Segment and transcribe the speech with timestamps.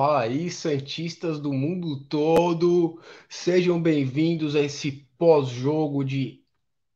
[0.00, 6.40] Fala aí, Santistas do mundo todo, sejam bem-vindos a esse pós-jogo de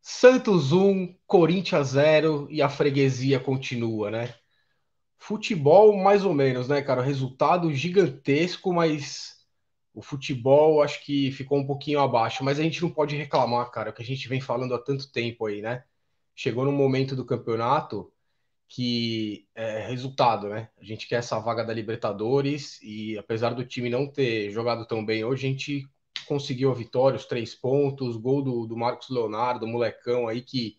[0.01, 4.33] Santos 1, Corinthians 0 e a freguesia continua, né?
[5.19, 7.03] Futebol, mais ou menos, né, cara?
[7.03, 9.35] Resultado gigantesco, mas
[9.93, 12.45] o futebol acho que ficou um pouquinho abaixo.
[12.45, 15.11] Mas a gente não pode reclamar, cara, o que a gente vem falando há tanto
[15.11, 15.83] tempo aí, né?
[16.37, 18.12] Chegou no momento do campeonato
[18.75, 20.71] que é resultado, né?
[20.81, 25.05] A gente quer essa vaga da Libertadores e apesar do time não ter jogado tão
[25.05, 25.87] bem hoje, a gente
[26.27, 30.79] conseguiu a vitória, os três pontos, gol do, do Marcos Leonardo, molecão aí que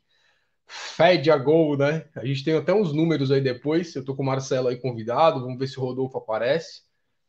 [0.66, 2.09] fede a gol, né?
[2.16, 3.95] A gente tem até uns números aí depois.
[3.95, 6.81] Eu tô com o Marcelo aí convidado, vamos ver se o Rodolfo aparece.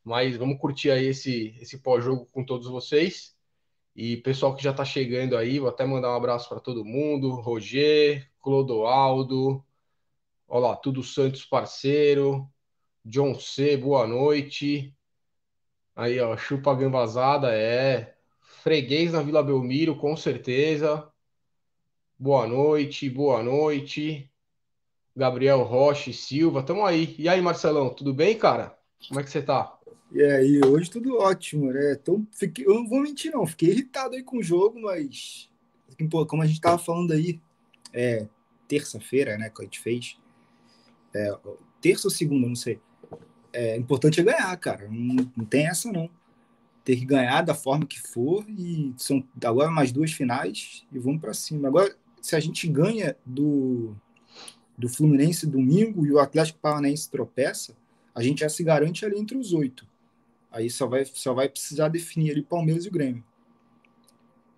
[0.02, 3.34] Mas vamos curtir aí esse, esse pós-jogo com todos vocês.
[3.94, 7.34] E pessoal que já tá chegando aí, vou até mandar um abraço para todo mundo:
[7.34, 9.62] Roger, Clodoaldo,
[10.46, 12.46] Olá, tudo Santos parceiro.
[13.04, 14.94] John C, boa noite.
[15.96, 18.14] Aí, ó, chupa gambazada, é.
[18.62, 21.10] Freguês na Vila Belmiro, com certeza.
[22.18, 24.30] Boa noite, boa noite.
[25.16, 27.16] Gabriel Rocha e Silva, tamo aí.
[27.18, 28.78] E aí, Marcelão, tudo bem, cara?
[29.08, 29.76] Como é que você tá?
[30.12, 31.94] E aí, hoje tudo ótimo, né?
[32.00, 33.46] Então, fiquei, eu não vou mentir, não.
[33.46, 35.50] Fiquei irritado aí com o jogo, mas.
[36.28, 37.40] Como a gente tava falando aí,
[37.92, 38.26] é,
[38.68, 40.18] terça-feira, né, que a gente fez
[41.14, 41.36] é,
[41.80, 42.80] terça ou segunda, não sei.
[43.52, 44.88] É importante é ganhar, cara.
[44.88, 46.10] Não, não tem essa, não.
[46.84, 51.20] Ter que ganhar da forma que for e são agora mais duas finais e vamos
[51.20, 51.68] para cima.
[51.68, 53.94] Agora, se a gente ganha do,
[54.76, 57.76] do Fluminense domingo e o Atlético Paranaense tropeça,
[58.14, 59.86] a gente já se garante ali entre os oito.
[60.50, 63.24] Aí só vai, só vai precisar definir ali Palmeiras e o Grêmio.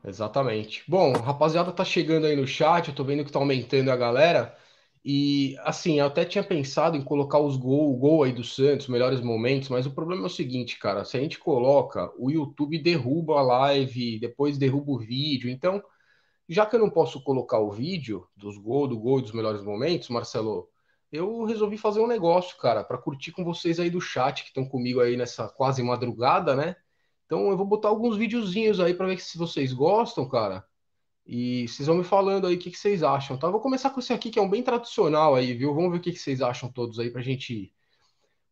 [0.05, 0.85] Exatamente.
[0.87, 4.57] Bom, rapaziada tá chegando aí no chat, eu tô vendo que tá aumentando a galera.
[5.09, 8.89] E assim, eu até tinha pensado em colocar os gol, o gol aí do Santos,
[8.89, 12.77] melhores momentos, mas o problema é o seguinte, cara, se a gente coloca, o YouTube
[12.83, 15.49] derruba a live, depois derruba o vídeo.
[15.49, 15.81] Então,
[16.49, 20.09] já que eu não posso colocar o vídeo dos gols, do gol dos melhores momentos,
[20.09, 20.69] Marcelo,
[21.13, 24.69] eu resolvi fazer um negócio, cara, para curtir com vocês aí do chat que estão
[24.69, 26.75] comigo aí nessa quase madrugada, né?
[27.27, 30.65] Então eu vou botar alguns videozinhos aí para ver se vocês gostam, cara.
[31.27, 33.51] E vocês vão me falando aí o que, que, vocês acham, tá?
[33.51, 35.75] Vou começar com esse aqui, que é um bem tradicional aí, viu?
[35.75, 37.73] Vamos ver o que, que vocês acham todos aí pra gente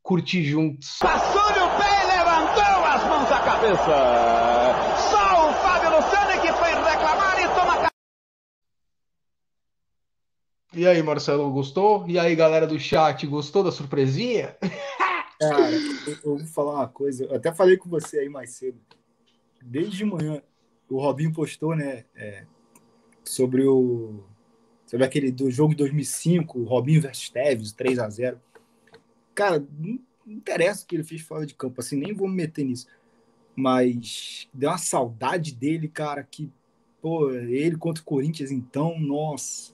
[0.03, 0.99] curtir juntos.
[0.99, 3.85] Passou o pé e levantou as mãos à cabeça.
[5.09, 7.89] Só o Fábio Luciano que foi reclamar e toma...
[10.73, 12.05] E aí, Marcelo, gostou?
[12.09, 14.57] E aí, galera do chat, gostou da surpresinha?
[15.39, 17.25] Cara, eu, eu vou falar uma coisa.
[17.25, 18.81] Eu até falei com você aí mais cedo.
[19.63, 20.43] Desde manhã,
[20.89, 22.05] o Robinho postou, né?
[22.15, 22.45] É,
[23.25, 24.23] sobre o
[24.87, 28.41] sobre aquele do jogo de 2005, Robinho versus Tevez, 3 a 0
[29.35, 32.65] Cara, não interessa o que ele fez fora de campo, assim, nem vou me meter
[32.65, 32.87] nisso.
[33.57, 36.51] Mas deu uma saudade dele, cara, que,
[37.01, 39.73] pô, ele contra o Corinthians, então, nossa.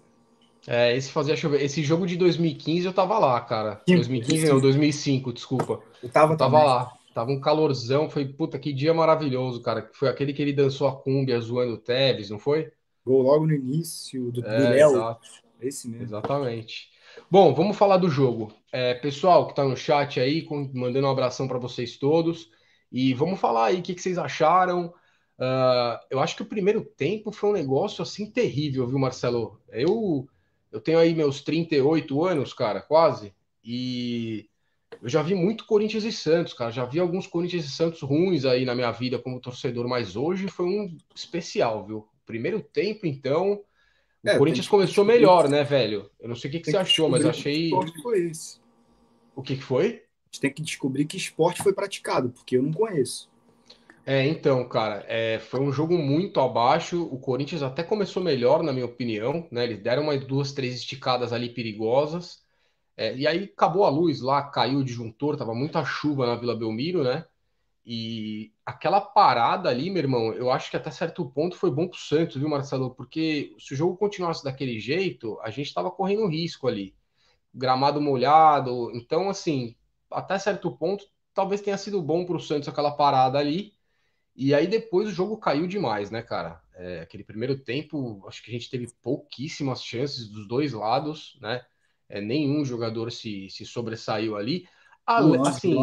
[0.67, 1.63] É, esse fazia chover.
[1.63, 3.81] Esse jogo de 2015 eu tava lá, cara.
[3.87, 5.83] 2015 não, 2005, desculpa.
[6.03, 6.93] Eu tava, eu tava lá.
[7.13, 9.91] Tava um calorzão, foi puta que dia maravilhoso, cara.
[9.93, 12.71] Foi aquele que ele dançou a cúmbia zoando o Tevez, não foi?
[13.05, 14.91] Gol logo no início do, é, Léo.
[14.91, 15.29] Exato.
[15.61, 16.05] Esse mesmo.
[16.05, 16.91] Exatamente.
[17.31, 18.53] Bom, vamos falar do jogo.
[18.73, 22.51] É, pessoal que está no chat aí, mandando um abração para vocês todos.
[22.91, 24.93] E vamos falar aí o que, que vocês acharam.
[25.39, 29.61] Uh, eu acho que o primeiro tempo foi um negócio assim terrível, viu, Marcelo?
[29.71, 30.29] Eu,
[30.71, 33.35] eu tenho aí meus 38 anos, cara, quase.
[33.65, 34.49] E
[35.01, 36.71] eu já vi muito Corinthians e Santos, cara.
[36.71, 40.49] Já vi alguns Corinthians e Santos ruins aí na minha vida como torcedor, mas hoje
[40.49, 42.07] foi um especial, viu?
[42.31, 43.61] Primeiro tempo, então,
[44.23, 46.11] o é, Corinthians começou melhor, né, velho?
[46.21, 47.71] Eu não sei o que, que você achou, mas achei.
[47.71, 48.61] Que foi esse.
[49.35, 49.87] O que, que foi?
[49.87, 53.29] A gente tem que descobrir que esporte foi praticado, porque eu não conheço.
[54.05, 57.03] É, então, cara, é, foi um jogo muito abaixo.
[57.03, 59.65] O Corinthians até começou melhor, na minha opinião, né?
[59.65, 62.43] Eles deram umas duas, três esticadas ali perigosas.
[62.97, 66.57] É, e aí acabou a luz lá, caiu o disjuntor, tava muita chuva na Vila
[66.57, 67.25] Belmiro, né?
[67.93, 71.99] E aquela parada ali, meu irmão, eu acho que até certo ponto foi bom pro
[71.99, 72.95] Santos, viu, Marcelo?
[72.95, 76.95] Porque se o jogo continuasse daquele jeito, a gente tava correndo risco ali.
[77.53, 78.93] Gramado molhado.
[78.95, 79.75] Então, assim,
[80.09, 81.05] até certo ponto,
[81.35, 83.75] talvez tenha sido bom pro Santos aquela parada ali.
[84.37, 86.63] E aí depois o jogo caiu demais, né, cara?
[86.75, 91.61] É, aquele primeiro tempo, acho que a gente teve pouquíssimas chances dos dois lados, né?
[92.09, 94.69] É, nenhum jogador se, se sobressaiu ali.
[95.11, 95.75] Ah, assim,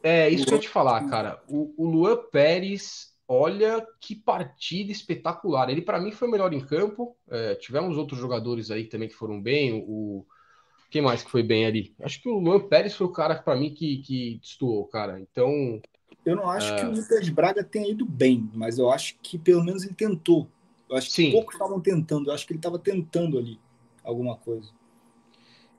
[0.00, 1.42] é isso que eu ia te falar, cara.
[1.48, 5.68] O, o Luan Pérez, olha que partida espetacular.
[5.68, 7.16] Ele, para mim, foi o melhor em campo.
[7.28, 9.84] É, tivemos outros jogadores aí também que foram bem.
[9.88, 10.24] O,
[10.88, 11.92] Quem mais que foi bem ali?
[12.00, 15.18] Acho que o Luan Pérez foi o cara para mim que, que destoou, cara.
[15.18, 15.82] Então.
[16.24, 19.64] Eu não acho que o Lucas Braga tenha ido bem, mas eu acho que pelo
[19.64, 20.46] menos ele tentou.
[20.88, 21.32] Eu acho que Sim.
[21.32, 22.30] poucos estavam tentando.
[22.30, 23.58] Eu acho que ele estava tentando ali
[24.04, 24.70] alguma coisa.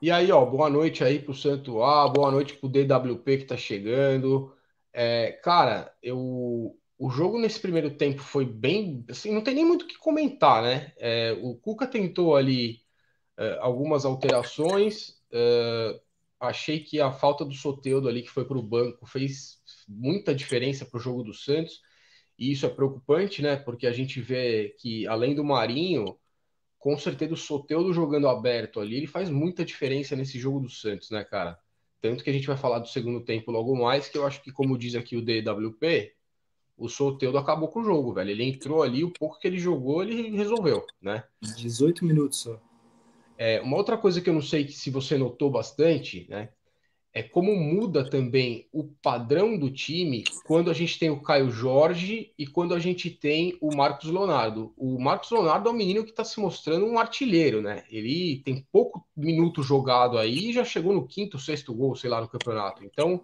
[0.02, 3.56] E aí, ó, boa noite aí pro Santo A, boa noite pro DWP que tá
[3.56, 4.52] chegando.
[4.92, 9.04] É, cara, eu, o jogo nesse primeiro tempo foi bem.
[9.08, 10.92] Assim, não tem nem muito o que comentar, né?
[10.98, 12.80] É, o Cuca tentou ali
[13.38, 15.22] é, algumas alterações.
[15.32, 16.00] É,
[16.40, 20.84] achei que a falta do Soteudo ali, que foi para o banco, fez muita diferença
[20.84, 21.80] para o jogo do Santos.
[22.38, 23.56] E isso é preocupante, né?
[23.56, 26.18] Porque a gente vê que, além do Marinho,
[26.82, 31.10] com certeza o Soteudo jogando aberto ali, ele faz muita diferença nesse jogo do Santos,
[31.10, 31.56] né, cara?
[32.00, 34.50] Tanto que a gente vai falar do segundo tempo logo mais, que eu acho que,
[34.50, 36.12] como diz aqui o DWP,
[36.76, 38.30] o Soteudo acabou com o jogo, velho.
[38.30, 41.22] Ele entrou ali, o pouco que ele jogou, ele resolveu, né?
[41.40, 42.60] 18 minutos só.
[43.38, 46.48] É, uma outra coisa que eu não sei se você notou bastante, né?
[47.14, 52.32] É como muda também o padrão do time quando a gente tem o Caio Jorge
[52.38, 54.72] e quando a gente tem o Marcos Leonardo.
[54.78, 57.84] O Marcos Leonardo é um menino que está se mostrando um artilheiro, né?
[57.90, 62.18] Ele tem pouco minuto jogado aí e já chegou no quinto, sexto gol, sei lá,
[62.18, 62.82] no campeonato.
[62.82, 63.22] Então,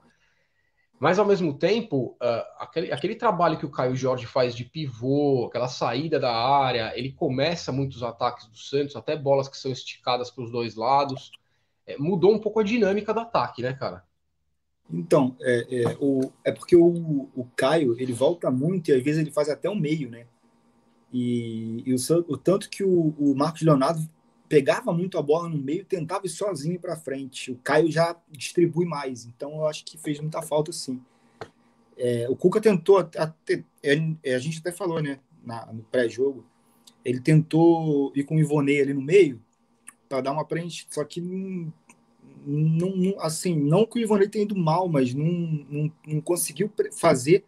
[1.00, 5.46] mas ao mesmo tempo, uh, aquele, aquele trabalho que o Caio Jorge faz de pivô,
[5.46, 10.31] aquela saída da área, ele começa muitos ataques do Santos, até bolas que são esticadas
[10.31, 11.31] para os dois lados
[11.96, 14.05] mudou um pouco a dinâmica do ataque, né, cara?
[14.90, 19.20] Então, é, é, o, é porque o, o Caio ele volta muito e às vezes
[19.20, 20.26] ele faz até o meio, né?
[21.12, 21.96] E, e o,
[22.26, 24.08] o, tanto que o, o Marcos Leonardo
[24.49, 27.52] pegava muito a bola no meio, tentava ir sozinho para frente.
[27.52, 31.00] O Caio já distribui mais, então eu acho que fez muita falta, sim.
[31.96, 36.46] É, o Cuca tentou, até, é, é, a gente até falou, né, na, no pré-jogo,
[37.05, 39.43] ele tentou ir com o Ivonei ali no meio,
[40.08, 41.72] para dar uma preenche, só que não,
[42.96, 47.44] não, assim, não que o Ivonei tenha ido mal, mas não, não, não conseguiu fazer,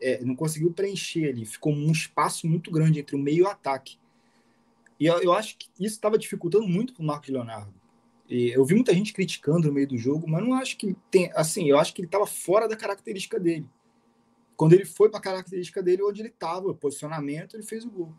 [0.00, 3.48] é, não conseguiu preencher ali, ficou um espaço muito grande entre o meio e o
[3.48, 3.98] ataque.
[5.00, 7.72] E eu, eu acho que isso estava dificultando muito para o Marcos Leonardo.
[8.28, 11.30] E eu vi muita gente criticando no meio do jogo, mas não acho que tem,
[11.34, 13.66] assim, eu acho que ele estava fora da característica dele.
[14.54, 18.14] Quando ele foi para a característica dele, onde ele estava, posicionamento, ele fez o gol.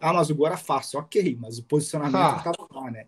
[0.00, 3.06] Ah, mas o gol era fácil, ok, mas o posicionamento ah, estava lá, né?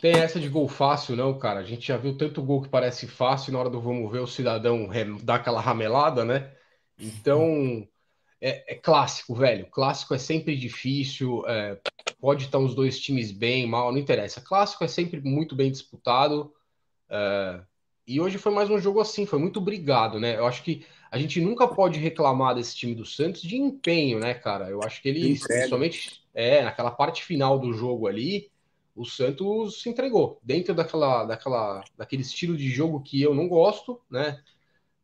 [0.00, 1.60] Tem essa de gol fácil, não, cara.
[1.60, 4.26] A gente já viu tanto gol que parece fácil, na hora do vamos ver o
[4.26, 4.88] cidadão
[5.22, 6.52] dar aquela ramelada, né?
[6.98, 7.86] Então,
[8.40, 9.66] é, é clássico, velho.
[9.66, 11.44] Clássico é sempre difícil.
[11.46, 11.80] É,
[12.20, 14.40] pode estar os dois times bem, mal, não interessa.
[14.40, 16.52] Clássico é sempre muito bem disputado.
[17.08, 17.60] É,
[18.06, 20.36] e hoje foi mais um jogo assim, foi muito brigado, né?
[20.36, 24.34] Eu acho que a gente nunca pode reclamar desse time do Santos de empenho, né,
[24.34, 24.68] cara?
[24.68, 28.50] Eu acho que ele, principalmente é, naquela parte final do jogo ali,
[28.94, 34.00] o Santos se entregou dentro daquela, daquela, daquele estilo de jogo que eu não gosto,
[34.10, 34.42] né?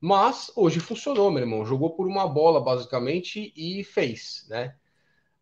[0.00, 1.64] Mas hoje funcionou, meu irmão.
[1.64, 4.74] Jogou por uma bola, basicamente, e fez, né?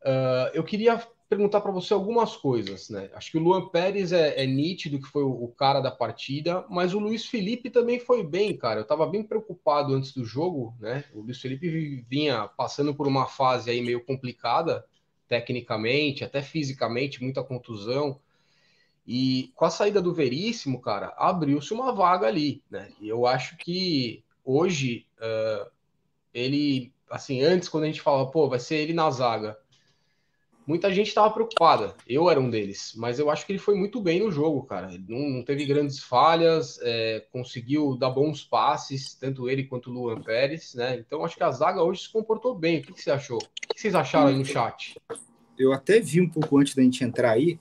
[0.03, 1.03] Uh, eu queria
[1.33, 3.09] perguntar para você algumas coisas, né?
[3.15, 6.63] Acho que o Luan Pérez é, é nítido que foi o, o, cara da partida,
[6.69, 8.81] mas o Luiz Felipe também foi bem, cara.
[8.81, 11.05] Eu estava bem preocupado antes do jogo, né?
[11.15, 14.85] O Luiz Felipe vinha passando por uma fase aí meio complicada,
[15.27, 18.21] tecnicamente, até fisicamente, muita contusão.
[19.07, 22.91] E com a saída do Veríssimo, cara, abriu-se uma vaga ali, né?
[23.01, 25.71] E eu acho que hoje uh,
[26.35, 29.57] ele, assim, antes quando a gente falava, pô, vai ser ele na zaga
[30.67, 31.95] muita gente estava preocupada.
[32.07, 34.93] Eu era um deles, mas eu acho que ele foi muito bem no jogo, cara.
[34.93, 39.93] Ele não, não teve grandes falhas, é, conseguiu dar bons passes, tanto ele quanto o
[39.93, 40.97] Luan Pérez, né?
[40.97, 42.79] Então acho que a zaga hoje se comportou bem.
[42.79, 43.39] O que, que você achou?
[43.39, 44.97] O que vocês acharam aí no chat?
[45.59, 47.59] Eu até vi um pouco antes da gente entrar aí,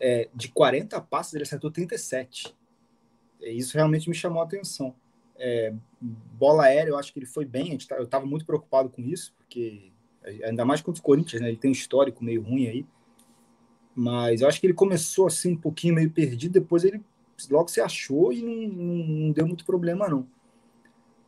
[0.00, 2.54] é, de 40 passes ele acertou 37.
[3.40, 4.94] Isso realmente me chamou a atenção.
[5.36, 7.76] É, bola aérea, eu acho que ele foi bem.
[7.78, 9.91] Tá, eu estava muito preocupado com isso, porque
[10.24, 11.48] ainda mais contra o Corinthians, né?
[11.48, 12.86] Ele tem um histórico meio ruim aí.
[13.94, 17.02] Mas eu acho que ele começou assim um pouquinho meio perdido, depois ele
[17.50, 20.26] logo se achou e não, não, não deu muito problema, não.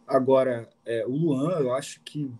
[0.06, 2.30] Agora, é, o Luan, eu acho que.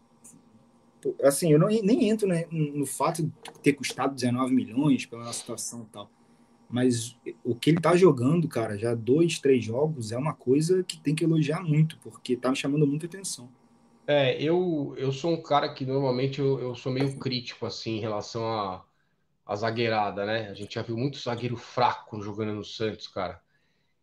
[1.23, 3.33] Assim, eu não, nem entro né, no fato de
[3.63, 6.11] ter custado 19 milhões pela nossa situação e tal.
[6.69, 10.99] Mas o que ele tá jogando, cara, já dois, três jogos, é uma coisa que
[10.99, 13.51] tem que elogiar muito, porque tá me chamando muita atenção.
[14.07, 18.01] É, eu, eu sou um cara que normalmente eu, eu sou meio crítico assim em
[18.01, 18.85] relação a,
[19.47, 20.49] a zagueirada, né?
[20.51, 23.43] A gente já viu muito zagueiro fraco jogando no Santos, cara.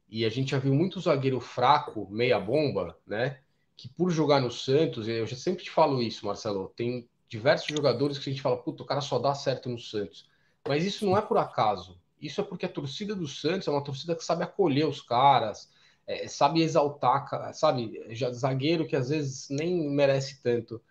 [0.10, 3.40] E a gente já viu muito zagueiro fraco, meia bomba, né?
[3.78, 8.20] Que por jogar no Santos, eu já sempre te falo isso, Marcelo, tem diversos jogadores
[8.20, 10.30] que a gente fala, puta, o cara só dá certo no Santos.
[10.68, 12.00] Mas isso não é por acaso.
[12.20, 15.72] Isso é porque a torcida do Santos é uma torcida que sabe acolher os caras,
[16.12, 20.82] é, sabe exaltar, sabe, já, zagueiro que às vezes nem merece tanto.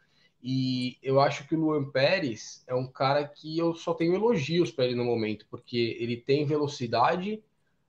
[0.43, 4.71] E eu acho que o Luan Pérez é um cara que eu só tenho elogios
[4.71, 7.43] para ele no momento, porque ele tem velocidade,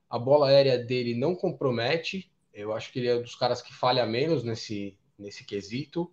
[0.10, 2.30] a bola aérea dele não compromete.
[2.54, 6.12] Eu acho que ele é dos caras que falha menos nesse, nesse quesito.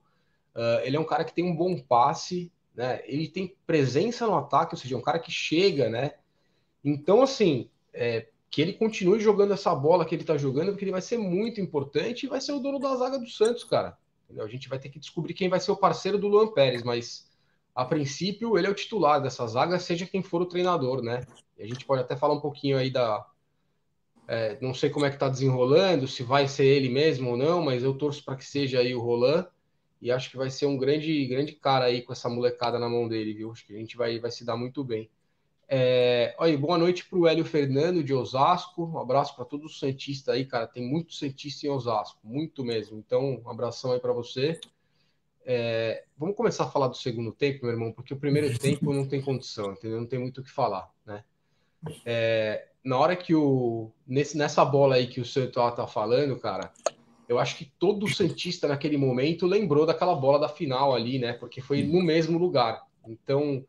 [0.55, 3.03] Uh, ele é um cara que tem um bom passe, né?
[3.07, 6.13] Ele tem presença no ataque, ou seja, é um cara que chega, né?
[6.85, 10.93] Então, assim, é, que ele continue jogando essa bola que ele tá jogando, porque ele
[10.93, 13.97] vai ser muito importante e vai ser o dono da zaga do Santos, cara.
[14.39, 17.31] A gente vai ter que descobrir quem vai ser o parceiro do Luan Pérez, mas
[17.75, 21.25] a princípio ele é o titular dessa zaga, seja quem for o treinador, né?
[21.57, 23.27] E a gente pode até falar um pouquinho aí da.
[24.27, 27.63] É, não sei como é que tá desenrolando, se vai ser ele mesmo ou não,
[27.63, 29.47] mas eu torço para que seja aí o Roland
[30.01, 33.09] e acho que vai ser um grande, grande cara aí com essa molecada na mão
[33.09, 33.51] dele, viu?
[33.51, 35.11] Acho que a gente vai, vai se dar muito bem.
[35.71, 38.87] É, boa noite para o Hélio Fernando de Osasco.
[38.87, 40.67] Um abraço para todos os Santistas aí, cara.
[40.67, 42.97] Tem muito Santista em Osasco, muito mesmo.
[42.97, 44.59] Então, um abração aí para você.
[45.45, 49.07] É, vamos começar a falar do segundo tempo, meu irmão, porque o primeiro tempo não
[49.07, 50.01] tem condição, entendeu?
[50.01, 51.23] Não tem muito o que falar, né?
[52.05, 53.91] É, na hora que o.
[54.07, 56.73] Nesse, nessa bola aí que o Santos tá falando, cara,
[57.29, 61.35] eu acho que todo Santista naquele momento lembrou daquela bola da final ali, né?
[61.35, 62.87] Porque foi no mesmo lugar.
[63.07, 63.65] Então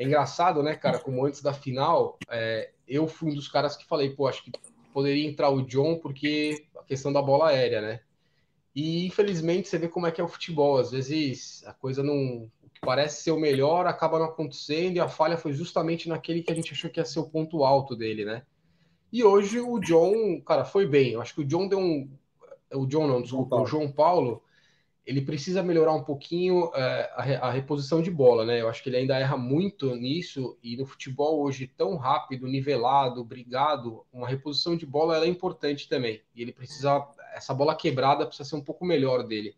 [0.00, 0.98] é engraçado, né, cara?
[0.98, 4.50] Como antes da final, é, eu fui um dos caras que falei, pô, acho que
[4.94, 8.00] poderia entrar o John porque a questão da bola aérea, né?
[8.74, 10.78] E infelizmente você vê como é que é o futebol.
[10.78, 12.50] Às vezes a coisa não.
[12.62, 16.42] O que parece ser o melhor acaba não acontecendo e a falha foi justamente naquele
[16.42, 18.42] que a gente achou que ia ser o ponto alto dele, né?
[19.12, 21.12] E hoje o John, cara, foi bem.
[21.12, 22.10] Eu acho que o John deu um.
[22.72, 24.42] O John não, desculpa, o João Paulo
[25.10, 28.60] ele precisa melhorar um pouquinho é, a, a, reposição de bola, né?
[28.60, 33.24] Eu acho que ele ainda erra muito nisso e no futebol hoje tão rápido, nivelado,
[33.24, 36.22] brigado, uma reposição de bola é importante também.
[36.32, 39.56] E ele precisa essa bola quebrada precisa ser um pouco melhor dele.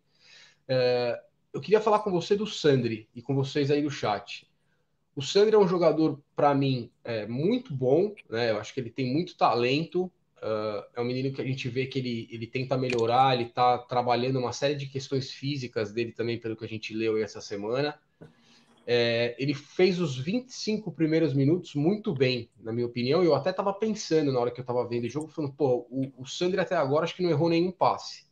[0.66, 4.50] É, eu queria falar com você do Sandri e com vocês aí do chat.
[5.14, 8.52] O Sandri é um jogador para mim é, muito bom, né?
[8.52, 10.10] Eu acho que ele tem muito talento,
[10.42, 13.78] Uh, é um menino que a gente vê que ele, ele tenta melhorar, ele está
[13.78, 17.96] trabalhando uma série de questões físicas dele também, pelo que a gente leu essa semana.
[18.84, 23.22] É, ele fez os 25 primeiros minutos muito bem, na minha opinião.
[23.22, 26.12] Eu até estava pensando na hora que eu estava vendo o jogo, falando, pô, o,
[26.18, 28.26] o Sandri até agora acho que não errou nenhum passe.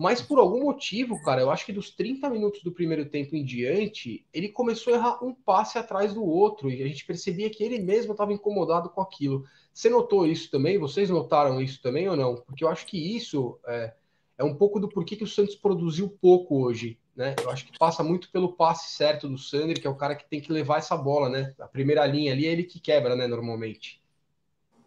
[0.00, 3.44] Mas por algum motivo, cara, eu acho que dos 30 minutos do primeiro tempo em
[3.44, 7.62] diante, ele começou a errar um passe atrás do outro, e a gente percebia que
[7.62, 9.44] ele mesmo estava incomodado com aquilo.
[9.74, 10.78] Você notou isso também?
[10.78, 12.36] Vocês notaram isso também ou não?
[12.36, 13.92] Porque eu acho que isso é,
[14.38, 16.98] é um pouco do porquê que o Santos produziu pouco hoje.
[17.14, 17.36] Né?
[17.42, 20.26] Eu acho que passa muito pelo passe certo do Sandri, que é o cara que
[20.30, 21.54] tem que levar essa bola, né?
[21.60, 24.00] A primeira linha ali é ele que quebra, né, normalmente.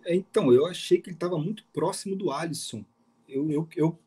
[0.06, 2.84] É, então, eu achei que ele estava muito próximo do Alisson.
[3.30, 4.00] Eu, eu, eu,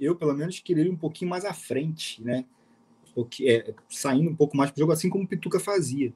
[0.00, 2.44] eu, pelo menos, queria ele um pouquinho mais à frente, né?
[3.14, 6.12] Porque, é, saindo um pouco mais para o jogo, assim como o Pituca fazia.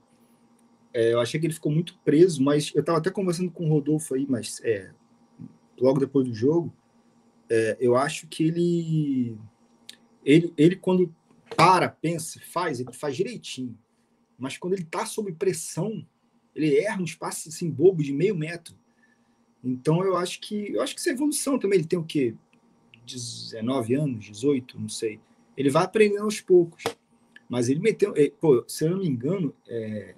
[0.93, 3.69] É, eu achei que ele ficou muito preso, mas eu estava até conversando com o
[3.69, 4.91] Rodolfo aí, mas é,
[5.79, 6.73] logo depois do jogo,
[7.49, 9.39] é, eu acho que ele,
[10.25, 11.15] ele, ele quando
[11.57, 13.77] para, pensa, faz, ele faz direitinho.
[14.39, 16.07] Mas quando ele está sob pressão,
[16.55, 18.75] ele erra um espaço assim bobo de meio metro.
[19.63, 21.79] Então eu acho que eu acho que essa evolução também.
[21.79, 22.35] Ele tem o quê?
[23.11, 25.21] 19 anos, 18, não sei.
[25.57, 26.85] Ele vai aprendendo aos poucos.
[27.49, 30.15] Mas ele meteu, é, pô, se eu não me engano, é,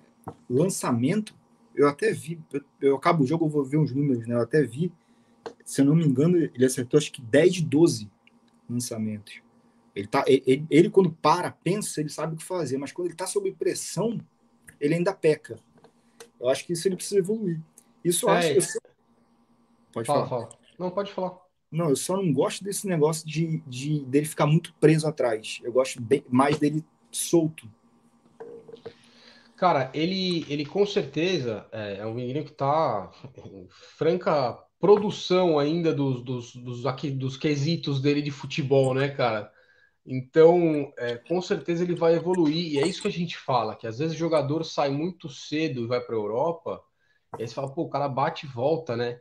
[0.49, 1.35] lançamento,
[1.75, 4.35] eu até vi, eu, eu, acabo o jogo, eu vou ver uns números, né?
[4.35, 4.93] Eu até vi,
[5.65, 8.11] se eu não me engano, ele acertou acho que 10 de 12
[8.69, 9.41] lançamentos.
[9.95, 13.15] Ele, tá, ele, ele, quando para, pensa, ele sabe o que fazer, mas quando ele
[13.15, 14.19] está sob pressão,
[14.81, 15.59] ele ainda peca.
[16.41, 17.61] Eu acho que isso ele precisa evoluir.
[18.05, 18.77] Isso eu é, acho.
[18.77, 18.83] Eu...
[19.93, 20.47] Pode fala, falar.
[20.47, 20.59] Fala.
[20.79, 21.42] Não, pode falar.
[21.73, 25.59] Não, eu só não gosto desse negócio de, de dele ficar muito preso atrás.
[25.65, 27.67] Eu gosto bem, mais dele solto.
[29.57, 35.95] Cara, ele, ele com certeza é, é um menino que está em franca produção ainda
[35.95, 39.51] dos, dos, dos, aqui, dos quesitos dele de futebol, né, cara?
[40.05, 43.87] Então, é, com certeza ele vai evoluir, e é isso que a gente fala, que
[43.87, 46.83] às vezes o jogador sai muito cedo e vai para a Europa,
[47.39, 49.21] e aí você fala, pô, o cara bate e volta, né?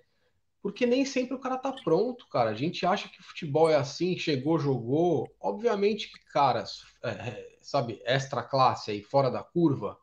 [0.62, 2.52] Porque nem sempre o cara tá pronto, cara.
[2.52, 5.28] A gente acha que futebol é assim, chegou, jogou.
[5.40, 9.98] Obviamente que, caras, é, é sabe, extra classe aí, fora da curva,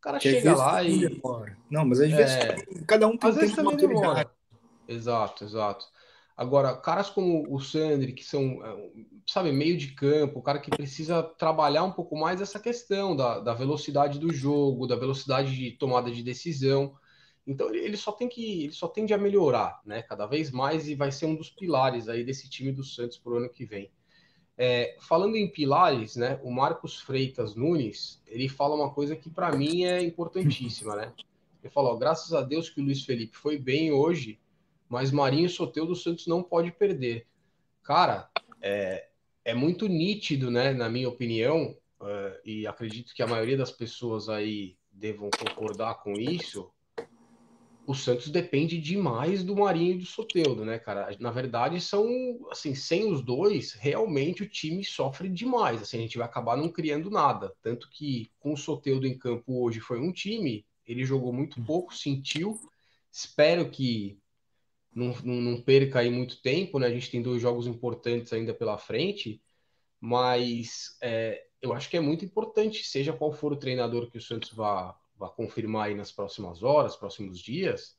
[0.00, 1.08] cara que chega lá e.
[1.08, 1.56] Demora.
[1.70, 2.16] Não, mas às é...
[2.16, 4.30] vezes cada um tem às vezes também demora.
[4.88, 5.86] Exato, exato.
[6.36, 8.90] Agora, caras como o Sandri, que são, é,
[9.28, 13.38] sabe, meio de campo, o cara que precisa trabalhar um pouco mais essa questão da,
[13.38, 16.96] da velocidade do jogo, da velocidade de tomada de decisão.
[17.46, 20.02] Então ele só tem que ele só tende a melhorar, né?
[20.02, 23.32] Cada vez mais e vai ser um dos pilares aí desse time do Santos para
[23.32, 23.90] o ano que vem.
[24.56, 26.38] É, falando em pilares, né?
[26.44, 31.12] O Marcos Freitas Nunes ele fala uma coisa que para mim é importantíssima, né?
[31.62, 34.38] Ele falou: graças a Deus que o Luiz Felipe foi bem hoje,
[34.88, 37.26] mas Marinho Soteu do Santos não pode perder.
[37.82, 38.30] Cara,
[38.60, 39.08] é,
[39.44, 40.72] é muito nítido, né?
[40.72, 46.12] Na minha opinião, uh, e acredito que a maioria das pessoas aí devam concordar com
[46.12, 46.70] isso
[47.84, 51.16] o Santos depende demais do Marinho e do Soteudo, né, cara?
[51.18, 52.06] Na verdade, são
[52.50, 55.82] assim, sem os dois, realmente o time sofre demais.
[55.82, 57.52] Assim, a gente vai acabar não criando nada.
[57.60, 61.64] Tanto que com o Soteudo em campo hoje foi um time, ele jogou muito hum.
[61.64, 62.58] pouco, sentiu.
[63.10, 64.18] Espero que
[64.94, 66.86] não, não, não perca aí muito tempo, né?
[66.86, 69.42] A gente tem dois jogos importantes ainda pela frente,
[70.00, 74.22] mas é, eu acho que é muito importante, seja qual for o treinador que o
[74.22, 77.96] Santos vá, vá confirmar aí nas próximas horas, próximos dias,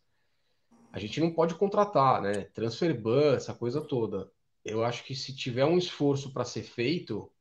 [0.92, 2.44] a gente não pode contratar, né?
[2.54, 4.30] Transfer ban, essa coisa toda.
[4.64, 7.32] Eu acho que se tiver um esforço para ser feito,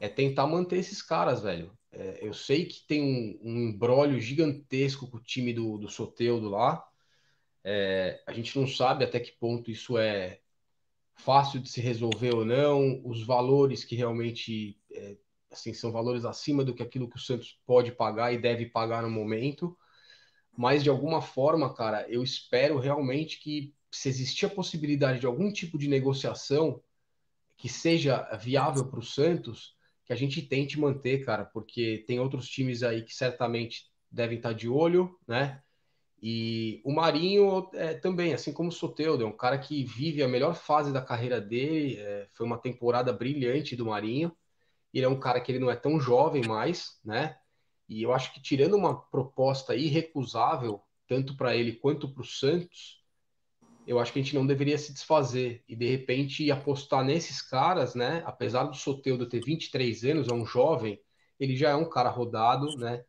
[0.00, 1.70] é tentar manter esses caras, velho.
[1.92, 3.02] É, eu sei que tem
[3.42, 6.82] um, um gigantesco com o time do, do Soteudo lá.
[7.62, 10.40] É, a gente não sabe até que ponto isso é
[11.14, 15.16] fácil de se resolver ou não, os valores que realmente é,
[15.52, 19.02] assim, são valores acima do que aquilo que o Santos pode pagar e deve pagar
[19.02, 19.76] no momento.
[20.56, 25.52] Mas de alguma forma, cara, eu espero realmente que se existir a possibilidade de algum
[25.52, 26.82] tipo de negociação
[27.56, 32.48] que seja viável para o Santos, que a gente tente manter, cara, porque tem outros
[32.48, 35.62] times aí que certamente devem estar de olho, né?
[36.22, 40.28] E o Marinho é, também, assim como o Soteudo, é um cara que vive a
[40.28, 41.96] melhor fase da carreira dele.
[41.98, 44.34] É, foi uma temporada brilhante do Marinho.
[44.92, 47.36] Ele é um cara que ele não é tão jovem mais, né?
[47.88, 53.02] E eu acho que tirando uma proposta irrecusável, tanto para ele quanto para o Santos,
[53.86, 57.94] eu acho que a gente não deveria se desfazer e de repente apostar nesses caras,
[57.94, 58.22] né?
[58.24, 61.00] Apesar do Soteudo ter 23 anos, é um jovem,
[61.38, 63.04] ele já é um cara rodado, né?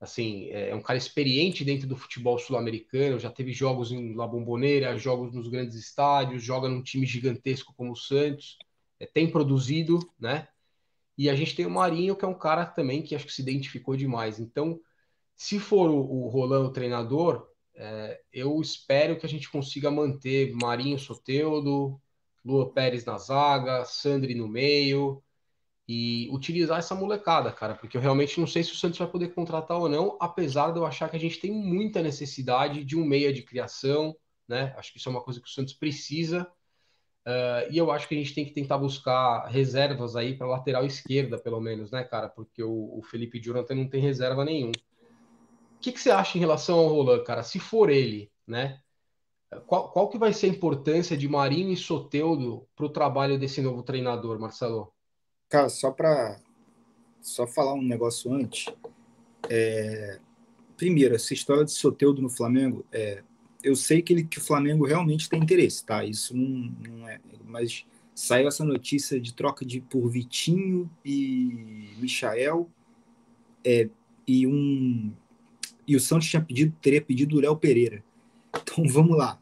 [0.00, 4.26] Assim, é, é um cara experiente dentro do futebol sul-americano, já teve jogos em La
[4.26, 8.56] Bombonera, jogos nos grandes estádios, joga num time gigantesco como o Santos,
[9.00, 10.46] é, tem produzido, né?
[11.18, 13.42] E a gente tem o Marinho, que é um cara também que acho que se
[13.42, 14.38] identificou demais.
[14.38, 14.80] Então,
[15.36, 22.00] se for o, o treinador, é, eu espero que a gente consiga manter Marinho Soteudo,
[22.44, 25.22] Lua Pérez na zaga, Sandri no meio
[25.88, 29.34] e utilizar essa molecada, cara, porque eu realmente não sei se o Santos vai poder
[29.34, 33.04] contratar ou não, apesar de eu achar que a gente tem muita necessidade de um
[33.04, 34.14] meia de criação,
[34.46, 34.74] né?
[34.76, 36.46] Acho que isso é uma coisa que o Santos precisa
[37.28, 40.86] Uh, e eu acho que a gente tem que tentar buscar reservas aí para lateral
[40.86, 42.26] esquerda, pelo menos, né, cara?
[42.26, 44.70] Porque o, o Felipe Jonathan não tem reserva nenhum.
[44.70, 47.42] O que, que, você acha em relação ao Roland, cara?
[47.42, 48.80] Se for ele, né?
[49.66, 53.60] Qual, qual que vai ser a importância de Marinho e Soteudo para o trabalho desse
[53.60, 54.90] novo treinador, Marcelo?
[55.50, 56.40] Cara, só para
[57.20, 58.72] só falar um negócio antes.
[59.50, 60.18] É...
[60.78, 63.22] Primeiro, essa história de Soteudo no Flamengo, é
[63.62, 66.04] eu sei que, ele, que o Flamengo realmente tem interesse, tá?
[66.04, 67.20] Isso não, não é.
[67.44, 72.68] Mas saiu essa notícia de troca de por Vitinho e Michael
[73.64, 73.88] é,
[74.26, 75.12] e um
[75.86, 78.02] e o Santos tinha pedido teria pedido o Léo Pereira.
[78.54, 79.40] Então vamos lá,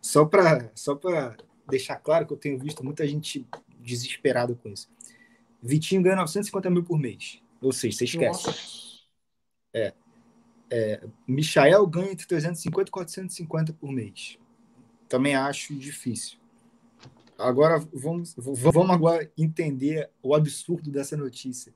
[0.00, 1.36] só para só para
[1.68, 3.46] deixar claro que eu tenho visto muita gente
[3.80, 4.88] desesperada com isso.
[5.62, 8.46] Vitinho ganha 950 mil por mês, ou seja, você esquece.
[8.46, 8.84] Nossa.
[9.72, 9.92] É,
[10.76, 14.36] é, Michael ganha entre 350 e 450 por mês.
[15.08, 16.36] Também acho difícil.
[17.38, 21.72] Agora vamos, vamos agora entender o absurdo dessa notícia.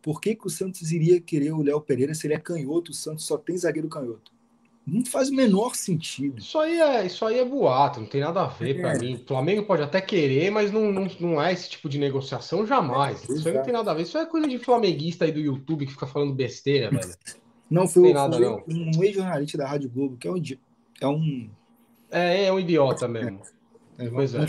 [0.00, 2.90] Por que, que o Santos iria querer o Léo Pereira se ele é canhoto?
[2.90, 4.32] O Santos só tem zagueiro canhoto.
[4.84, 6.40] Não faz o menor sentido.
[6.40, 8.80] Isso aí é, isso aí é boato, não tem nada a ver é.
[8.80, 9.14] para mim.
[9.14, 13.22] O Flamengo pode até querer, mas não, não, não é esse tipo de negociação jamais.
[13.30, 14.02] É, isso aí não tem nada a ver.
[14.02, 17.14] Isso é coisa de flamenguista aí do YouTube que fica falando besteira, velho.
[17.72, 18.62] Não, foi, nada, foi não.
[18.68, 20.42] um ex-jornalista da Rádio Globo, que é um.
[21.00, 21.50] É, um...
[22.10, 23.40] é, é um idiota mesmo.
[23.98, 24.46] É, pois é.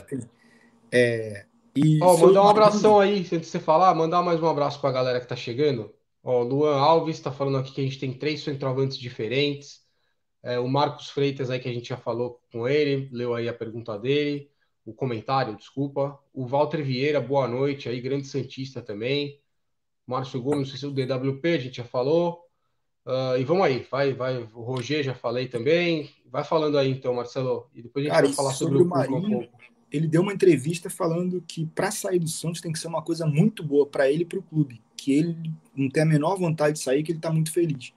[0.92, 4.80] é e Ó, mandar um abração aí, antes de você falar, mandar mais um abraço
[4.80, 5.92] para a galera que tá chegando.
[6.24, 9.82] Ó, Luan Alves está falando aqui que a gente tem três centroavantes diferentes.
[10.44, 13.54] É, o Marcos Freitas aí que a gente já falou com ele, leu aí a
[13.54, 14.52] pergunta dele,
[14.86, 16.20] o comentário, desculpa.
[16.32, 19.42] O Walter Vieira, boa noite aí, grande Santista também.
[20.06, 22.43] Márcio Gomes, não sei se o DWP, a gente já falou.
[23.06, 24.48] Uh, e vamos aí, vai, vai.
[24.54, 26.10] O Roger já falei também.
[26.32, 27.70] Vai falando aí então, Marcelo.
[27.76, 29.40] E depois a gente Cara, vai falar sobre, sobre o Marinho.
[29.40, 29.48] Um
[29.94, 33.28] ele deu uma entrevista falando que para sair do Santos tem que ser uma coisa
[33.28, 34.82] muito boa para ele e para o clube.
[34.98, 37.94] Que ele não tem a menor vontade de sair, que ele está muito feliz.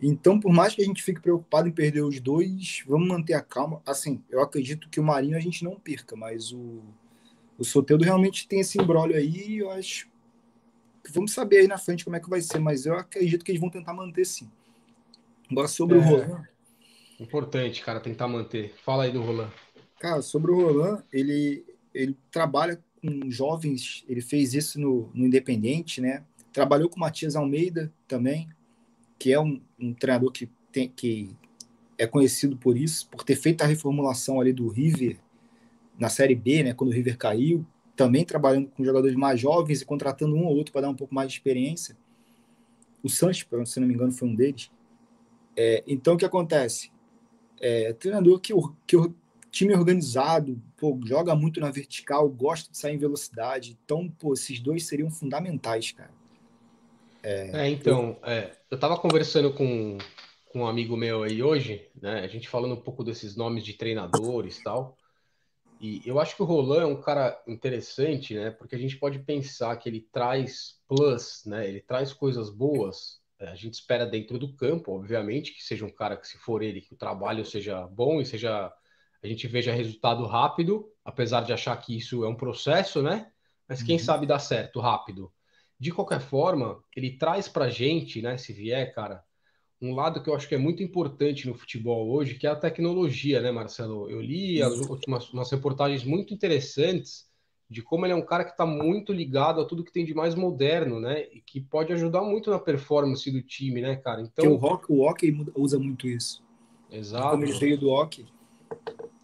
[0.00, 3.42] Então, por mais que a gente fique preocupado em perder os dois, vamos manter a
[3.42, 3.82] calma.
[3.84, 6.82] Assim, eu acredito que o Marinho a gente não perca, mas o,
[7.58, 9.58] o Soteldo realmente tem esse embrólio aí.
[9.58, 10.08] Eu acho
[11.10, 13.60] vamos saber aí na frente como é que vai ser, mas eu acredito que eles
[13.60, 14.50] vão tentar manter sim.
[15.50, 16.48] Agora, sobre é, o Roland.
[17.18, 18.74] Importante, cara, tentar manter.
[18.84, 19.50] Fala aí do Roland.
[20.00, 26.00] Cara, sobre o Roland, ele, ele trabalha com jovens, ele fez isso no, no Independente,
[26.00, 26.24] né?
[26.52, 28.48] Trabalhou com o Matias Almeida também,
[29.18, 31.36] que é um, um treinador que, tem, que
[31.98, 35.18] é conhecido por isso, por ter feito a reformulação ali do River
[35.98, 36.74] na Série B, né?
[36.74, 37.64] Quando o River caiu,
[38.02, 41.14] também trabalhando com jogadores mais jovens e contratando um ou outro para dar um pouco
[41.14, 41.96] mais de experiência.
[43.00, 44.72] O Santos, se não me engano, foi um deles.
[45.56, 46.90] É, então, o que acontece?
[47.60, 48.52] É, treinador que,
[48.88, 48.96] que
[49.52, 53.78] time organizado, pô, joga muito na vertical, gosta de sair em velocidade.
[53.84, 56.10] Então, pô, esses dois seriam fundamentais, cara.
[57.22, 58.28] É, é então, eu...
[58.28, 59.96] É, eu tava conversando com,
[60.50, 62.18] com um amigo meu aí hoje, né?
[62.18, 64.96] A gente falando um pouco desses nomes de treinadores tal.
[65.82, 68.52] E eu acho que o Roland é um cara interessante, né?
[68.52, 71.68] Porque a gente pode pensar que ele traz plus, né?
[71.68, 73.20] Ele traz coisas boas.
[73.36, 76.62] É, a gente espera dentro do campo, obviamente, que seja um cara que, se for
[76.62, 78.72] ele, que o trabalho seja bom e seja
[79.20, 83.32] a gente veja resultado rápido, apesar de achar que isso é um processo, né?
[83.68, 84.04] Mas quem uhum.
[84.04, 85.32] sabe dar certo rápido.
[85.80, 88.36] De qualquer forma, ele traz para gente, né?
[88.36, 89.24] Se vier, cara,
[89.82, 92.56] um lado que eu acho que é muito importante no futebol hoje, que é a
[92.56, 94.08] tecnologia, né, Marcelo?
[94.08, 97.26] Eu li as últimas umas reportagens muito interessantes
[97.68, 100.14] de como ele é um cara que está muito ligado a tudo que tem de
[100.14, 101.26] mais moderno, né?
[101.32, 104.22] E que pode ajudar muito na performance do time, né, cara?
[104.22, 106.42] Então o rock, o hockey usa muito isso.
[106.90, 107.30] Exato.
[107.30, 108.26] Como ele veio do hockey.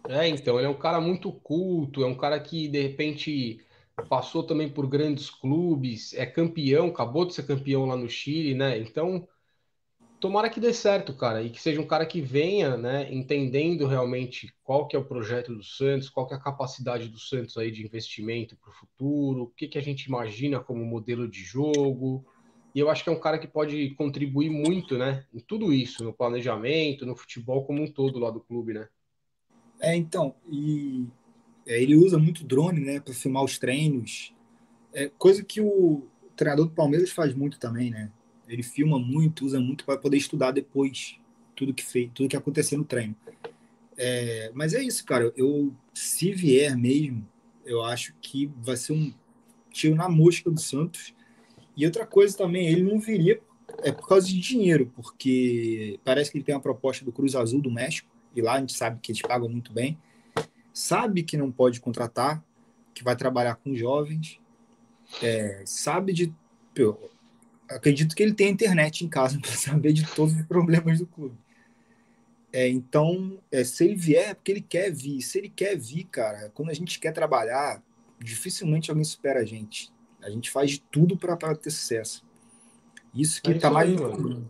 [0.09, 3.59] É, então, ele é um cara muito culto, é um cara que, de repente,
[4.09, 8.79] passou também por grandes clubes, é campeão, acabou de ser campeão lá no Chile, né?
[8.79, 9.27] Então,
[10.19, 14.53] tomara que dê certo, cara, e que seja um cara que venha, né, entendendo realmente
[14.63, 17.71] qual que é o projeto do Santos, qual que é a capacidade do Santos aí
[17.71, 22.25] de investimento para o futuro, o que, que a gente imagina como modelo de jogo.
[22.75, 26.03] E eu acho que é um cara que pode contribuir muito, né, em tudo isso,
[26.03, 28.87] no planejamento, no futebol como um todo lá do clube, né?
[29.81, 31.07] É, então, e
[31.65, 34.33] é, ele usa muito drone, né, para filmar os treinos.
[34.93, 38.11] É coisa que o treinador do Palmeiras faz muito também, né?
[38.49, 41.17] Ele filma muito, usa muito para poder estudar depois
[41.55, 43.15] tudo que fez, tudo que aconteceu no treino.
[43.97, 45.31] É, mas é isso, cara.
[45.35, 47.27] Eu, se vier mesmo,
[47.65, 49.13] eu acho que vai ser um
[49.69, 51.13] tiro na mosca do Santos.
[51.77, 53.41] E outra coisa também, ele não viria
[53.83, 57.61] é por causa de dinheiro, porque parece que ele tem uma proposta do Cruz Azul
[57.61, 59.97] do México e lá a gente sabe que eles pagam muito bem,
[60.73, 62.43] sabe que não pode contratar,
[62.93, 64.39] que vai trabalhar com jovens,
[65.21, 66.33] é, sabe de.
[67.69, 71.37] Acredito que ele tem internet em casa para saber de todos os problemas do clube.
[72.51, 75.21] É, então, é, se ele vier, é porque ele quer vir.
[75.21, 77.81] Se ele quer vir, cara, quando a gente quer trabalhar,
[78.19, 79.91] dificilmente alguém supera a gente.
[80.21, 82.25] A gente faz de tudo para ter sucesso.
[83.13, 83.89] Isso que é tá mais.
[83.89, 84.43] Aí,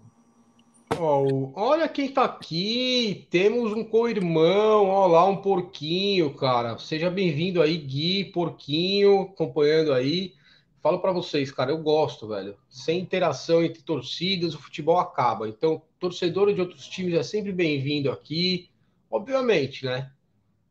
[0.98, 3.28] Oh, olha quem tá aqui.
[3.30, 4.88] Temos um co-irmão.
[4.88, 6.78] Olha lá, um porquinho, cara.
[6.78, 10.34] Seja bem-vindo aí, Gui, porquinho, acompanhando aí.
[10.82, 12.58] Falo para vocês, cara, eu gosto, velho.
[12.70, 15.48] Sem interação entre torcidas, o futebol acaba.
[15.48, 18.70] Então, torcedor de outros times é sempre bem-vindo aqui.
[19.12, 20.12] Obviamente, né?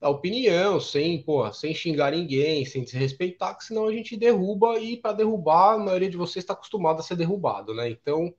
[0.00, 4.96] A opinião, sem, porra, sem xingar ninguém, sem desrespeitar, que senão a gente derruba e
[4.96, 7.90] para derrubar, a maioria de vocês está acostumado a ser derrubado, né?
[7.90, 8.32] Então,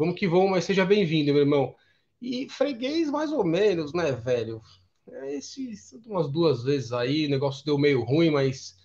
[0.00, 1.74] Vamos que vamos, mas seja bem-vindo, meu irmão.
[2.22, 4.62] E freguês, mais ou menos, né, velho?
[5.06, 5.74] É, esse,
[6.06, 8.78] umas duas vezes aí, o negócio deu meio ruim, mas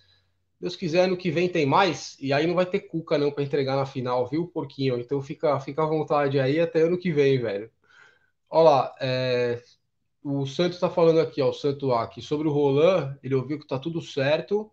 [0.60, 3.44] Deus quiser, ano que vem tem mais, e aí não vai ter cuca não para
[3.44, 4.98] entregar na final, viu, porquinho?
[4.98, 7.70] Então fica, fica à vontade aí até ano que vem, velho.
[8.50, 9.62] Olha lá, é,
[10.22, 13.66] o Santos está falando aqui, ó, o Santo aqui, sobre o Roland, ele ouviu que
[13.66, 14.72] tá tudo certo,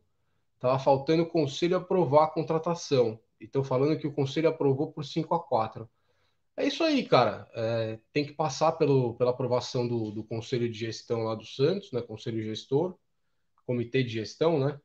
[0.60, 3.20] tava faltando o conselho aprovar a contratação.
[3.40, 5.90] E estão falando que o conselho aprovou por 5 a 4
[6.56, 7.48] é isso aí, cara.
[7.54, 11.92] É, tem que passar pelo, pela aprovação do, do Conselho de Gestão lá do Santos,
[11.92, 12.02] né?
[12.02, 12.96] Conselho Gestor,
[13.66, 14.80] Comitê de Gestão, né?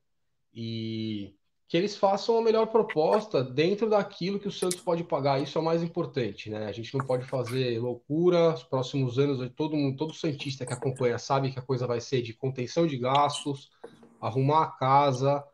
[0.54, 1.34] E
[1.68, 5.42] que eles façam a melhor proposta dentro daquilo que o Santos pode pagar.
[5.42, 6.66] Isso é o mais importante, né?
[6.66, 8.54] A gente não pode fazer loucura.
[8.54, 12.22] Os próximos anos, todo mundo, todo santista que acompanha sabe que a coisa vai ser
[12.22, 13.70] de contenção de gastos,
[14.18, 15.44] arrumar a casa,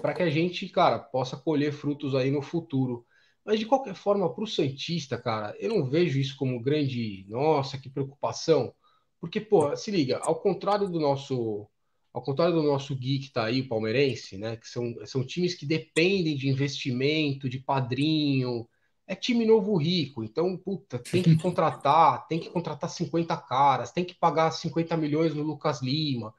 [0.00, 3.04] para que a gente, cara, possa colher frutos aí no futuro.
[3.44, 7.26] Mas de qualquer forma, para o Santista, cara, eu não vejo isso como grande.
[7.28, 8.72] Nossa, que preocupação.
[9.20, 11.68] Porque, pô, se liga, ao contrário do nosso.
[12.16, 14.56] Ao contrário do nosso Gui que tá aí, o palmeirense, né?
[14.56, 18.66] Que são, são times que dependem de investimento, de padrinho,
[19.06, 20.24] é time novo rico.
[20.24, 25.34] Então, puta, tem que contratar, tem que contratar 50 caras, tem que pagar 50 milhões
[25.34, 26.34] no Lucas Lima.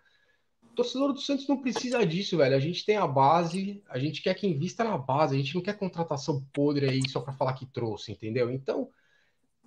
[0.63, 2.55] O torcedor do Santos não precisa disso, velho.
[2.55, 5.61] A gente tem a base, a gente quer que invista na base, a gente não
[5.61, 8.49] quer contratação podre aí só para falar que trouxe, entendeu?
[8.49, 8.89] Então,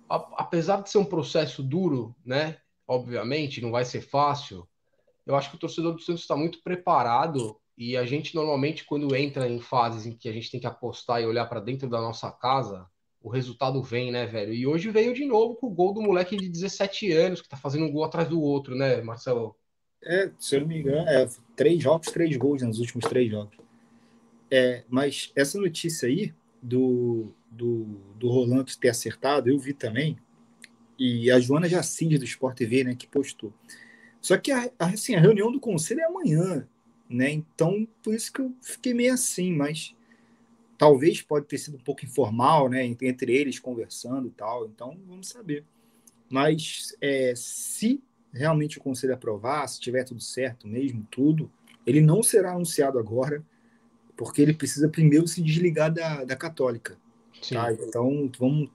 [0.09, 2.57] a, apesar de ser um processo duro, né?
[2.85, 4.67] Obviamente, não vai ser fácil.
[5.25, 9.15] Eu acho que o torcedor do Santos está muito preparado e a gente normalmente, quando
[9.15, 11.99] entra em fases em que a gente tem que apostar e olhar para dentro da
[11.99, 12.85] nossa casa,
[13.23, 14.53] o resultado vem, né, velho?
[14.53, 17.57] E hoje veio de novo com o gol do moleque de 17 anos, que tá
[17.57, 19.55] fazendo um gol atrás do outro, né, Marcelo?
[20.03, 23.55] É, se eu não me engano, é três jogos, três gols nos últimos três jogos.
[24.49, 27.83] É, mas essa notícia aí do, do,
[28.15, 30.17] do Roland ter acertado, eu vi também.
[30.97, 33.53] E a Joana Jacinde do Sport TV, né, que postou.
[34.21, 36.67] Só que a, assim, a reunião do conselho é amanhã
[37.11, 37.29] né?
[37.29, 39.93] Então, por isso que eu fiquei meio assim, mas
[40.77, 42.85] talvez pode ter sido um pouco informal, né?
[42.85, 44.65] Entre eles conversando e tal.
[44.65, 45.65] Então, vamos saber.
[46.29, 48.01] Mas é, se
[48.33, 51.51] realmente o conselho aprovar, se tiver tudo certo mesmo, tudo,
[51.85, 53.43] ele não será anunciado agora,
[54.15, 56.97] porque ele precisa primeiro se desligar da, da católica.
[57.49, 57.73] Tá?
[57.73, 58.69] Então, vamos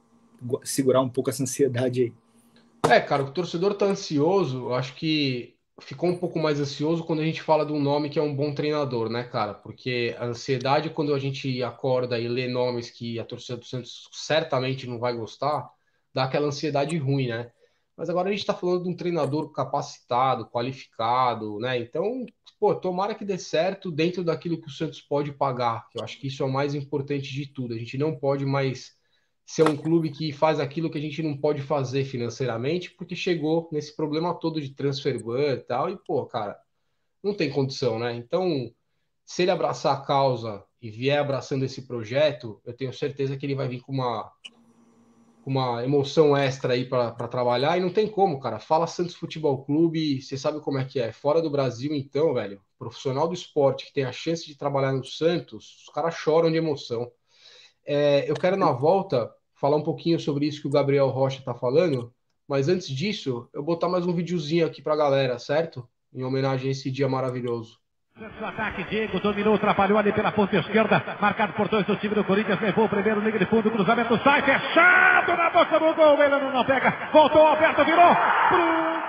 [0.64, 2.12] segurar um pouco essa ansiedade aí.
[2.90, 7.20] É, cara, o torcedor tá ansioso, eu acho que ficou um pouco mais ansioso quando
[7.20, 9.54] a gente fala de um nome que é um bom treinador, né, cara?
[9.54, 14.08] Porque a ansiedade, quando a gente acorda e lê nomes que a torcida do Santos
[14.12, 15.68] certamente não vai gostar,
[16.14, 17.50] dá aquela ansiedade ruim, né?
[17.96, 21.78] Mas agora a gente está falando de um treinador capacitado, qualificado, né?
[21.78, 22.24] Então,
[22.60, 26.20] pô, tomara que dê certo dentro daquilo que o Santos pode pagar, que eu acho
[26.20, 27.74] que isso é o mais importante de tudo.
[27.74, 28.95] A gente não pode mais
[29.46, 33.68] ser um clube que faz aquilo que a gente não pode fazer financeiramente, porque chegou
[33.70, 36.58] nesse problema todo de transfer ban e tal, e, pô, cara,
[37.22, 38.12] não tem condição, né?
[38.16, 38.68] Então,
[39.24, 43.54] se ele abraçar a causa e vier abraçando esse projeto, eu tenho certeza que ele
[43.54, 44.32] vai vir com uma,
[45.46, 48.58] uma emoção extra aí para trabalhar, e não tem como, cara.
[48.58, 51.12] Fala Santos Futebol Clube, você sabe como é que é.
[51.12, 55.04] Fora do Brasil, então, velho, profissional do esporte que tem a chance de trabalhar no
[55.04, 57.12] Santos, os caras choram de emoção.
[57.86, 61.54] É, eu quero, na volta, falar um pouquinho sobre isso que o Gabriel Rocha está
[61.54, 62.12] falando,
[62.48, 65.88] mas antes disso, eu botar mais um videozinho aqui para a galera, certo?
[66.14, 67.78] Em homenagem a esse dia maravilhoso.
[68.18, 72.24] O ataque, Diego dominou, atrapalhou ali pela ponta esquerda, marcado por dois do time do
[72.24, 76.50] Corinthians, levou o primeiro, liga de fundo, cruzamento, sai fechado na boca do gol, ele
[76.50, 78.14] não pega, voltou, Alberto virou,
[78.48, 79.05] pro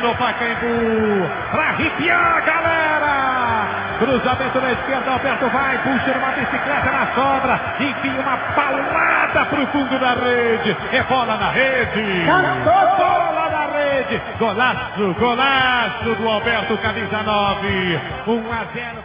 [0.00, 3.98] no Pacaembu, para arrepiar a galera.
[3.98, 9.66] Cruzamento na esquerda, Alberto vai, puxa uma bicicleta na sobra, enfia uma paulada para o
[9.68, 12.26] fundo da rede, é bola na rede.
[12.26, 19.04] Bola na rede, golaço, golaço do Alberto, camisa 9, 1 a 0.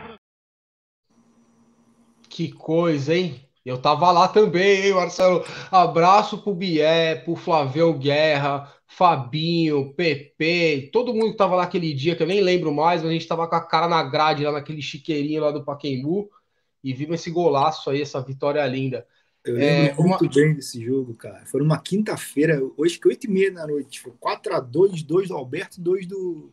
[2.29, 3.41] Que coisa, hein?
[3.65, 5.43] Eu tava lá também, hein, Marcelo?
[5.71, 12.15] Abraço pro Bié, pro Flavio Guerra, Fabinho, Pepe, todo mundo que tava lá aquele dia,
[12.15, 14.51] que eu nem lembro mais, mas a gente tava com a cara na grade lá
[14.51, 16.29] naquele chiqueirinho lá do Paquembu
[16.83, 19.07] e vimos esse golaço aí, essa vitória linda.
[19.45, 20.29] Eu lembro é, muito uma...
[20.29, 21.45] bem desse jogo, cara.
[21.45, 24.01] Foi uma quinta-feira, hoje que 8 e meia da noite.
[24.01, 26.51] Foi 4x2, 2 do Alberto, 2 do,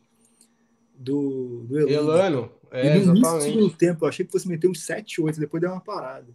[0.94, 1.92] do, do Elano.
[1.92, 3.48] Elano, é, e no exatamente.
[3.48, 6.28] início do tempo, eu achei que fosse meter uns 7, 8, depois deu uma parada.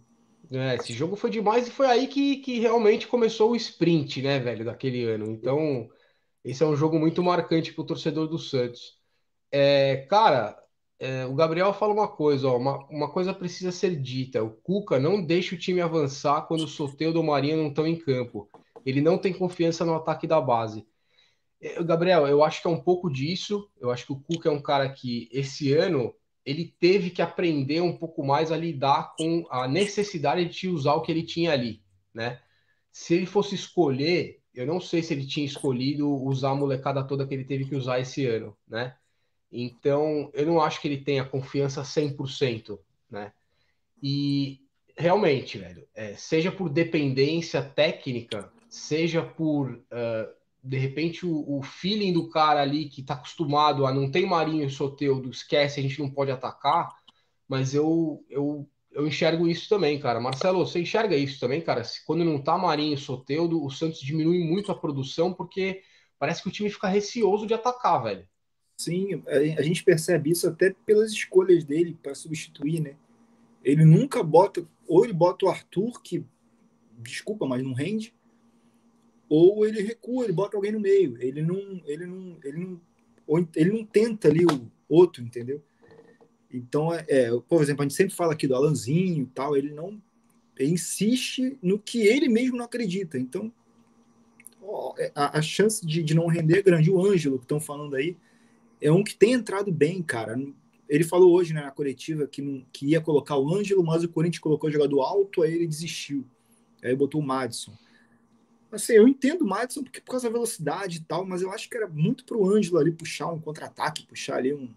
[0.52, 4.38] É, esse jogo foi demais e foi aí que, que realmente começou o sprint, né,
[4.38, 5.30] velho, daquele ano.
[5.32, 5.88] Então,
[6.44, 8.98] esse é um jogo muito marcante para o torcedor do Santos.
[9.50, 10.56] É, cara,
[10.98, 14.42] é, o Gabriel fala uma coisa, ó, uma, uma coisa precisa ser dita.
[14.42, 17.86] O Cuca não deixa o time avançar quando o Soteldo ou o Marinho não estão
[17.86, 18.48] em campo.
[18.84, 20.86] Ele não tem confiança no ataque da base.
[21.60, 23.68] É, Gabriel, eu acho que é um pouco disso.
[23.80, 26.14] Eu acho que o Cuca é um cara que esse ano
[26.46, 31.02] ele teve que aprender um pouco mais a lidar com a necessidade de usar o
[31.02, 31.82] que ele tinha ali,
[32.14, 32.40] né?
[32.92, 37.26] Se ele fosse escolher, eu não sei se ele tinha escolhido usar a molecada toda
[37.26, 38.94] que ele teve que usar esse ano, né?
[39.50, 42.78] Então, eu não acho que ele tenha confiança 100%,
[43.10, 43.32] né?
[44.00, 44.60] E
[44.96, 50.34] realmente, velho, é, seja por dependência técnica, seja por uh,
[50.66, 54.66] de repente o, o, feeling do cara ali que está acostumado a não tem Marinho
[54.66, 56.92] e Soteudo, esquece, a gente não pode atacar.
[57.48, 60.20] mas eu, eu, eu enxergo isso também, cara.
[60.20, 61.82] Marcelo, você enxerga isso também, cara?
[62.04, 65.82] Quando não tá Marinho e Soteudo, o Santos diminui muito a produção porque
[66.18, 68.26] parece que o time fica receoso de atacar, velho.
[68.76, 69.22] Sim,
[69.56, 72.96] a gente percebe isso até pelas escolhas dele para substituir, né?
[73.64, 76.24] Ele nunca bota, ou ele bota o Arthur, que,
[76.98, 78.14] desculpa, mas não rende,
[79.28, 81.20] ou ele recua, ele bota alguém no meio.
[81.20, 85.62] Ele não, ele não, ele não, ele não tenta ali o outro, entendeu?
[86.52, 89.72] Então, é, é, por exemplo, a gente sempre fala aqui do Alanzinho e tal, ele
[89.72, 90.00] não
[90.58, 93.18] ele insiste no que ele mesmo não acredita.
[93.18, 93.52] Então,
[94.98, 96.90] é, a, a, chance de, de não render é grande.
[96.90, 98.16] O Ângelo, que estão falando aí,
[98.80, 100.40] é um que tem entrado bem, cara.
[100.88, 104.40] Ele falou hoje né, na coletiva que, que ia colocar o Ângelo, mas o Corinthians
[104.40, 106.24] colocou o jogador alto, aí ele desistiu.
[106.82, 107.72] Aí botou o Madison.
[108.76, 111.68] Assim, eu entendo o Madison porque por causa da velocidade e tal, mas eu acho
[111.68, 114.70] que era muito pro Ângelo ali puxar um contra-ataque, puxar ali um,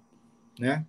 [0.59, 0.85] né?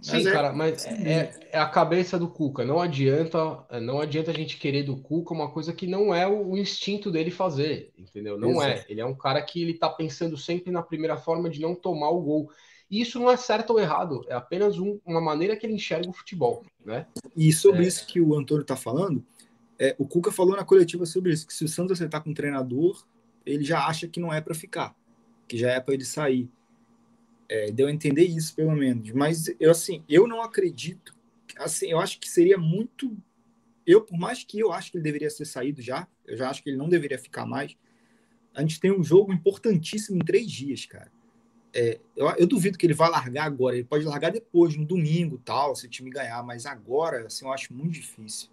[0.00, 2.64] Sim, mas é, cara, mas é, é, a cabeça do Cuca.
[2.64, 6.50] Não adianta, não adianta a gente querer do Cuca uma coisa que não é o,
[6.50, 8.38] o instinto dele fazer, entendeu?
[8.38, 8.74] Não é.
[8.74, 8.88] Exato.
[8.88, 8.92] é.
[8.92, 12.10] Ele é um cara que ele tá pensando sempre na primeira forma de não tomar
[12.10, 12.50] o gol.
[12.90, 16.08] E isso não é certo ou errado, é apenas um, uma maneira que ele enxerga
[16.08, 17.06] o futebol, né?
[17.36, 17.88] E sobre é...
[17.88, 19.24] isso que o Antônio tá falando,
[19.78, 22.34] é, o Cuca falou na coletiva sobre isso, que se o Santos acertar com o
[22.34, 23.04] treinador,
[23.44, 24.94] ele já acha que não é para ficar,
[25.46, 26.50] que já é para ele sair.
[27.48, 29.10] É, deu a entender isso, pelo menos.
[29.12, 31.14] Mas eu assim, eu não acredito.
[31.58, 33.16] Assim, eu acho que seria muito.
[33.86, 36.62] Eu, por mais que eu acho que ele deveria ser saído já, eu já acho
[36.62, 37.76] que ele não deveria ficar mais.
[38.52, 41.12] A gente tem um jogo importantíssimo em três dias, cara.
[41.72, 43.76] É, eu, eu, duvido que ele vá largar agora.
[43.76, 46.42] Ele pode largar depois, no domingo, tal, se o time ganhar.
[46.42, 48.48] Mas agora, assim, eu acho muito difícil.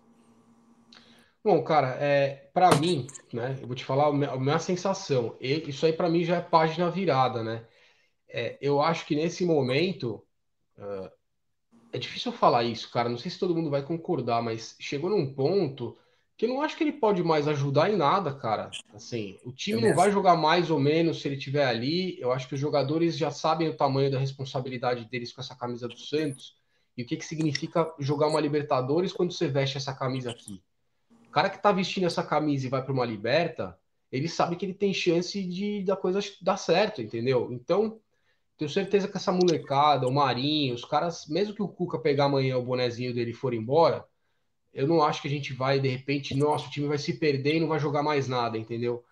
[1.43, 5.35] Bom, cara, é, para mim, né, eu vou te falar a minha, a minha sensação.
[5.41, 7.65] E, isso aí para mim já é página virada, né?
[8.29, 10.23] É, eu acho que nesse momento
[10.77, 11.11] uh,
[11.91, 13.09] é difícil falar isso, cara.
[13.09, 15.97] Não sei se todo mundo vai concordar, mas chegou num ponto
[16.37, 18.71] que eu não acho que ele pode mais ajudar em nada, cara.
[18.93, 22.17] Assim, o time não vai jogar mais ou menos se ele estiver ali.
[22.21, 25.89] Eu acho que os jogadores já sabem o tamanho da responsabilidade deles com essa camisa
[25.89, 26.55] do Santos
[26.95, 30.63] e o que, que significa jogar uma Libertadores quando você veste essa camisa aqui
[31.33, 33.77] cara que tá vestindo essa camisa e vai para uma liberta,
[34.11, 37.51] ele sabe que ele tem chance de da coisa dar certo, entendeu?
[37.51, 37.99] Então,
[38.57, 42.57] tenho certeza que essa molecada, o Marinho, os caras, mesmo que o Cuca pegar amanhã
[42.57, 44.05] o bonezinho dele e for embora,
[44.73, 47.59] eu não acho que a gente vai, de repente, nosso time vai se perder e
[47.59, 49.03] não vai jogar mais nada, entendeu?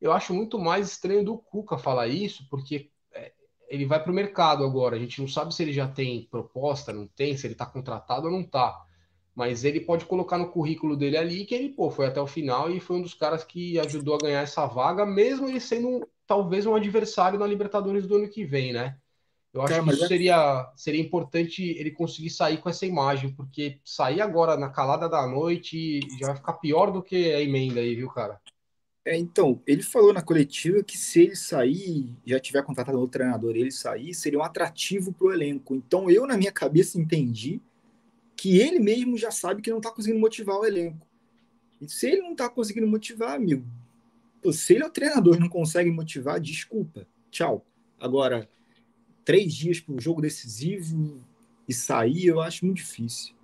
[0.00, 3.32] Eu acho muito mais estranho do Cuca falar isso, porque é,
[3.68, 4.96] ele vai para o mercado agora.
[4.96, 8.26] A gente não sabe se ele já tem proposta, não tem, se ele está contratado
[8.26, 8.85] ou não está
[9.36, 12.70] mas ele pode colocar no currículo dele ali que ele pô, foi até o final
[12.70, 16.64] e foi um dos caras que ajudou a ganhar essa vaga, mesmo ele sendo talvez
[16.64, 18.96] um adversário na Libertadores do ano que vem, né?
[19.52, 20.08] Eu acho que isso é...
[20.08, 25.26] seria, seria importante ele conseguir sair com essa imagem, porque sair agora na calada da
[25.26, 28.40] noite já vai ficar pior do que a emenda aí, viu, cara?
[29.04, 33.54] É, então, ele falou na coletiva que se ele sair, já tiver contratado outro treinador,
[33.54, 35.74] ele sair, seria um atrativo para o elenco.
[35.74, 37.62] Então, eu, na minha cabeça, entendi
[38.36, 41.06] que ele mesmo já sabe que não está conseguindo motivar o elenco.
[41.80, 43.66] E se ele não está conseguindo motivar, amigo,
[44.52, 47.66] se ele é o treinador não consegue motivar, desculpa, tchau.
[47.98, 48.48] Agora,
[49.24, 51.20] três dias para um jogo decisivo
[51.68, 53.34] e sair, eu acho muito difícil.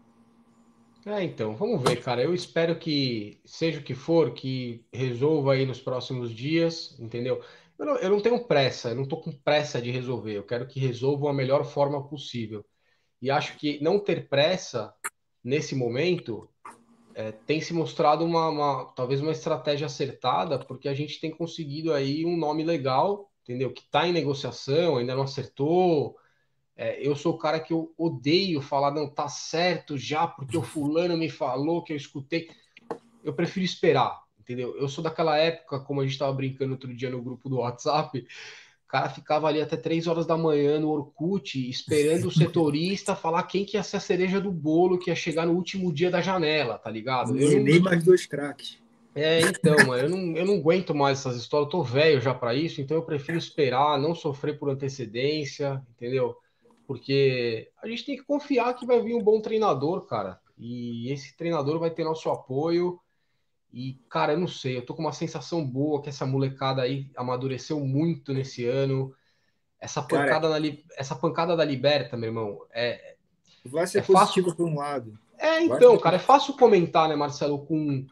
[1.05, 2.23] É, então, vamos ver, cara.
[2.23, 7.43] Eu espero que, seja o que for, que resolva aí nos próximos dias, entendeu?
[7.77, 10.37] Eu não, eu não tenho pressa, eu não estou com pressa de resolver.
[10.37, 12.65] Eu quero que resolvam a melhor forma possível.
[13.23, 14.93] E acho que não ter pressa
[15.45, 16.51] nesse momento
[17.15, 21.93] é, tem se mostrado uma, uma, talvez uma estratégia acertada, porque a gente tem conseguido
[21.93, 23.73] aí um nome legal, entendeu?
[23.73, 26.17] Que está em negociação, ainda não acertou.
[26.75, 30.63] É, eu sou o cara que eu odeio falar, não, tá certo já, porque o
[30.63, 32.51] fulano me falou que eu escutei.
[33.23, 34.77] Eu prefiro esperar, entendeu?
[34.77, 38.27] Eu sou daquela época, como a gente estava brincando outro dia no grupo do WhatsApp,
[38.93, 43.65] cara ficava ali até três horas da manhã no Orkut, esperando o setorista falar quem
[43.65, 46.77] que ia ser a cereja do bolo que ia chegar no último dia da janela,
[46.77, 47.35] tá ligado?
[47.35, 47.65] Eu não...
[47.65, 48.79] nem mais dois craques.
[49.15, 52.55] É, então, eu não, eu não aguento mais essas histórias, eu tô velho já para
[52.55, 56.37] isso, então eu prefiro esperar, não sofrer por antecedência, entendeu?
[56.87, 60.39] Porque a gente tem que confiar que vai vir um bom treinador, cara.
[60.59, 63.01] E esse treinador vai ter nosso apoio
[63.73, 67.11] e, cara, eu não sei, eu tô com uma sensação boa que essa molecada aí
[67.17, 69.15] amadureceu muito nesse ano.
[69.81, 73.17] Essa pancada, cara, na, essa pancada da Liberta, meu irmão, é.
[73.65, 74.57] Vai ser é positivo fácil...
[74.57, 75.19] por um lado.
[75.39, 78.07] É, então, cara, é fácil comentar, né, Marcelo, com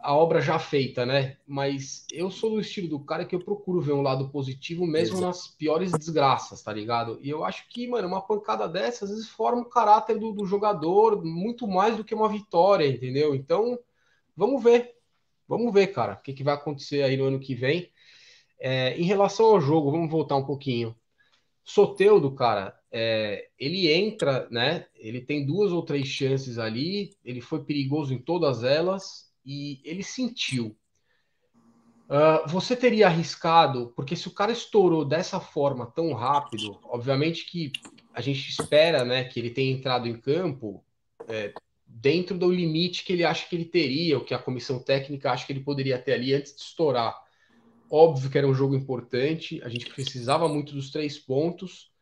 [0.00, 1.36] a obra já feita, né?
[1.46, 5.16] Mas eu sou do estilo do cara que eu procuro ver um lado positivo mesmo
[5.16, 5.26] Exato.
[5.26, 7.18] nas piores desgraças, tá ligado?
[7.22, 10.44] E eu acho que, mano, uma pancada dessa às vezes forma o caráter do, do
[10.44, 13.34] jogador muito mais do que uma vitória, entendeu?
[13.34, 13.78] Então,
[14.36, 14.94] vamos ver.
[15.46, 17.90] Vamos ver, cara, o que, que vai acontecer aí no ano que vem.
[18.58, 20.96] É, em relação ao jogo, vamos voltar um pouquinho.
[21.62, 24.86] Soteudo, cara, é, ele entra, né?
[24.94, 30.02] Ele tem duas ou três chances ali, ele foi perigoso em todas elas e ele
[30.02, 30.76] sentiu.
[32.04, 37.72] Uh, você teria arriscado, porque se o cara estourou dessa forma tão rápido, obviamente que
[38.12, 40.84] a gente espera, né, que ele tenha entrado em campo
[41.26, 41.54] é,
[41.94, 45.46] dentro do limite que ele acha que ele teria, o que a comissão técnica acha
[45.46, 47.22] que ele poderia ter ali antes de estourar.
[47.88, 51.92] Óbvio que era um jogo importante, a gente precisava muito dos três pontos.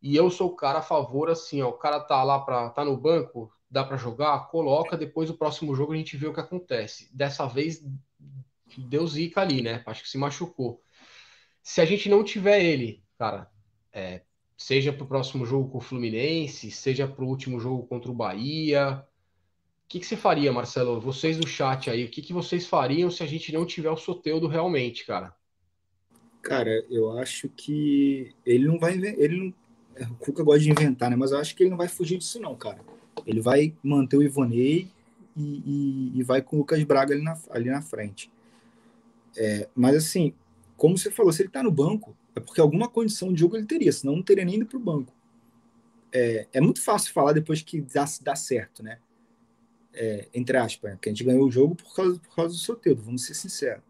[0.00, 2.84] E eu sou o cara a favor, assim, ó, o cara tá lá para tá
[2.84, 6.40] no banco, dá para jogar, coloca, depois o próximo jogo a gente vê o que
[6.40, 7.14] acontece.
[7.14, 7.84] Dessa vez
[8.78, 9.82] deu zica ali, né?
[9.84, 10.82] Acho que se machucou.
[11.62, 13.50] Se a gente não tiver ele, cara,
[13.92, 14.22] é,
[14.56, 18.14] seja para o próximo jogo com o Fluminense, seja para o último jogo contra o
[18.14, 19.06] Bahia,
[19.84, 21.00] o que, que você faria, Marcelo?
[21.00, 23.96] Vocês do chat aí, o que, que vocês fariam se a gente não tiver o
[23.96, 25.34] Soteudo realmente, cara?
[26.42, 28.94] Cara, eu acho que ele não vai.
[28.94, 29.54] Ele não,
[30.10, 31.16] o Cuca gosta de inventar, né?
[31.16, 32.80] Mas eu acho que ele não vai fugir disso, não, cara.
[33.26, 34.88] Ele vai manter o Ivonei
[35.36, 38.30] e, e, e vai com o Lucas Braga ali na, ali na frente.
[39.36, 40.34] É, mas assim,
[40.76, 43.66] como você falou, se ele tá no banco, é porque alguma condição de jogo ele
[43.66, 45.12] teria, senão não teria nem ido pro banco.
[46.12, 48.98] É, é muito fácil falar depois que dá, dá certo, né?
[49.94, 52.96] É, entre aspas, que a gente ganhou o jogo por causa, por causa do sorteio,
[52.96, 53.82] vamos ser sinceros.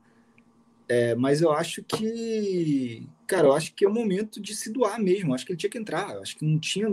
[0.86, 5.00] É, mas eu acho que, cara, eu acho que é o momento de se doar
[5.00, 5.34] mesmo.
[5.34, 6.14] Acho que ele tinha que entrar.
[6.14, 6.88] Eu acho que não tinha.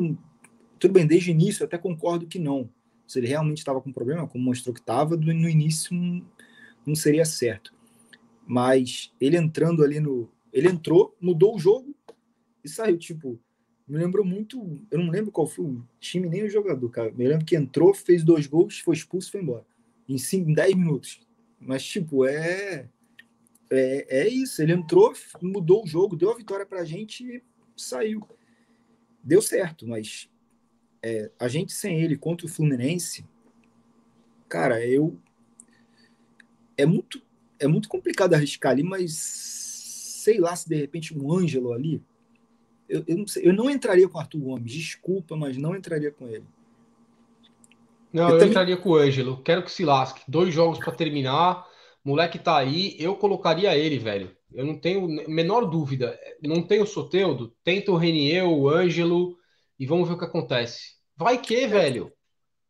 [0.79, 2.69] Tudo bem, desde o início eu até concordo que não.
[3.05, 5.93] Se ele realmente estava com problema, como mostrou que estava, no início
[6.85, 7.73] não seria certo.
[8.47, 10.31] Mas ele entrando ali no.
[10.53, 11.93] Ele entrou, mudou o jogo
[12.63, 12.97] e saiu.
[12.97, 13.39] Tipo,
[13.87, 14.81] me lembrou muito.
[14.89, 17.11] Eu não lembro qual foi o time nem o jogador, cara.
[17.11, 19.65] Me lembro que entrou, fez dois gols, foi expulso e foi embora.
[20.07, 21.21] Em 5, 10 minutos.
[21.59, 22.89] Mas, tipo, é
[23.71, 24.61] é, é isso.
[24.61, 27.43] Ele entrou, mudou o jogo, deu a vitória para a gente e
[27.75, 28.27] saiu.
[29.23, 30.29] Deu certo, mas
[31.01, 33.25] é, a gente sem ele contra o Fluminense,
[34.49, 35.17] cara, eu
[36.77, 37.21] é muito
[37.59, 42.03] é muito complicado arriscar ali, mas sei lá se de repente um Ângelo ali,
[42.91, 46.11] eu, eu, não, sei, eu não entraria com o Arthur Gomes, desculpa, mas não entraria
[46.11, 46.45] com ele.
[48.11, 48.49] Não, eu, eu também...
[48.49, 49.41] entraria com o Ângelo.
[49.43, 50.21] Quero que se lasque.
[50.27, 51.65] Dois jogos para terminar
[52.03, 54.35] moleque tá aí, eu colocaria ele, velho.
[54.51, 56.19] Eu não tenho menor dúvida.
[56.41, 59.37] Não tem o Soteudo, tenta o Renier, o Ângelo
[59.79, 60.95] e vamos ver o que acontece.
[61.15, 61.67] Vai que, é.
[61.67, 62.11] velho.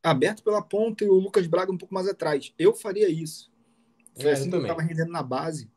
[0.04, 2.54] Aberto pela ponta e o Lucas Braga um pouco mais atrás.
[2.58, 3.52] Eu faria isso.
[4.20, 5.72] Foi é, assim que eu tava rendendo na base.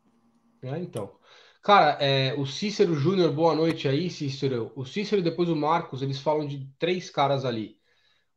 [0.61, 1.11] É, então.
[1.65, 4.71] Cara, é, o Cícero Júnior, boa noite aí, Cícero.
[4.75, 7.79] O Cícero e depois o Marcos, eles falam de três caras ali.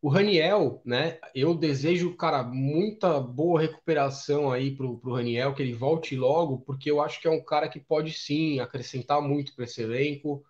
[0.03, 1.19] O Raniel, né?
[1.35, 6.91] Eu desejo, cara, muita boa recuperação aí pro, pro Raniel, que ele volte logo, porque
[6.91, 10.45] eu acho que é um cara que pode sim acrescentar muito para esse elenco.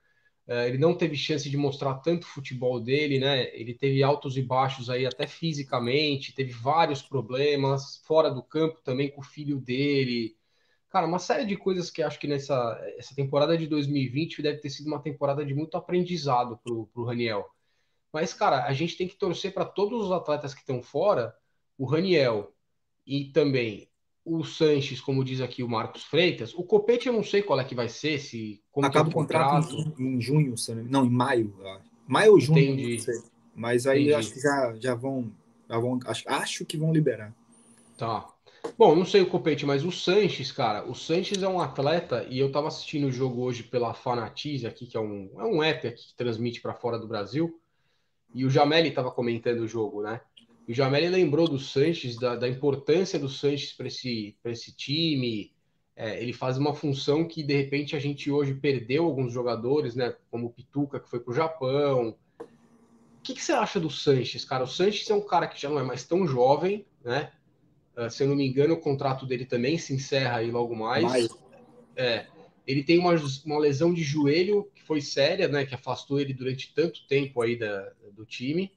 [0.46, 3.54] É, ele não teve chance de mostrar tanto futebol dele, né?
[3.58, 9.10] Ele teve altos e baixos aí, até fisicamente, teve vários problemas fora do campo também
[9.10, 10.36] com o filho dele.
[10.90, 14.70] Cara, uma série de coisas que acho que nessa essa temporada de 2020 deve ter
[14.70, 17.46] sido uma temporada de muito aprendizado pro, pro Raniel.
[18.12, 21.34] Mas, cara, a gente tem que torcer para todos os atletas que estão fora,
[21.76, 22.52] o Raniel
[23.06, 23.88] e também
[24.24, 26.54] o Sanches, como diz aqui o Marcos Freitas.
[26.54, 29.14] O Copete eu não sei qual é que vai ser, se como acaba é o
[29.14, 30.02] contrato, contrato.
[30.02, 30.54] Em, junho,
[30.88, 31.54] não, em maio,
[32.06, 33.02] maio ou junho, Entendi.
[33.54, 34.14] Mas aí Entendi.
[34.14, 35.32] acho que já, já vão,
[35.68, 37.34] já vão acho, acho que vão liberar.
[37.96, 38.28] Tá.
[38.76, 42.38] Bom, não sei o Copete, mas o Sanches, cara, o Sanches é um atleta e
[42.38, 45.86] eu tava assistindo o jogo hoje pela Fanatize aqui, que é um, é um app
[45.86, 47.60] aqui que transmite para fora do Brasil.
[48.34, 50.20] E o Jameli estava comentando o jogo, né?
[50.68, 55.50] o Jameli lembrou do Sanches, da, da importância do Sanches para esse, esse time.
[55.96, 60.14] É, ele faz uma função que, de repente, a gente hoje perdeu alguns jogadores, né?
[60.30, 62.14] Como o Pituca, que foi para o Japão.
[62.38, 64.64] O que, que, você acha do Sanches, cara?
[64.64, 67.32] O Sanches é um cara que já não é mais tão jovem, né?
[67.98, 71.02] Uh, se eu não me engano, o contrato dele também se encerra aí logo mais.
[71.02, 71.28] mais.
[71.96, 72.26] É,
[72.64, 73.12] ele tem uma,
[73.44, 75.66] uma lesão de joelho que foi séria, né?
[75.66, 78.70] Que afastou ele durante tanto tempo aí da, do time.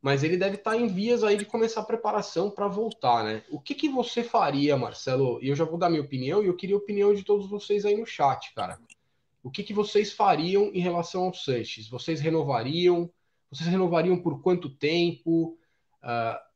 [0.00, 3.44] Mas ele deve estar em vias aí de começar a preparação para voltar, né?
[3.50, 5.38] O que, que você faria, Marcelo?
[5.42, 7.84] E eu já vou dar minha opinião, e eu queria a opinião de todos vocês
[7.84, 8.78] aí no chat, cara.
[9.42, 11.88] O que, que vocês fariam em relação ao Sanches?
[11.88, 13.10] Vocês renovariam?
[13.50, 15.58] Vocês renovariam por quanto tempo?
[16.02, 16.49] Uh,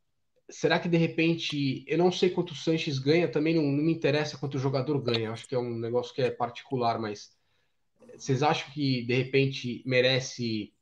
[0.49, 3.93] será que de repente, eu não sei quanto o Sanches ganha, também não, não, me
[3.93, 7.31] interessa quanto o jogador ganha, acho que é um negócio que é particular, mas
[8.17, 10.73] vocês acham que de repente merece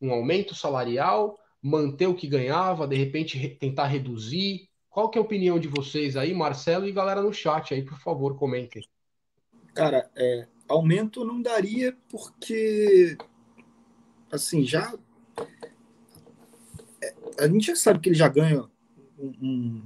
[0.00, 4.68] um aumento salarial, manter o que ganhava, de repente re tentar reduzir?
[4.88, 7.98] Qual que é a opinião de vocês aí, Marcelo e galera no chat aí, por
[7.98, 8.82] favor, comentem.
[9.74, 13.16] Cara, é, aumento não daria porque
[14.32, 14.92] assim, já
[17.02, 17.14] é,
[17.44, 18.68] a gente já sabe que ele já ganha
[19.20, 19.82] um,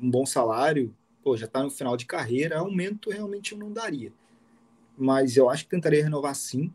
[0.00, 4.12] um bom salário, pô, já está no final de carreira, aumento realmente não daria.
[4.96, 6.72] Mas eu acho que tentaria renovar sim.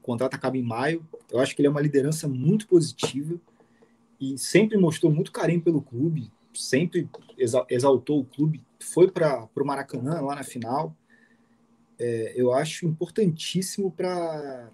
[0.00, 1.06] O contrato acaba em maio.
[1.30, 3.40] Eu acho que ele é uma liderança muito positiva
[4.20, 7.08] e sempre mostrou muito carinho pelo clube, sempre
[7.68, 8.62] exaltou o clube.
[8.78, 10.94] Foi para o Maracanã lá na final.
[11.98, 14.70] É, eu acho importantíssimo para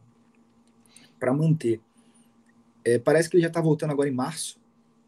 [1.32, 1.80] manter.
[2.84, 4.59] É, parece que ele já está voltando agora em março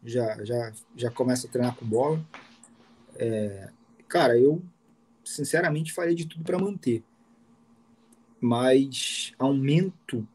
[0.05, 2.23] já, já, já começa a treinar com bola.
[3.15, 3.69] É,
[4.07, 4.61] cara, eu
[5.23, 7.03] sinceramente faria de tudo para manter.
[8.39, 10.27] Mas aumento.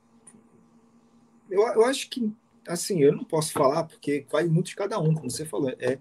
[1.51, 2.33] Eu, eu acho que,
[2.67, 5.71] assim, eu não posso falar porque vale muito de cada um, como você falou.
[5.79, 5.99] É,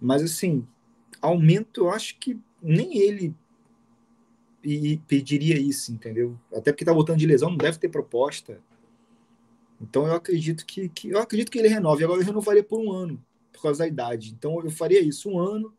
[0.00, 0.66] mas, assim,
[1.20, 3.34] aumento, eu acho que nem ele
[5.08, 6.38] pediria isso, entendeu?
[6.52, 8.60] Até porque tá voltando de lesão, não deve ter proposta.
[9.82, 12.04] Então eu acredito que, que, eu acredito que ele renove.
[12.04, 13.22] Agora eu renovaria por um ano,
[13.52, 14.32] por causa da idade.
[14.32, 15.74] Então eu faria isso, um ano.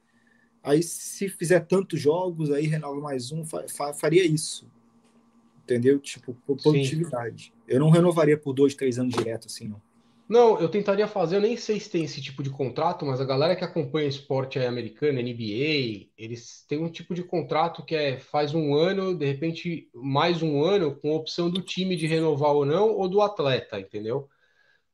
[0.62, 4.70] Aí se fizer tantos jogos, aí renova mais um, fa, fa, faria isso.
[5.64, 6.00] Entendeu?
[6.00, 7.46] Tipo, por produtividade.
[7.46, 7.52] Sim.
[7.68, 9.82] Eu não renovaria por dois, três anos direto, assim, não.
[10.28, 13.26] Não, eu tentaria fazer, eu nem sei se tem esse tipo de contrato, mas a
[13.26, 18.54] galera que acompanha esporte americano, NBA, eles têm um tipo de contrato que é faz
[18.54, 22.90] um ano, de repente mais um ano, com opção do time de renovar ou não,
[22.96, 24.30] ou do atleta, entendeu?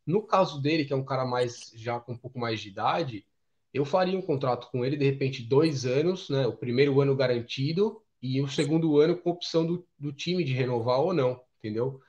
[0.06, 3.26] No caso dele, que é um cara mais já com um pouco mais de idade,
[3.74, 6.48] eu faria um contrato com ele, de repente, dois anos, né?
[6.48, 11.00] O primeiro ano garantido e o segundo ano com opção do, do time de renovar
[11.02, 12.02] ou não, entendeu?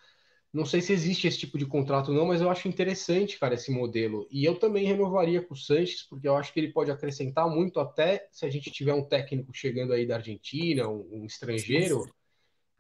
[0.53, 3.70] Não sei se existe esse tipo de contrato, não, mas eu acho interessante, cara, esse
[3.70, 4.26] modelo.
[4.30, 7.78] E eu também renovaria com o Sanches, porque eu acho que ele pode acrescentar muito,
[7.78, 12.05] até se a gente tiver um técnico chegando aí da Argentina, um, um estrangeiro.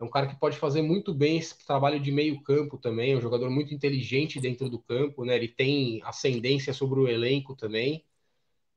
[0.00, 3.16] É um cara que pode fazer muito bem esse trabalho de meio campo também, é
[3.16, 5.36] um jogador muito inteligente dentro do campo, né?
[5.36, 8.04] Ele tem ascendência sobre o elenco também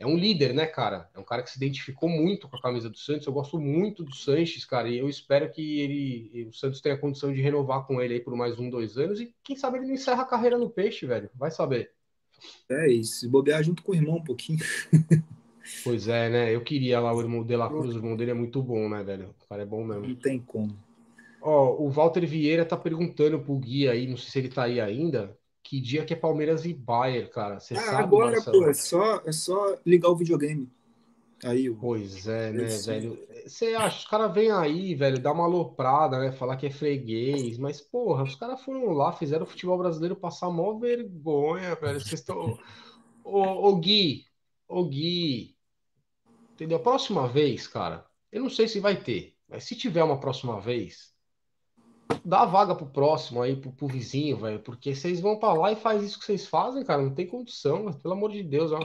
[0.04, 1.10] é um líder, né, cara?
[1.14, 3.26] É um cara que se identificou muito com a camisa do Santos.
[3.26, 7.34] Eu gosto muito do Sanches, cara, e eu espero que ele, o Santos tenha condição
[7.34, 9.94] de renovar com ele aí por mais um, dois anos e quem sabe ele não
[9.94, 11.30] encerra a carreira no peixe, velho.
[11.34, 11.92] Vai saber.
[12.70, 14.60] É isso, se bobear junto com o irmão um pouquinho.
[15.82, 16.54] Pois é, né?
[16.54, 19.02] Eu queria lá o irmão de La Cruz, o irmão dele é muito bom, né,
[19.02, 19.34] velho?
[19.42, 20.06] O cara é bom mesmo.
[20.06, 20.78] Não tem como.
[21.42, 24.82] Ó, o Walter Vieira tá perguntando pro Gui aí, não sei se ele tá aí
[24.82, 25.38] ainda,
[25.74, 27.60] que dia que é Palmeiras e Bayern, cara.
[27.60, 28.60] Você ah, sabe, agora, Marcelo?
[28.60, 30.72] pô, é só, é só ligar o videogame.
[31.44, 33.18] Aí, pois é, né, velho?
[33.44, 36.32] Você acha, os caras vêm aí, velho, dar uma aloprada, né?
[36.32, 40.52] Falar que é freguês, mas, porra, os caras foram lá, fizeram o futebol brasileiro passar
[40.52, 42.00] mó vergonha, velho.
[42.00, 42.56] Vocês estão.
[43.24, 44.28] ô, ô, Gui,
[44.68, 45.58] ô, Gui.
[46.54, 46.78] Entendeu?
[46.78, 50.62] A próxima vez, cara, eu não sei se vai ter, mas se tiver uma próxima
[50.62, 51.13] vez,
[52.24, 54.60] dá vaga pro próximo aí, pro, pro vizinho, velho.
[54.60, 57.02] Porque vocês vão para lá e faz isso que vocês fazem, cara.
[57.02, 58.72] Não tem condição, mas, pelo amor de Deus.
[58.72, 58.80] Ó.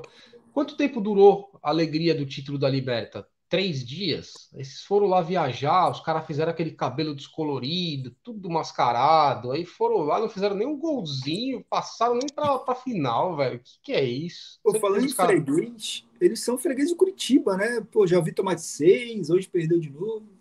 [0.52, 3.26] Quanto tempo durou a alegria do título da Liberta?
[3.48, 4.50] Três dias?
[4.52, 9.52] Eles foram lá viajar, os caras fizeram aquele cabelo descolorido, tudo mascarado.
[9.52, 13.56] Aí foram lá, não fizeram nem um golzinho, passaram nem pra, pra final, velho.
[13.56, 14.58] O que, que é isso?
[14.62, 15.28] Pô, falando em cara...
[15.28, 17.80] freguês, eles são freguês de Curitiba, né?
[17.90, 20.37] Pô, já vi tomar seis, hoje perdeu de novo.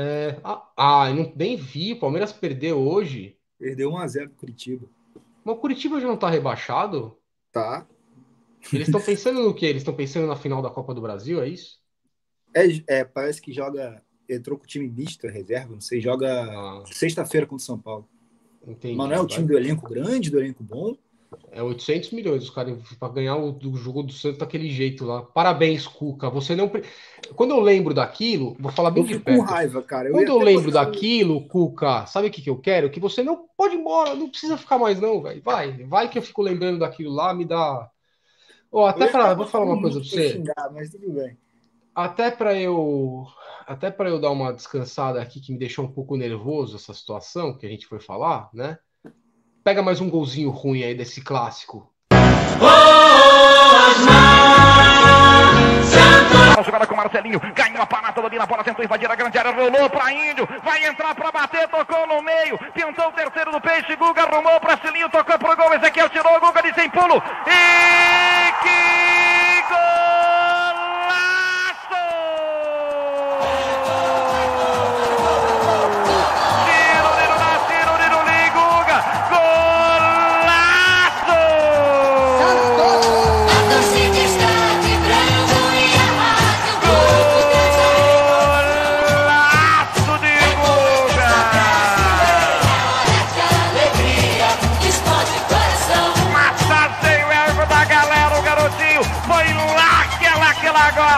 [0.00, 1.94] É, ah, ah, não, nem vi.
[1.94, 3.36] O Palmeiras perdeu hoje.
[3.58, 4.88] Perdeu 1x0 pro Curitiba.
[5.44, 7.18] Mas o Curitiba já não tá rebaixado?
[7.50, 7.84] Tá.
[8.72, 9.66] Eles estão pensando no quê?
[9.66, 11.80] Eles estão pensando na final da Copa do Brasil, é isso?
[12.54, 14.00] É, é, parece que joga.
[14.28, 16.84] Entrou com o time misto, reserva, não sei, joga ah.
[16.86, 18.08] sexta-feira contra o São Paulo.
[18.66, 18.94] Entendi.
[18.94, 20.94] Mas não é o time do elenco grande, do elenco bom.
[21.50, 25.22] É 800 milhões os caras para ganhar o do jogo do Santos daquele jeito lá.
[25.22, 26.30] Parabéns, Cuca.
[26.30, 26.70] Você não.
[27.34, 29.38] Quando eu lembro daquilo, vou falar bem eu de perto.
[29.38, 30.08] com raiva, cara.
[30.08, 32.90] Eu Quando eu lembro daquilo, Cuca, sabe o que, que eu quero?
[32.90, 35.42] Que você não pode ir embora, não precisa ficar mais, não, velho.
[35.42, 37.90] Vai, vai que eu fico lembrando daquilo lá, me dá.
[38.70, 40.30] Oh, até para vou falar uma coisa para você.
[40.30, 41.36] Xingar, mas tudo bem.
[41.94, 43.26] Até para eu,
[43.66, 47.56] até para eu dar uma descansada aqui que me deixou um pouco nervoso essa situação
[47.56, 48.78] que a gente foi falar, né?
[49.68, 51.92] Pega mais um golzinho ruim aí desse clássico.
[56.64, 59.90] Jogada com Marcelinho, ganhou a parada ali na bola, tentou invadir a grande área, rolou
[59.90, 64.22] para Índio, vai entrar para bater, tocou no meio, tentou o terceiro do peixe, Guga
[64.22, 70.17] arrumou para Cilinho, tocou pro gol, Ezequiel tirou, Guga de sem pulo, e que gol!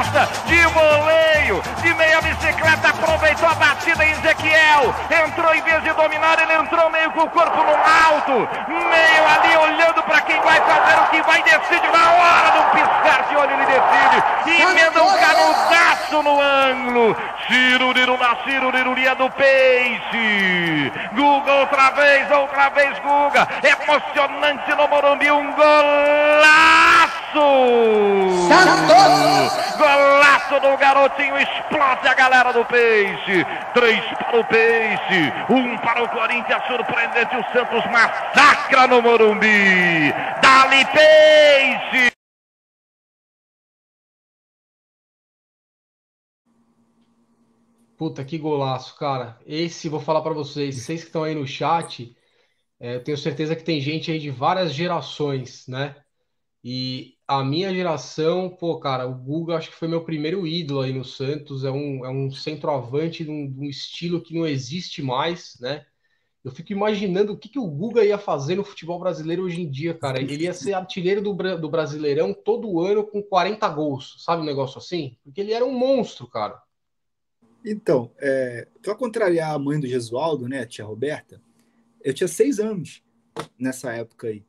[0.01, 4.95] Gosta de voleio, de meia bicicleta, aproveitou a batida em Ezequiel.
[5.27, 9.57] Entrou em vez de dominar, ele entrou meio com o corpo no alto, meio ali
[9.59, 13.53] olhando para quem vai fazer o que vai decidir na hora do piscar de olho
[13.53, 17.15] ele decide e emenda um canudaço no ângulo.
[17.47, 20.93] Ciruriru na ciruliruria do Peixe.
[21.13, 23.47] Guga outra vez, outra vez Guga.
[23.63, 27.10] Emocionante no Morumbi, um golaço!
[28.49, 29.77] Santos!
[29.77, 33.47] Golaço do garotinho, explode a galera do Peixe.
[33.73, 37.37] Três para o Peixe, um para o Corinthians, surpreendente.
[37.37, 40.13] O Santos massacra no Morumbi.
[40.43, 42.11] Dali Peixe!
[47.97, 49.39] Puta, que golaço, cara.
[49.47, 52.17] Esse, vou falar para vocês, vocês que estão aí no chat,
[52.81, 55.95] é, eu tenho certeza que tem gente aí de várias gerações, né?
[56.63, 60.93] E a minha geração, pô, cara, o Guga acho que foi meu primeiro ídolo aí
[60.93, 65.03] no Santos, é um, é um centroavante de um, de um estilo que não existe
[65.03, 65.87] mais, né?
[66.43, 69.71] Eu fico imaginando o que, que o Guga ia fazer no futebol brasileiro hoje em
[69.71, 70.21] dia, cara.
[70.21, 74.79] Ele ia ser artilheiro do, do Brasileirão todo ano com 40 gols, sabe um negócio
[74.79, 75.19] assim?
[75.23, 76.61] Porque ele era um monstro, cara.
[77.65, 81.43] Então, é, para contrariar a mãe do Gesualdo, né, a tia Roberta,
[82.03, 83.03] eu tinha seis anos
[83.59, 84.43] nessa época aí,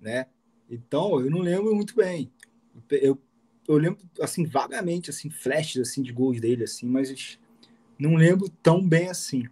[0.00, 0.26] né?
[0.72, 2.32] Então, eu não lembro muito bem.
[2.90, 3.18] Eu,
[3.68, 7.38] eu lembro, assim, vagamente, assim, flashes, assim, de gols dele, assim, mas
[7.98, 9.44] não lembro tão bem assim.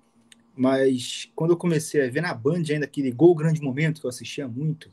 [0.56, 4.10] Mas quando eu comecei a ver na Band ainda aquele Gol Grande Momento, que eu
[4.10, 4.90] assistia muito,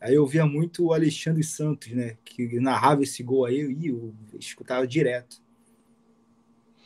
[0.00, 2.16] aí eu via muito o Alexandre Santos, né?
[2.24, 5.42] Que narrava esse gol aí e eu escutava direto.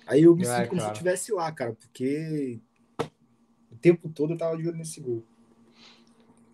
[0.07, 0.80] Aí eu me sinto como cara.
[0.80, 2.59] se eu estivesse lá, cara, porque
[3.70, 5.22] o tempo todo eu tava de olho nesse gol.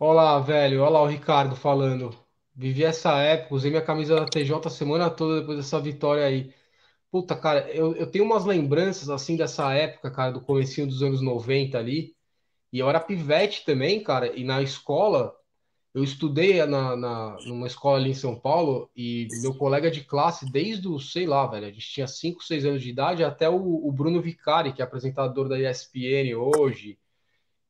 [0.04, 0.82] Olá, velho.
[0.82, 2.10] Olha lá o Ricardo falando.
[2.56, 6.52] Vivi essa época, usei minha camisa da TJ a semana toda depois dessa vitória aí.
[7.10, 11.22] Puta, cara, eu, eu tenho umas lembranças assim dessa época, cara, do comecinho dos anos
[11.22, 12.16] 90 ali.
[12.72, 15.32] E eu era pivete também, cara, e na escola
[15.94, 20.50] eu estudei na, na, numa escola ali em São Paulo e meu colega de classe,
[20.50, 23.86] desde o, sei lá, velho, a gente tinha 5, 6 anos de idade, até o,
[23.86, 26.98] o, Bruno Vicari, que é apresentador da ESPN hoje.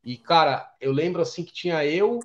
[0.05, 2.20] E, cara, eu lembro assim que tinha eu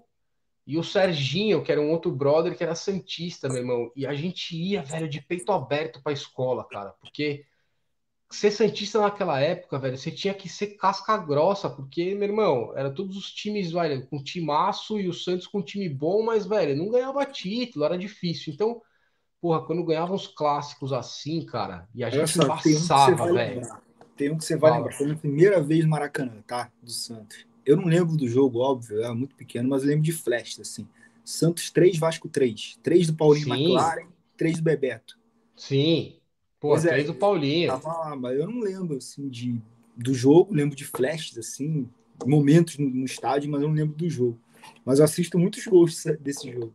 [0.65, 3.91] e o Serginho, que era um outro brother que era Santista, meu irmão.
[3.95, 7.45] E a gente ia, velho, de peito aberto pra escola, cara, porque
[8.29, 12.91] ser Santista naquela época, velho, você tinha que ser casca grossa, porque, meu irmão, era
[12.91, 16.89] todos os times, velho, com timaço e o Santos com time bom, mas, velho, não
[16.89, 18.53] ganhava título, era difícil.
[18.53, 18.81] Então,
[19.39, 23.61] porra, quando ganhava uns clássicos assim, cara, e a gente passava, velho.
[24.17, 26.71] Tem um que você vai lembrar, foi a primeira vez no Maracanã, tá?
[26.81, 27.45] Do Santos.
[27.67, 30.59] Eu não lembro do jogo, óbvio, eu era muito pequeno, mas eu lembro de flash,
[30.59, 30.87] assim.
[31.23, 32.79] Santos 3, Vasco 3.
[32.81, 33.53] 3 do Paulinho Sim.
[33.53, 34.07] McLaren,
[34.37, 35.17] 3 do Bebeto.
[35.55, 36.17] Sim,
[36.59, 37.67] Pô, pois três é, do Paulinho.
[37.67, 39.61] Tava lá, mas eu não lembro assim de,
[39.95, 41.87] do jogo, lembro de flashes, assim,
[42.25, 44.39] momentos no, no, estádio, mas eu não lembro do jogo.
[44.83, 46.73] Mas eu assisto muitos gols desse jogo.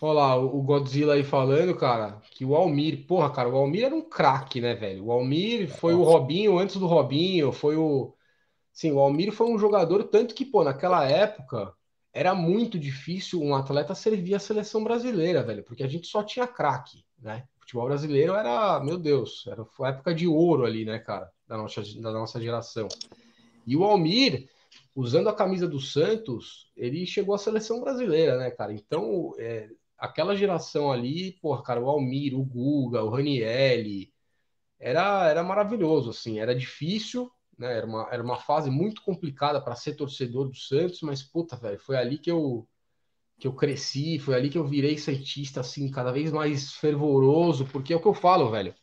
[0.00, 3.94] Olha lá, o Godzilla aí falando, cara, que o Almir, porra, cara, o Almir era
[3.94, 5.06] um craque, né, velho?
[5.06, 8.12] O Almir foi o Robinho antes do Robinho, foi o.
[8.74, 11.72] Sim, o Almir foi um jogador, tanto que, pô, naquela época
[12.12, 16.46] era muito difícil um atleta servir a seleção brasileira, velho, porque a gente só tinha
[16.46, 17.44] craque, né?
[17.64, 21.82] futebol brasileiro era, meu Deus, era a época de ouro ali, né, cara, da nossa,
[22.00, 22.88] da nossa geração.
[23.66, 24.48] E o Almir,
[24.94, 28.72] usando a camisa do Santos, ele chegou à seleção brasileira, né, cara?
[28.72, 34.12] Então, é, aquela geração ali, porra, cara, o Almir, o Guga, o Ranielli,
[34.78, 37.78] era, era maravilhoso, assim, era difícil, né?
[37.78, 41.78] Era uma, era uma fase muito complicada para ser torcedor do Santos, mas, puta, velho,
[41.78, 42.68] foi ali que eu
[43.38, 47.92] que eu cresci, foi ali que eu virei santista, assim, cada vez mais fervoroso, porque
[47.92, 48.74] é o que eu falo, velho.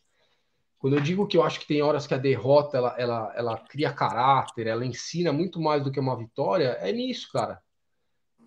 [0.78, 3.58] Quando eu digo que eu acho que tem horas que a derrota ela, ela, ela
[3.58, 7.62] cria caráter, ela ensina muito mais do que uma vitória, é nisso, cara.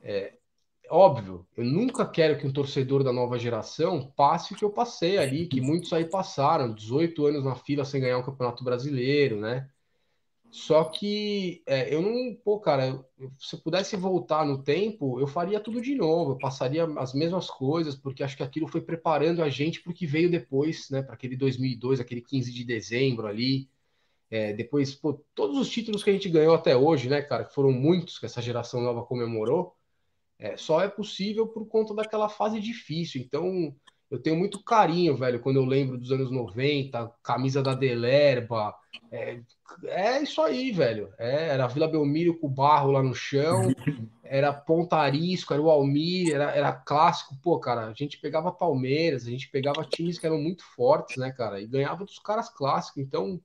[0.04, 0.34] É,
[0.90, 5.18] óbvio, eu nunca quero que um torcedor da nova geração passe o que eu passei
[5.18, 9.70] ali, que muitos aí passaram, 18 anos na fila sem ganhar um campeonato brasileiro, né?
[10.56, 13.06] Só que é, eu não, pô, cara,
[13.38, 17.50] se eu pudesse voltar no tempo, eu faria tudo de novo, eu passaria as mesmas
[17.50, 21.02] coisas, porque acho que aquilo foi preparando a gente para o que veio depois, né,
[21.04, 23.70] para aquele 2002, aquele 15 de dezembro ali.
[24.32, 27.54] É, depois, pô, todos os títulos que a gente ganhou até hoje, né, cara, que
[27.54, 29.76] foram muitos que essa geração nova comemorou,
[30.40, 33.22] é, só é possível por conta daquela fase difícil.
[33.22, 33.76] Então,
[34.16, 38.74] eu tenho muito carinho, velho, quando eu lembro dos anos 90, camisa da Delerba.
[39.12, 39.40] É,
[39.86, 41.14] é isso aí, velho.
[41.18, 43.74] É, era Vila Belmiro com o barro lá no chão,
[44.24, 47.36] era Pontarisco, era o Almir, era, era clássico.
[47.42, 51.32] Pô, cara, a gente pegava Palmeiras, a gente pegava times que eram muito fortes, né,
[51.32, 53.04] cara, e ganhava dos caras clássicos.
[53.04, 53.40] Então,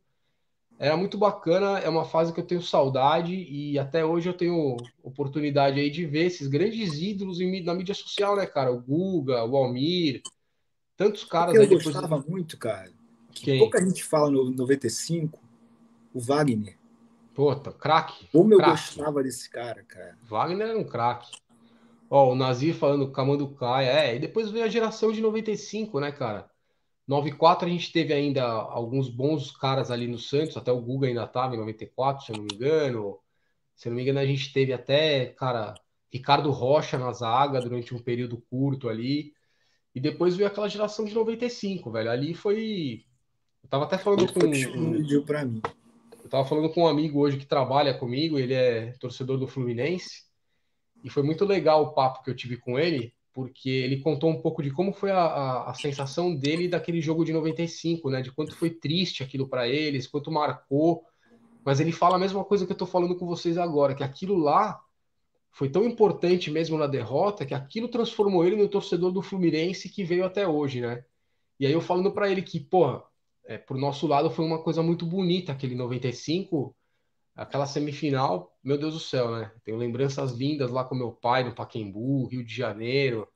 [0.79, 4.77] era muito bacana, é uma fase que eu tenho saudade e até hoje eu tenho
[5.03, 8.73] oportunidade aí de ver esses grandes ídolos na mídia social, né, cara?
[8.73, 10.23] O Guga, o Almir,
[11.01, 11.72] tantos caras eu aí.
[11.72, 12.92] Eu gostava muito, cara.
[13.32, 13.59] Quem?
[13.59, 15.40] Pouca gente fala no 95,
[16.12, 16.76] o Wagner.
[17.34, 18.28] Puta, craque.
[18.30, 18.62] Como crack.
[18.62, 20.18] eu gostava desse cara, cara.
[20.28, 21.30] Wagner era um craque.
[22.11, 26.51] Ó, o Nazir falando Camanducaia, é, e depois veio a geração de 95, né, cara?
[27.09, 31.24] 94 a gente teve ainda alguns bons caras ali no Santos, até o Guga ainda
[31.24, 33.18] estava em 94, se eu não me engano.
[33.74, 35.74] Se eu não me engano, a gente teve até, cara,
[36.12, 39.32] Ricardo Rocha na zaga durante um período curto ali.
[40.01, 42.11] E depois veio aquela geração de 95, velho.
[42.11, 43.05] Ali foi.
[43.62, 44.40] Eu tava até falando com.
[44.46, 45.24] Um...
[45.26, 45.61] para mim.
[46.24, 50.24] Eu tava falando com um amigo hoje que trabalha comigo, ele é torcedor do Fluminense.
[51.05, 54.40] E foi muito legal o papo que eu tive com ele, porque ele contou um
[54.40, 58.22] pouco de como foi a, a, a, sensação dele daquele jogo de 95, né?
[58.22, 61.05] De quanto foi triste aquilo para eles, quanto marcou.
[61.62, 64.38] Mas ele fala a mesma coisa que eu estou falando com vocês agora, que aquilo
[64.38, 64.80] lá
[65.53, 70.05] foi tão importante mesmo na derrota que aquilo transformou ele no torcedor do Fluminense que
[70.05, 71.05] veio até hoje, né?
[71.59, 73.03] E aí eu falando para ele que, porra,
[73.44, 76.74] é, pro nosso lado foi uma coisa muito bonita aquele 95,
[77.34, 79.53] aquela semifinal, meu Deus do céu, né?
[79.64, 83.26] Tenho lembranças lindas lá com meu pai no Paquembu, Rio de Janeiro.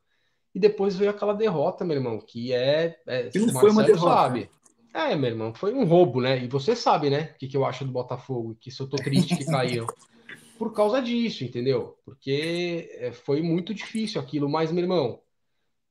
[0.55, 2.97] E depois veio aquela derrota, meu irmão, que é.
[3.07, 4.15] é não foi uma derrota.
[4.15, 4.51] Sabe.
[4.95, 6.43] É, meu irmão, foi um roubo, né?
[6.45, 8.97] E você sabe, né, o que, que eu acho do Botafogo, que se eu tô
[8.97, 9.87] triste que caiu.
[10.59, 11.99] Por causa disso, entendeu?
[12.05, 15.21] Porque é, foi muito difícil aquilo, mas, meu irmão,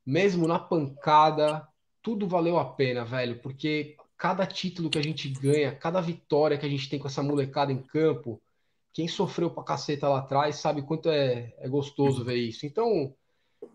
[0.04, 1.66] mesmo na pancada,
[2.02, 6.66] tudo valeu a pena, velho, porque cada título que a gente ganha, cada vitória que
[6.66, 8.40] a gente tem com essa molecada em campo,
[8.92, 12.64] quem sofreu pra caceta lá atrás sabe quanto é, é gostoso ver isso.
[12.64, 13.14] Então,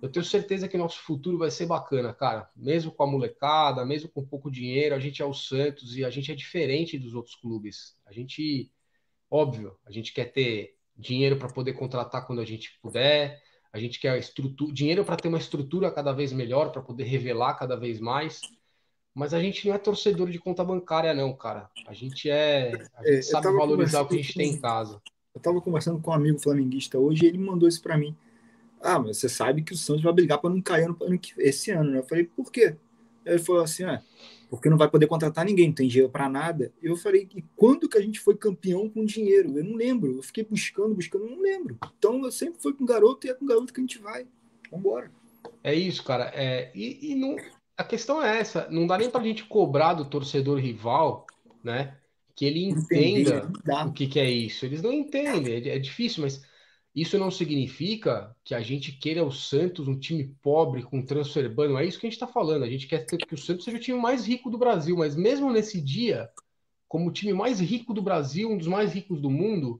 [0.01, 2.49] eu tenho certeza que nosso futuro vai ser bacana, cara.
[2.55, 6.09] Mesmo com a molecada, mesmo com pouco dinheiro, a gente é o Santos e a
[6.09, 7.97] gente é diferente dos outros clubes.
[8.05, 8.71] A gente,
[9.29, 13.41] óbvio, a gente quer ter dinheiro para poder contratar quando a gente puder.
[13.71, 17.53] A gente quer estrutura, dinheiro para ter uma estrutura cada vez melhor, para poder revelar
[17.55, 18.41] cada vez mais.
[19.13, 21.69] Mas a gente não é torcedor de conta bancária, não, cara.
[21.87, 22.73] A gente é.
[22.95, 25.01] A gente é, sabe valorizar o que a gente tem em casa.
[25.33, 28.15] Eu tava conversando com um amigo flamenguista hoje e ele mandou isso para mim.
[28.81, 30.97] Ah, mas você sabe que o Santos vai brigar para não cair no,
[31.37, 31.99] esse ano, né?
[31.99, 32.75] Eu falei, por quê?
[33.25, 34.01] Ele falou assim, ah,
[34.49, 36.73] porque não vai poder contratar ninguém, não tem dinheiro para nada.
[36.81, 39.57] Eu falei, e quando que a gente foi campeão com dinheiro?
[39.57, 40.17] Eu não lembro.
[40.17, 41.77] Eu fiquei buscando, buscando, não lembro.
[41.97, 44.25] Então eu sempre fui com garoto e é com garoto que a gente vai.
[44.71, 45.11] Vambora.
[45.63, 46.31] É isso, cara.
[46.33, 47.35] É, e, e não,
[47.77, 51.27] a questão é essa, não dá nem para a gente cobrar do torcedor rival,
[51.63, 51.95] né?
[52.35, 53.51] Que ele entenda
[53.85, 54.65] o que, que é isso.
[54.65, 56.43] Eles não entendem, é, é difícil, mas
[56.95, 61.69] isso não significa que a gente queira o Santos um time pobre com transfer ban,
[61.69, 62.63] não é isso que a gente está falando.
[62.63, 65.51] A gente quer que o Santos seja o time mais rico do Brasil, mas mesmo
[65.51, 66.29] nesse dia,
[66.87, 69.79] como o time mais rico do Brasil, um dos mais ricos do mundo,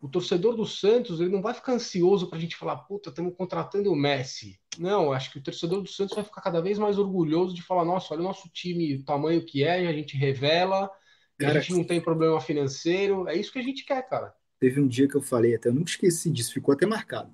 [0.00, 3.36] o torcedor do Santos ele não vai ficar ansioso para a gente falar, puta, estamos
[3.36, 4.58] contratando o Messi.
[4.76, 7.84] Não, acho que o torcedor do Santos vai ficar cada vez mais orgulhoso de falar,
[7.84, 10.90] nossa, olha o nosso time, o tamanho que é, a gente revela,
[11.38, 13.28] cara, a gente não tem problema financeiro.
[13.28, 14.34] É isso que a gente quer, cara.
[14.62, 17.28] Teve um dia que eu falei, até eu nunca esqueci disso, ficou até marcado.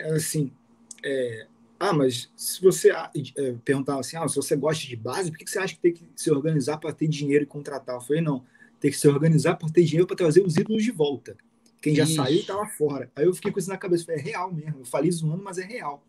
[0.00, 0.50] É assim,
[1.04, 1.46] é,
[1.78, 5.48] ah, mas se você é, perguntar assim, ah, se você gosta de base, por que
[5.48, 7.94] você acha que tem que se organizar para ter dinheiro e contratar?
[7.94, 8.44] Eu falei, não,
[8.80, 11.36] tem que se organizar para ter dinheiro para trazer os ídolos de volta.
[11.80, 12.16] Quem já isso.
[12.16, 13.08] saiu tá lá fora.
[13.14, 14.04] Aí eu fiquei com isso na cabeça.
[14.04, 14.80] Falei, é real mesmo.
[14.80, 16.04] Eu falei zoando, mas é real.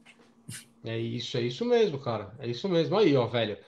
[0.83, 2.33] É isso, é isso mesmo, cara.
[2.39, 2.97] É isso mesmo.
[2.97, 3.59] Aí, ó, velho.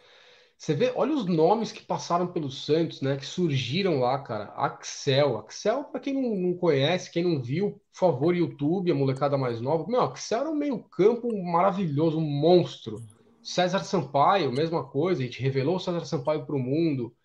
[0.57, 3.15] Você vê, olha os nomes que passaram pelo Santos, né?
[3.15, 4.45] Que surgiram lá, cara.
[4.55, 5.37] Axel.
[5.37, 9.61] Axel, para quem não, não, conhece, quem não viu, por favor, YouTube, a molecada mais
[9.61, 9.85] nova.
[9.87, 12.97] Meu, Axel era um meio-campo maravilhoso, um monstro.
[13.43, 15.21] César Sampaio, mesma coisa.
[15.21, 17.15] A gente revelou o César Sampaio para o mundo.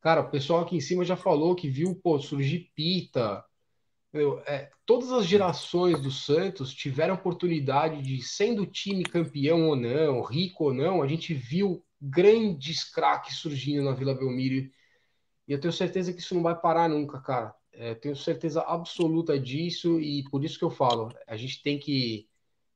[0.00, 3.44] Cara, o pessoal aqui em cima já falou que viu, pô, surgir Pita,
[4.12, 9.76] meu, é, todas as gerações do Santos tiveram oportunidade de, sendo o time campeão ou
[9.76, 14.70] não, rico ou não, a gente viu grandes craques surgindo na Vila Belmiro.
[15.46, 17.54] E eu tenho certeza que isso não vai parar nunca, cara.
[17.72, 22.28] É, tenho certeza absoluta disso e por isso que eu falo, a gente tem que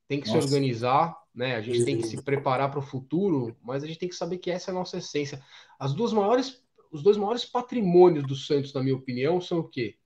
[0.07, 0.43] tem que Nossa.
[0.43, 1.57] se organizar, né?
[1.57, 4.39] A gente tem que se preparar para o futuro, mas a gente tem que saber
[4.39, 5.43] que essa é a nossa essência.
[5.79, 6.63] As duas maiores,
[6.93, 9.97] os dois maiores patrimônios do Santos, na minha opinião, são o quê?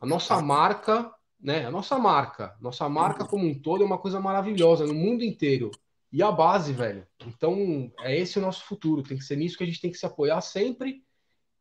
[0.00, 1.64] A nossa marca, né?
[1.64, 5.70] A nossa marca, nossa marca como um todo é uma coisa maravilhosa no mundo inteiro.
[6.16, 7.04] E a base, velho.
[7.26, 9.02] Então, é esse o nosso futuro.
[9.02, 11.02] Tem que ser nisso que a gente tem que se apoiar sempre.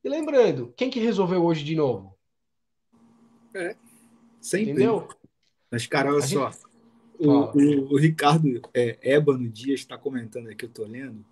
[0.03, 2.15] E lembrando, quem que resolveu hoje de novo?
[3.55, 3.75] É,
[4.41, 4.71] sempre.
[4.71, 5.07] Entendeu?
[5.71, 6.51] Mas, cara, olha A só.
[6.51, 6.63] gente-
[7.19, 11.23] O, o- o Ricardo é, Ébano Dias está comentando aqui, eu tô lendo.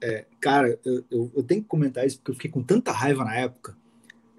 [0.00, 3.24] É, cara, eu, eu- eu tenho que comentar isso porque eu fiquei com tanta raiva
[3.24, 3.76] na época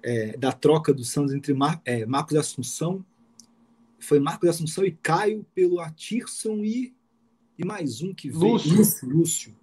[0.02, 3.04] é, da troca do Santos entre Mar- é, Marcos Assunção.
[3.98, 6.94] Foi Marcos Assunção e Caio pelo Atirson e,
[7.58, 8.52] e mais um que veio.
[8.52, 9.08] Lúcio.
[9.08, 9.56] Lúcio.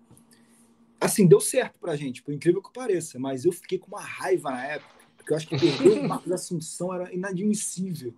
[0.99, 4.51] Assim, deu certo pra gente, por incrível que pareça, mas eu fiquei com uma raiva
[4.51, 8.13] na época, porque eu acho que perder o Marcos Assunção era inadmissível.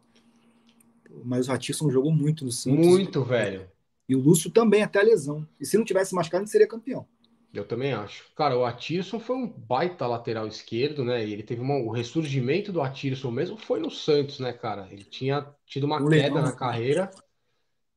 [1.24, 2.86] Mas o Atirson jogou muito no Santos.
[2.86, 3.70] Muito, velho.
[4.08, 5.48] E o Lúcio também, até a lesão.
[5.60, 7.06] E se não tivesse machucado, ele seria campeão.
[7.54, 8.24] Eu também acho.
[8.36, 11.26] Cara, o Atirson foi um baita lateral esquerdo, né?
[11.26, 14.88] E ele teve uma- o ressurgimento do Atirson mesmo foi no Santos, né, cara?
[14.92, 17.10] Ele tinha tido uma O queda Leão, na carreira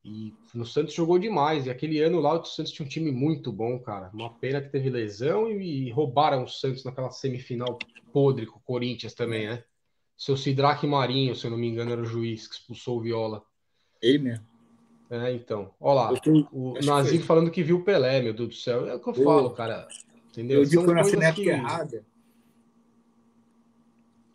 [0.03, 1.65] e no Santos jogou demais.
[1.65, 4.09] E aquele ano lá o Santos tinha um time muito bom, cara.
[4.13, 7.77] Uma pena que teve lesão e, e roubaram o Santos naquela semifinal
[8.11, 9.63] podre com o Corinthians também, né?
[10.17, 13.43] Seu Sidraque Marinho, se eu não me engano, era o juiz que expulsou o Viola.
[14.01, 14.45] Ele mesmo.
[15.09, 15.73] É, então.
[15.79, 17.19] Ó lá, o foi.
[17.19, 18.87] falando que viu o Pelé, meu Deus do céu.
[18.87, 19.87] É o que eu Eu- falo, cara.
[20.29, 20.59] Entendeu?
[20.59, 22.05] eu digo São que eu nasci na época que- errada.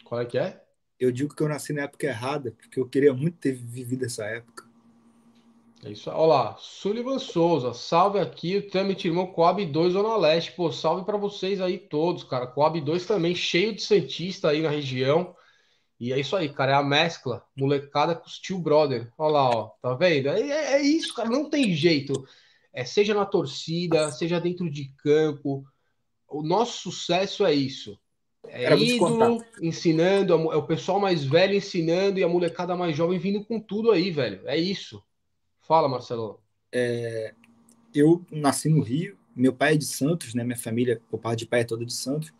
[0.04, 0.62] Qual é que é?
[1.00, 4.24] Eu digo que eu nasci na época errada, porque eu queria muito ter vivido essa
[4.26, 4.65] época.
[5.86, 6.10] É isso.
[6.10, 10.50] Olha lá, Sullivan Souza, salve aqui, o Trâmite Irmão Coab 2 Zona Leste.
[10.50, 12.44] Pô, salve pra vocês aí todos, cara.
[12.46, 15.34] Coab 2 também, cheio de Santista aí na região.
[16.00, 19.12] E é isso aí, cara, é a mescla, molecada com os tio brother.
[19.16, 20.28] Olha lá, ó, tá vendo?
[20.28, 22.26] É, é- é isso, cara, não tem jeito.
[22.72, 25.64] É, seja na torcida, seja dentro de campo,
[26.28, 27.96] o nosso sucesso é isso.
[28.48, 33.44] É ídolo ensinando, é o pessoal mais velho ensinando e a molecada mais jovem vindo
[33.44, 34.40] com tudo aí, velho.
[34.46, 35.02] É isso.
[35.66, 36.40] Fala, Marcelo.
[37.92, 40.44] Eu nasci no Rio, meu pai é de Santos, né?
[40.44, 42.32] Minha família, o pai de pai é toda de Santos.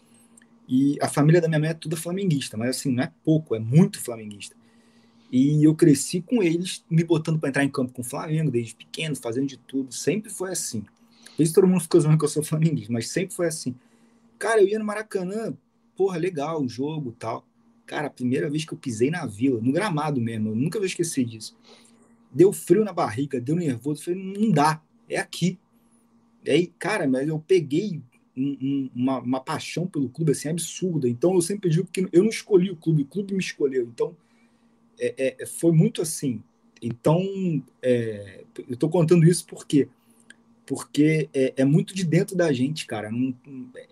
[0.69, 3.59] E a família da minha mãe é toda flamenguista, mas assim, não é pouco, é
[3.59, 4.55] muito flamenguista.
[5.31, 8.77] E eu cresci com eles me botando para entrar em campo com o Flamengo desde
[8.77, 9.93] pequeno, fazendo de tudo.
[9.93, 10.85] Sempre foi assim.
[11.37, 13.75] Por isso todo mundo ficou zoando que eu sou flamenguista, mas sempre foi assim.
[14.39, 15.57] Cara, eu ia no Maracanã,
[15.97, 17.45] porra, legal o jogo tal.
[17.87, 20.87] Cara, a primeira vez que eu pisei na vila, no gramado mesmo, eu nunca vou
[20.87, 21.57] esquecer disso.
[22.33, 25.59] Deu frio na barriga, deu nervoso, falei, não dá, é aqui.
[26.45, 28.03] E aí, cara, mas eu peguei
[28.37, 31.09] um- um- uma, uma paixão pelo clube assim absurda.
[31.09, 33.89] Então eu sempre digo que eu não escolhi o clube, o clube me escolheu.
[33.93, 34.17] Então
[34.99, 36.43] é, é, foi muito assim.
[36.81, 37.21] Então
[37.83, 39.89] é, eu estou contando isso porque
[40.67, 43.11] porque é, é, muito de dentro da gente, cara.
[43.11, 43.35] Não,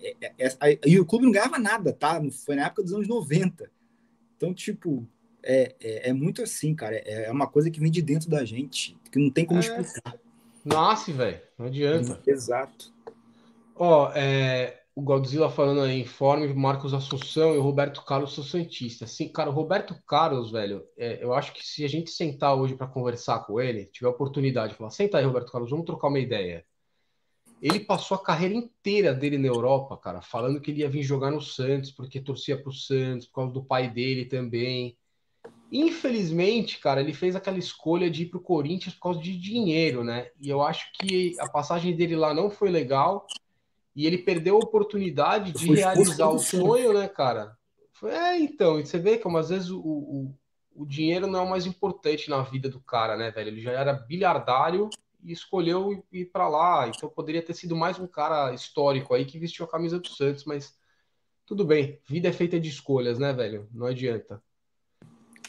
[0.02, 2.20] é, é, e o clube não ganhava nada, tá?
[2.44, 3.70] Foi na época dos anos 90.
[4.36, 5.06] Então, tipo,
[5.44, 6.96] é, é, muito assim, cara.
[6.96, 10.18] É uma coisa que vem de dentro da gente, que não tem como explicar.
[10.64, 11.40] Nasce, velho.
[11.58, 12.20] Não adianta.
[12.26, 12.92] Exato.
[13.76, 19.06] Ó, é, o Godzilla falando aí, informe Marcos Assunção e o Roberto Carlos são Santista.
[19.06, 22.76] Sim, cara, o Roberto Carlos, velho, é, eu acho que se a gente sentar hoje
[22.76, 26.08] para conversar com ele, tiver a oportunidade de falar, senta aí, Roberto Carlos, vamos trocar
[26.08, 26.64] uma ideia.
[27.60, 31.30] Ele passou a carreira inteira dele na Europa, cara, falando que ele ia vir jogar
[31.30, 34.96] no Santos, porque torcia pro Santos, por causa do pai dele também.
[35.76, 40.30] Infelizmente, cara, ele fez aquela escolha de ir pro Corinthians por causa de dinheiro, né?
[40.40, 43.26] E eu acho que a passagem dele lá não foi legal.
[43.96, 47.58] E ele perdeu a oportunidade de realizar o sonho, né, cara?
[48.04, 50.34] É, então, e você vê que às vezes o, o,
[50.76, 53.48] o, dinheiro não é o mais importante na vida do cara, né, velho?
[53.48, 54.90] Ele já era bilhardário
[55.24, 56.86] e escolheu ir para lá.
[56.86, 60.44] Então poderia ter sido mais um cara histórico aí que vestiu a camisa do Santos,
[60.44, 60.72] mas
[61.44, 62.00] tudo bem.
[62.06, 63.68] Vida é feita de escolhas, né, velho?
[63.72, 64.40] Não adianta.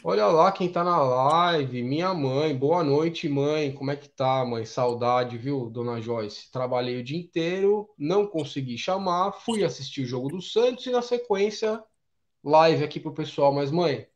[0.04, 2.56] Olha lá quem tá na live, minha mãe.
[2.56, 3.74] Boa noite, mãe.
[3.74, 4.66] Como é que tá, mãe?
[4.66, 6.52] Saudade, viu, dona Joyce?
[6.52, 11.02] Trabalhei o dia inteiro, não consegui chamar, fui assistir o jogo do Santos e na
[11.02, 11.84] sequência
[12.44, 13.52] live aqui pro pessoal.
[13.52, 14.08] Mas, mãe,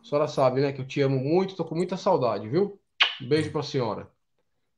[0.00, 2.78] a senhora sabe, né, que eu te amo muito, tô com muita saudade, viu?
[3.20, 4.10] Beijo pra senhora.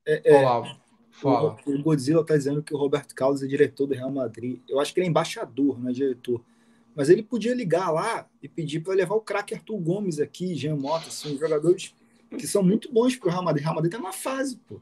[0.05, 0.79] É, Olha lá,
[1.11, 1.57] fala.
[1.65, 4.61] O, o Godzilla tá dizendo que o Roberto Carlos é diretor do Real Madrid.
[4.67, 6.43] Eu acho que ele é embaixador, não é diretor.
[6.95, 10.75] Mas ele podia ligar lá e pedir para levar o craque Arthur Gomes aqui, Jean
[10.75, 11.95] Mota, são jogadores
[12.37, 13.63] que são muito bons para o Real Madrid.
[13.63, 14.81] Real Madrid tá numa fase, pô.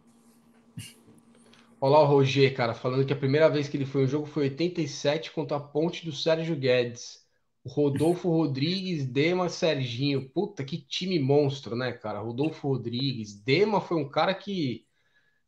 [1.81, 4.25] Olha lá o Roger, cara, falando que a primeira vez que ele foi no jogo
[4.25, 7.25] foi 87 contra a ponte do Sérgio Guedes.
[7.63, 10.29] O Rodolfo Rodrigues, Dema, Serginho.
[10.29, 12.19] Puta, que time monstro, né, cara?
[12.19, 13.33] Rodolfo Rodrigues.
[13.33, 14.85] Dema foi um cara que,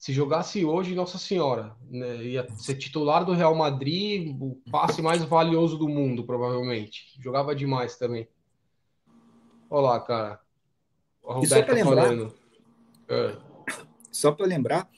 [0.02, 5.24] se jogasse hoje, Nossa Senhora, né, ia ser titular do Real Madrid, o passe mais
[5.24, 7.16] valioso do mundo, provavelmente.
[7.22, 8.28] Jogava demais também.
[9.70, 10.41] Olha lá, cara.
[11.24, 12.34] A Roberta lembrar, falando.
[13.08, 13.38] É.
[14.12, 14.89] Só para lembrar,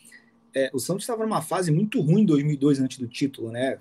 [0.56, 3.80] é, o Santos estava numa fase muito ruim em 2002 antes do título, né?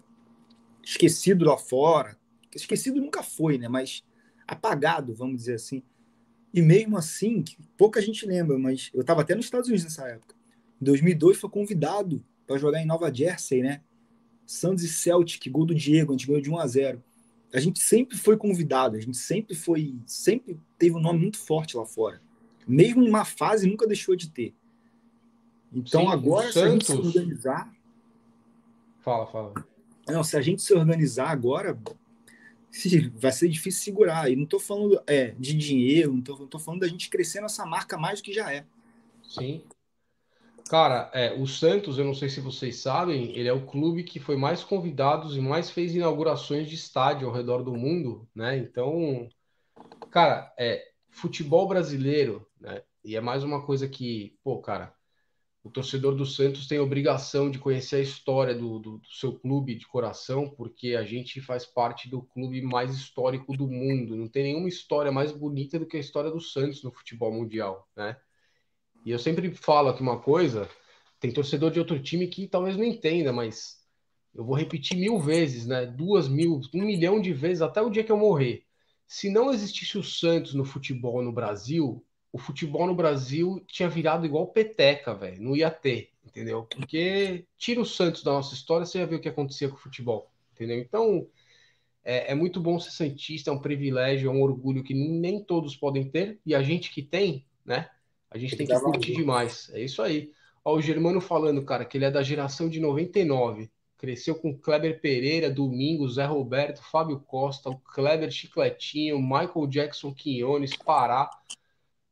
[0.82, 2.18] Esquecido lá fora.
[2.52, 3.68] Esquecido nunca foi, né?
[3.68, 4.02] Mas
[4.44, 5.84] apagado, vamos dizer assim.
[6.52, 7.44] E mesmo assim,
[7.78, 10.41] pouca gente lembra, mas eu estava até nos Estados Unidos nessa época.
[10.82, 13.82] Em 2002 foi convidado para jogar em Nova Jersey, né?
[14.44, 17.04] Santos e Celtic, gol do Diego, a gente ganhou de 1 a 0.
[17.54, 21.76] A gente sempre foi convidado, a gente sempre foi, sempre teve um nome muito forte
[21.76, 22.20] lá fora.
[22.66, 24.56] Mesmo em uma fase nunca deixou de ter.
[25.72, 27.72] Então Sim, agora, se a gente se organizar.
[29.02, 29.54] Fala, fala.
[30.08, 31.78] Não, se a gente se organizar agora,
[33.20, 34.28] vai ser difícil segurar.
[34.28, 37.96] E não estou falando é, de dinheiro, não estou falando da gente crescer nossa marca
[37.96, 38.66] mais do que já é.
[39.22, 39.62] Sim.
[40.72, 44.18] Cara, é, o Santos, eu não sei se vocês sabem, ele é o clube que
[44.18, 48.56] foi mais convidados e mais fez inaugurações de estádio ao redor do mundo, né?
[48.56, 49.28] Então,
[50.10, 52.82] cara, é futebol brasileiro, né?
[53.04, 54.94] E é mais uma coisa que, pô, cara,
[55.62, 59.74] o torcedor do Santos tem obrigação de conhecer a história do, do, do, seu clube
[59.74, 64.16] de coração, porque a gente faz parte do clube mais histórico do mundo.
[64.16, 67.86] Não tem nenhuma história mais bonita do que a história do Santos no futebol mundial,
[67.94, 68.16] né?
[69.04, 70.68] E eu sempre falo aqui uma coisa:
[71.20, 73.80] tem torcedor de outro time que talvez não entenda, mas
[74.34, 75.86] eu vou repetir mil vezes, né?
[75.86, 78.64] Duas mil, um milhão de vezes até o dia que eu morrer.
[79.06, 84.24] Se não existisse o Santos no futebol no Brasil, o futebol no Brasil tinha virado
[84.24, 85.42] igual peteca, velho.
[85.42, 86.64] Não ia ter, entendeu?
[86.64, 89.78] Porque tira o Santos da nossa história, você já viu o que acontecia com o
[89.78, 90.78] futebol, entendeu?
[90.78, 91.28] Então,
[92.02, 95.76] é, é, muito bom ser Santista, é um privilégio, é um orgulho que nem todos
[95.76, 97.90] podem ter, e a gente que tem, né?
[98.32, 99.70] A gente tem que curtir demais.
[99.74, 100.32] É isso aí.
[100.64, 103.70] Ó, o Germano falando, cara, que ele é da geração de 99.
[103.98, 110.74] Cresceu com Kleber Pereira, Domingos, Zé Roberto, Fábio Costa, o Kleber Chicletinho, Michael Jackson Quinones,
[110.76, 111.30] Pará.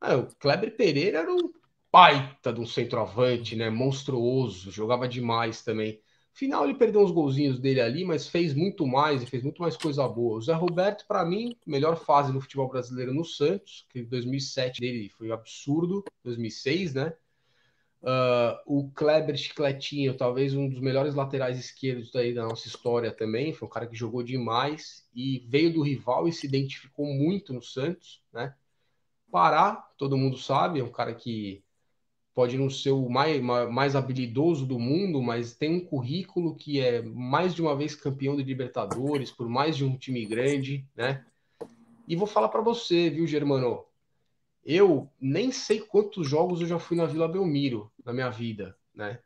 [0.00, 1.52] Ah, o Kleber Pereira era um
[1.90, 3.70] baita de um centroavante, né?
[3.70, 6.00] Monstruoso, jogava demais também.
[6.32, 9.76] Final ele perdeu uns golzinhos dele ali, mas fez muito mais e fez muito mais
[9.76, 10.38] coisa boa.
[10.38, 15.08] O Zé Roberto, para mim, melhor fase no futebol brasileiro no Santos, que 2007 dele
[15.08, 17.12] foi absurdo, 2006, né?
[18.02, 23.52] Uh, o Kleber Chicletinho, talvez um dos melhores laterais esquerdos daí da nossa história também.
[23.52, 27.62] Foi um cara que jogou demais e veio do rival e se identificou muito no
[27.62, 28.54] Santos, né?
[29.30, 31.62] Pará, todo mundo sabe, é um cara que
[32.40, 33.38] pode não ser o mais,
[33.70, 38.34] mais habilidoso do mundo, mas tem um currículo que é mais de uma vez campeão
[38.34, 41.22] de Libertadores, por mais de um time grande, né?
[42.08, 43.84] E vou falar para você, viu, Germano?
[44.64, 49.18] Eu nem sei quantos jogos eu já fui na Vila Belmiro na minha vida, né?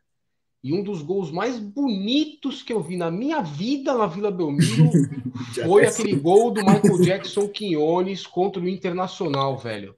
[0.61, 4.91] E um dos gols mais bonitos que eu vi na minha vida na Vila Belmiro
[5.63, 9.95] foi aquele gol do Michael Jackson Quinones contra o Internacional, velho.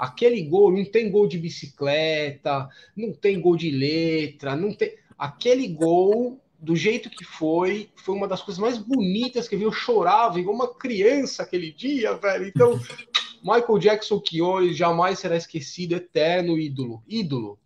[0.00, 4.94] Aquele gol, não tem gol de bicicleta, não tem gol de letra, não tem.
[5.18, 9.64] Aquele gol, do jeito que foi, foi uma das coisas mais bonitas que eu vi.
[9.66, 12.46] Eu chorava igual uma criança aquele dia, velho.
[12.46, 12.80] Então,
[13.44, 17.02] Michael Jackson Quinones jamais será esquecido, eterno ídolo.
[17.06, 17.58] Ídolo.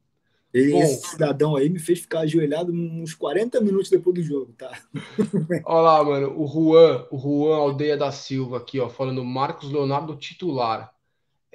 [0.52, 4.76] Esse cidadão aí me fez ficar ajoelhado uns 40 minutos depois do jogo, tá?
[5.64, 10.16] Olha lá, mano, o Juan, o Juan Aldeia da Silva aqui, ó, falando Marcos Leonardo
[10.16, 10.93] titular.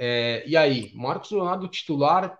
[0.01, 2.39] É, e aí, Marcos Leonardo titular,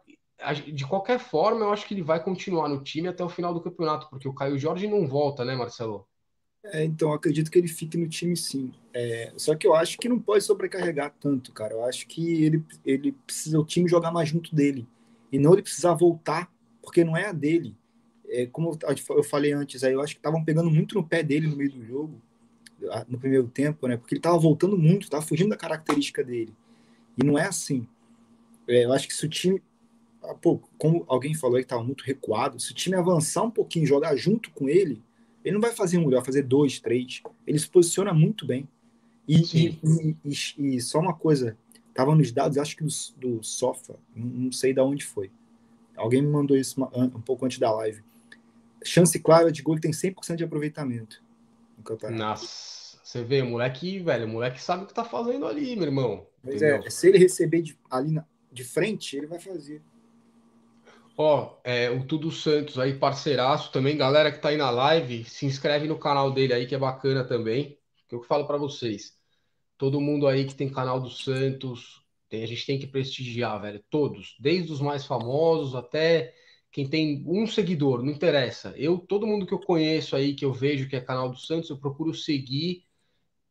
[0.74, 3.60] de qualquer forma, eu acho que ele vai continuar no time até o final do
[3.60, 6.07] campeonato, porque o Caio Jorge não volta, né, Marcelo?
[6.64, 8.72] É, então, acredito que ele fique no time sim.
[8.93, 11.74] É, só que eu acho que não pode sobrecarregar tanto, cara.
[11.74, 14.88] Eu acho que ele, ele precisa o time jogar mais junto dele
[15.30, 16.49] e não ele precisar voltar,
[16.82, 17.76] porque não é a dele.
[18.30, 18.78] É, como
[19.10, 21.72] eu falei antes, aí eu acho que estavam pegando muito no pé dele no meio
[21.72, 22.22] do jogo,
[23.10, 23.97] no primeiro tempo, né?
[23.97, 26.53] Porque ele estava voltando muito, estava fugindo da característica dele.
[27.22, 27.88] E não é assim.
[28.67, 29.61] É, eu acho que se o time,
[30.24, 33.51] ah, pô, como alguém falou aí que estava muito recuado, se o time avançar um
[33.51, 35.03] pouquinho, jogar junto com ele,
[35.43, 37.22] ele não vai fazer um, ele vai fazer dois, três.
[37.45, 38.67] Ele se posiciona muito bem.
[39.28, 41.55] E, e, e, e, só uma coisa,
[41.99, 45.30] Tava nos dados, acho que do, do Sofa, não sei de onde foi.
[45.97, 48.01] Alguém me mandou isso um pouco antes da live.
[48.86, 51.22] Chance clara de gol, ele tem 100% de aproveitamento
[51.78, 52.41] no campeonato.
[52.41, 52.47] Nossa,
[53.10, 56.28] você vê, o moleque, velho, o moleque sabe o que tá fazendo ali, meu irmão.
[56.43, 59.82] Mas é, se ele receber de, ali na, de frente, ele vai fazer.
[61.18, 65.45] Ó, é, o Tudo Santos aí, parceiraço também, galera que tá aí na live, se
[65.45, 67.78] inscreve no canal dele aí, que é bacana também.
[68.07, 69.20] Que eu falo para vocês
[69.80, 73.82] todo mundo aí que tem canal do Santos, tem, a gente tem que prestigiar, velho.
[73.89, 76.36] Todos, desde os mais famosos até
[76.70, 78.74] quem tem um seguidor, não interessa.
[78.78, 81.70] Eu, todo mundo que eu conheço aí, que eu vejo que é canal do Santos,
[81.70, 82.88] eu procuro seguir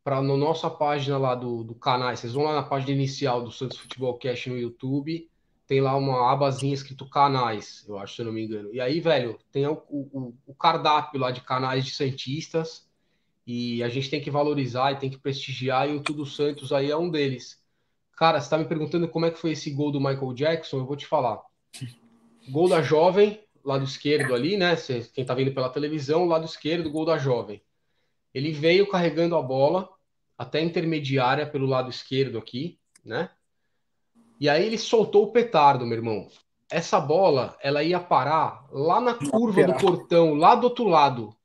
[0.09, 2.17] para na nossa página lá do, do canal.
[2.17, 5.29] Vocês vão lá na página inicial do Santos Futebol Cast no YouTube.
[5.67, 8.73] tem lá uma abazinha escrito canais, eu acho, se eu não me engano.
[8.73, 12.89] E aí, velho, tem o, o, o cardápio lá de canais de Santistas,
[13.45, 16.89] e a gente tem que valorizar e tem que prestigiar, e o Tudo Santos aí
[16.89, 17.63] é um deles.
[18.17, 20.87] Cara, você tá me perguntando como é que foi esse gol do Michael Jackson, eu
[20.87, 21.39] vou te falar.
[22.49, 24.75] Gol da jovem, lado esquerdo ali, né?
[25.13, 27.61] Quem tá vendo pela televisão, lado esquerdo, gol da jovem.
[28.33, 29.87] Ele veio carregando a bola
[30.39, 33.29] até intermediária pelo lado esquerdo aqui, né?
[34.39, 36.29] E aí ele soltou o petardo, meu irmão.
[36.71, 41.35] Essa bola, ela ia parar lá na curva do portão, lá do outro lado.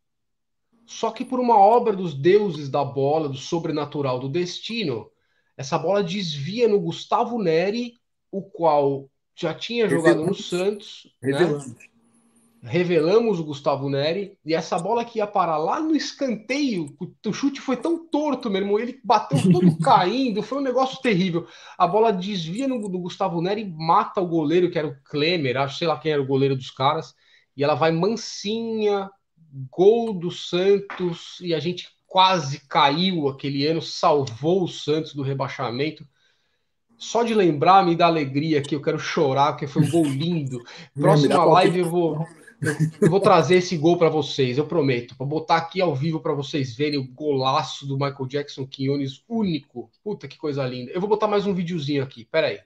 [0.86, 5.11] Só que por uma obra dos deuses da bola, do sobrenatural do destino,
[5.57, 7.95] essa bola desvia no Gustavo Neri,
[8.30, 11.12] o qual já tinha jogado no Santos.
[11.20, 11.32] Né?
[11.32, 11.68] Revelando.
[11.68, 11.74] Né?
[12.65, 16.97] Revelamos o Gustavo Neri e essa bola que ia parar lá no escanteio,
[17.27, 21.47] o chute foi tão torto, meu irmão, ele bateu todo caindo, foi um negócio terrível.
[21.77, 25.59] A bola desvia no, do Gustavo Neri e mata o goleiro, que era o Klemer,
[25.59, 27.15] acho sei lá quem era o goleiro dos caras,
[27.55, 29.11] e ela vai mansinha,
[29.71, 36.07] gol do Santos, e a gente quase caiu aquele ano, salvou o Santos do rebaixamento.
[36.97, 40.62] Só de lembrar me dá alegria que eu quero chorar, porque foi um gol lindo.
[40.95, 42.27] Próxima live eu vou
[43.01, 45.17] eu, vou trazer esse gol para vocês, eu prometo.
[45.17, 49.91] Para botar aqui ao vivo para vocês verem o golaço do Michael Jackson Quinones único.
[50.03, 50.91] Puta que coisa linda.
[50.93, 52.25] Eu vou botar mais um videozinho aqui.
[52.25, 52.59] Pera aí.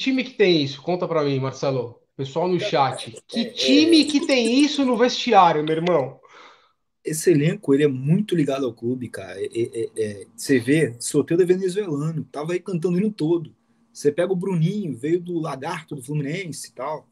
[0.00, 0.82] time que tem isso?
[0.82, 2.00] Conta para mim, Marcelo.
[2.16, 3.16] Pessoal no chat.
[3.28, 6.20] Que time que tem isso no vestiário, meu irmão?
[7.04, 9.40] Esse elenco, ele é muito ligado ao clube, cara.
[9.40, 13.54] É, é, é, você vê, Soteldo é venezuelano, tava aí cantando o hino todo.
[13.92, 17.08] Você pega o Bruninho, veio do Lagarto, do Fluminense e tal.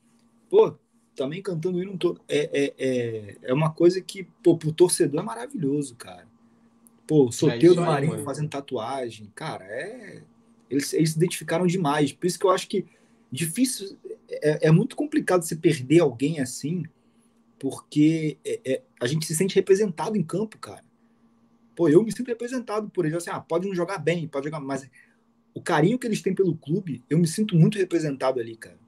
[0.51, 0.75] Pô,
[1.17, 2.21] também cantando o hino todo.
[2.29, 6.29] É, é, é, é uma coisa que, pô, pro torcedor é maravilhoso, cara.
[7.07, 8.25] Pô, Soteldo é Marinho mano.
[8.25, 9.33] fazendo tatuagem.
[9.35, 10.23] Cara, é
[10.71, 12.13] eles, eles se identificaram demais.
[12.13, 12.85] Por isso que eu acho que
[13.31, 13.97] difícil.
[14.31, 16.85] É, é muito complicado se perder alguém assim,
[17.59, 20.85] porque é, é, a gente se sente representado em campo, cara.
[21.75, 23.17] Pô, eu me sinto representado por eles.
[23.17, 24.89] Assim, ah, pode não jogar bem, pode jogar, mas
[25.55, 28.79] o carinho que eles têm pelo clube, eu me sinto muito representado ali, cara.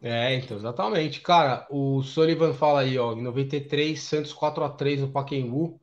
[0.00, 1.20] É, então, exatamente.
[1.20, 5.80] Cara, o Sullivan fala aí, ó, em 93, Santos 4 a 3 no Pacaembu.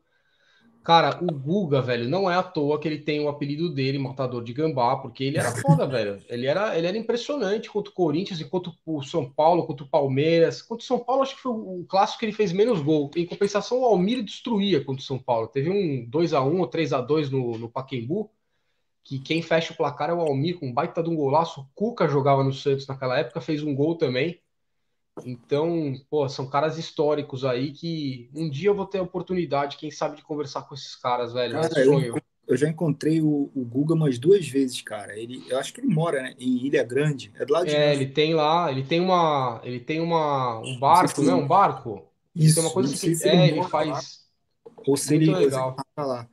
[0.86, 4.44] Cara, o Guga, velho, não é à toa que ele tem o apelido dele, Matador
[4.44, 6.22] de Gambá, porque ele era foda, velho.
[6.30, 10.62] Ele era, ele era impressionante contra o Corinthians, contra o São Paulo, contra o Palmeiras.
[10.62, 13.10] Contra o São Paulo, acho que foi o clássico que ele fez menos gol.
[13.16, 15.48] Em compensação, o Almir destruía contra o São Paulo.
[15.48, 18.30] Teve um 2 a 1 ou 3 a 2 no, no Paquembu,
[19.04, 21.62] que quem fecha o placar é o Almir, com um baita de um golaço.
[21.62, 24.40] O Cuca jogava no Santos naquela época, fez um gol também.
[25.24, 29.90] Então, pô, são caras históricos aí que um dia eu vou ter a oportunidade, quem
[29.90, 31.54] sabe, de conversar com esses caras, velho.
[31.54, 31.88] Cara, é.
[31.88, 35.18] Eu, eu, já encontrei o, o Guga umas duas vezes, cara.
[35.18, 37.32] Ele, eu acho que ele mora, né, em Ilha Grande.
[37.40, 40.78] É do lado de É, ele tem lá, ele tem uma, ele tem uma um
[40.78, 42.04] barco, né, um barco.
[42.36, 44.02] Isso, tem uma coisa que é, ele faz lá.
[44.86, 45.78] Ou se ele legal.
[45.98, 46.28] lá.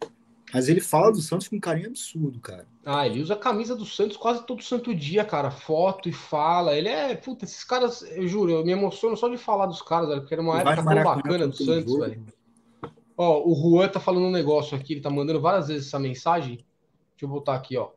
[0.53, 2.67] Mas ele fala do Santos com um carinho absurdo, cara.
[2.85, 5.51] Ah, ele usa a camisa do Santos quase todo santo dia, cara.
[5.51, 6.77] Foto e fala.
[6.77, 7.15] Ele é.
[7.15, 10.35] Puta, esses caras, eu juro, eu me emociono só de falar dos caras, velho, porque
[10.35, 12.23] era uma época tão bacana do Santos, velho.
[13.17, 16.57] Ó, o Juan tá falando um negócio aqui, ele tá mandando várias vezes essa mensagem.
[16.57, 17.91] Deixa eu botar aqui, ó.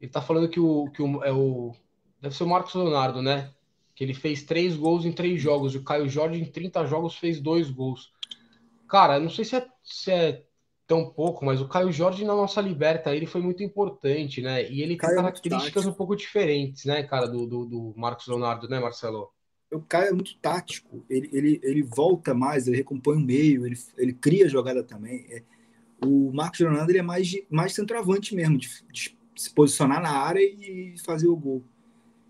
[0.00, 0.90] Ele tá falando que o.
[0.90, 1.74] Que o, é o
[2.20, 3.50] deve ser o Marcos Leonardo, né?
[3.94, 5.74] Que ele fez três gols em três jogos.
[5.74, 8.12] E o Caio Jorge, em 30 jogos, fez dois gols.
[8.88, 10.42] Cara, não sei se é, se é
[10.92, 14.70] tão pouco, mas o Caio Jorge na nossa liberta ele foi muito importante, né?
[14.70, 17.94] E ele Caio tem é características é um pouco diferentes, né, cara, do, do, do,
[17.96, 19.30] Marcos Leonardo, né, Marcelo?
[19.72, 23.78] O Caio é muito tático, ele, ele, ele volta mais, ele recompõe o meio, ele,
[23.96, 25.24] ele cria jogada também.
[25.30, 25.42] É,
[26.04, 30.42] o Marcos Leonardo ele é mais, mais centroavante mesmo, de, de, se posicionar na área
[30.42, 31.64] e fazer o gol.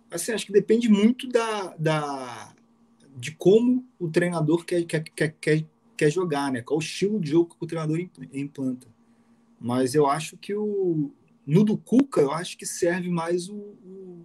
[0.09, 2.55] Assim, acho que depende muito da, da
[3.17, 5.67] de como o treinador quer, quer, quer, quer
[6.03, 6.61] quer jogar, né?
[6.61, 7.97] Qual o estilo de jogo que o treinador
[8.33, 8.89] implanta.
[9.61, 11.13] Mas eu acho que o
[11.47, 14.25] no do Cuca, eu acho que serve mais o, o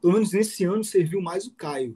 [0.00, 1.94] pelo menos nesse ano serviu mais o Caio.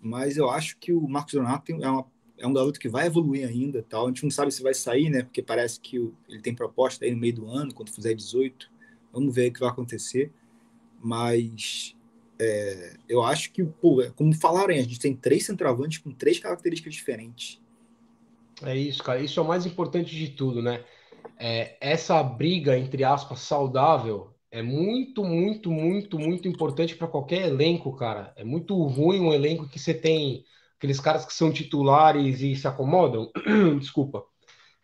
[0.00, 1.34] Mas eu acho que o Marcos
[1.64, 2.06] tem, é uma
[2.38, 4.04] é um garoto que vai evoluir ainda, tal.
[4.04, 5.22] A gente não sabe se vai sair, né?
[5.22, 5.96] Porque parece que
[6.28, 8.70] ele tem proposta aí no meio do ano, quando fizer 18.
[9.10, 10.30] Vamos ver o que vai acontecer.
[11.02, 11.96] Mas
[12.38, 16.38] é, eu acho que, pô, é como falaram a gente tem três centroavantes com três
[16.38, 17.58] características diferentes.
[18.62, 19.20] É isso, cara.
[19.20, 20.84] Isso é o mais importante de tudo, né?
[21.38, 27.94] É, essa briga, entre aspas, saudável é muito, muito, muito, muito importante para qualquer elenco,
[27.94, 28.32] cara.
[28.36, 30.44] É muito ruim um elenco que você tem
[30.78, 33.30] aqueles caras que são titulares e se acomodam.
[33.78, 34.24] Desculpa.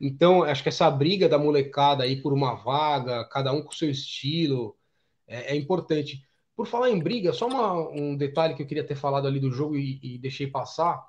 [0.00, 3.88] Então, acho que essa briga da molecada aí por uma vaga, cada um com seu
[3.90, 4.76] estilo,
[5.26, 6.22] é, é importante.
[6.56, 9.50] Por falar em briga, só uma, um detalhe que eu queria ter falado ali do
[9.50, 11.02] jogo e, e deixei passar.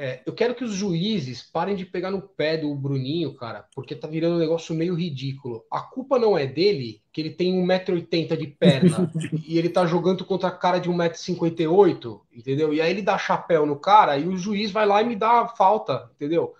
[0.00, 3.96] É, eu quero que os juízes parem de pegar no pé do Bruninho, cara, porque
[3.96, 5.64] tá virando um negócio meio ridículo.
[5.68, 9.10] A culpa não é dele, que ele tem 1,80m de perna
[9.44, 12.72] e ele tá jogando contra a cara de 1,58m, entendeu?
[12.72, 15.48] E aí ele dá chapéu no cara e o juiz vai lá e me dá
[15.48, 16.54] falta, entendeu?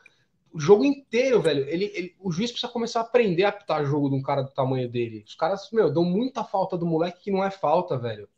[0.52, 4.08] O jogo inteiro, velho, ele, ele, o juiz precisa começar a aprender a apitar jogo
[4.08, 5.22] de um cara do tamanho dele.
[5.24, 8.28] Os caras, meu, dão muita falta do moleque que não é falta, velho.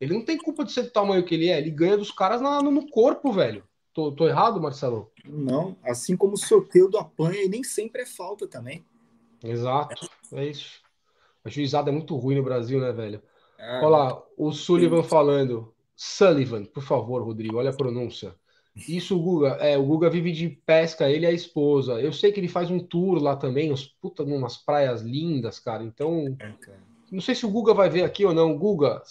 [0.00, 2.40] Ele não tem culpa de ser do tamanho que ele é, ele ganha dos caras
[2.40, 3.67] na, no corpo, velho.
[3.98, 5.10] Tô, tô errado, Marcelo?
[5.24, 8.86] Não, assim como o sorteio do apanha e nem sempre é falta também.
[9.42, 10.80] Exato, é isso.
[11.44, 13.20] A juizada é muito ruim no Brasil, né, velho?
[13.58, 15.74] É, olha lá, o Sullivan falando.
[15.96, 18.36] Sullivan, por favor, Rodrigo, olha a pronúncia.
[18.76, 22.00] Isso, o Guga, é, o Guga vive de pesca, ele e a esposa.
[22.00, 25.82] Eu sei que ele faz um tour lá também, uns puta, umas praias lindas, cara.
[25.82, 26.87] Então, é, cara.
[27.10, 28.56] Não sei se o Guga vai ver aqui ou não.
[28.56, 29.02] Guga,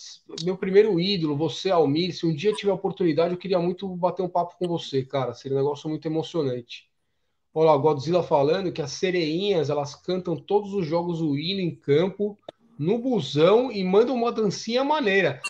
[0.43, 4.29] meu primeiro ídolo, você, Almir, se um dia tiver oportunidade, eu queria muito bater um
[4.29, 5.33] papo com você, cara.
[5.33, 6.87] Seria um negócio muito emocionante.
[7.53, 11.73] Olha lá, Godzilla falando que as sereinhas, elas cantam todos os jogos o hino em
[11.73, 12.37] campo,
[12.77, 15.41] no busão e mandam uma dancinha maneira.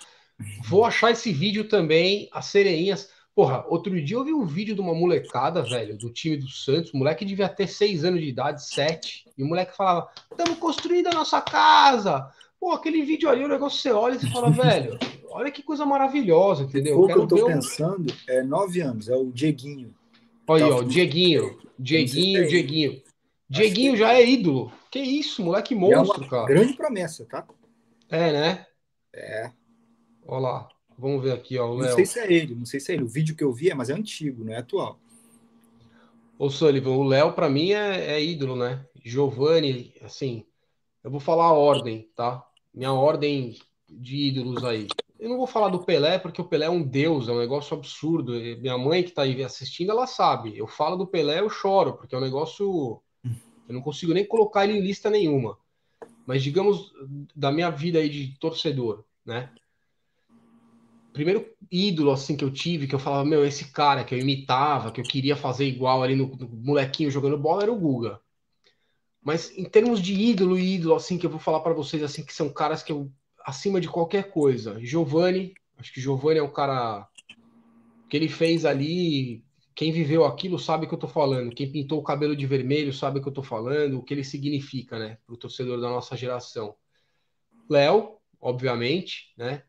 [0.70, 3.10] Vou achar esse vídeo também, as sereinhas.
[3.38, 6.92] Porra, outro dia eu vi um vídeo de uma molecada, velho, do time do Santos.
[6.92, 9.30] O moleque devia ter seis anos de idade, sete.
[9.38, 12.32] E o moleque falava: Estamos construindo a nossa casa.
[12.60, 14.98] Pô, aquele vídeo ali, o negócio você olha e você fala, velho,
[15.30, 17.00] olha que coisa maravilhosa, entendeu?
[17.00, 19.94] O que eu tô pensando é nove anos, é o Dieguinho.
[20.48, 21.60] Olha aí, ó, Dieguinho.
[21.78, 23.02] Dieguinho, Dieguinho.
[23.48, 24.72] Dieguinho já é ídolo.
[24.90, 26.46] Que isso, moleque é monstro, é cara.
[26.48, 27.46] Grande promessa, tá?
[28.10, 28.66] É, né?
[29.14, 29.52] É.
[30.26, 30.77] Olha lá.
[30.98, 31.68] Vamos ver aqui, ó.
[31.68, 31.96] não Léo.
[31.96, 33.04] sei se é ele, não sei se é ele.
[33.04, 35.00] O vídeo que eu vi é, mas é antigo, não é atual.
[36.40, 38.86] Ô, Sullivan, o Léo, para mim, é, é, ídolo, né?
[39.04, 40.46] Giovanni, assim,
[41.04, 42.44] eu vou falar a ordem, tá?
[42.74, 43.58] Minha ordem
[43.90, 44.88] de ídolos aí.
[45.20, 47.76] Eu não vou falar do Pelé, porque o Pelé é um deus, é um negócio
[47.76, 48.34] absurdo.
[48.34, 50.56] Minha mãe que tá aí assistindo, ela sabe.
[50.56, 53.02] Eu falo do Pelé, eu choro, porque é um negócio.
[53.24, 55.58] Eu não consigo nem colocar ele em lista nenhuma.
[56.26, 56.94] Mas, digamos,
[57.36, 59.50] da minha vida aí de torcedor, né?
[61.18, 64.92] Primeiro ídolo assim que eu tive, que eu falava, meu, esse cara que eu imitava,
[64.92, 68.20] que eu queria fazer igual ali no, no molequinho jogando bola era o Guga.
[69.22, 72.24] Mas em termos de ídolo e ídolo assim que eu vou falar para vocês assim
[72.24, 73.12] que são caras que eu
[73.44, 74.80] acima de qualquer coisa.
[74.84, 77.08] Giovanni, acho que Giovanni é um cara
[78.10, 79.44] que ele fez ali,
[79.76, 81.54] quem viveu aquilo sabe o que eu tô falando.
[81.54, 84.24] Quem pintou o cabelo de vermelho sabe o que eu tô falando, o que ele
[84.24, 86.76] significa, né, pro torcedor da nossa geração.
[87.70, 89.64] Léo, obviamente, né?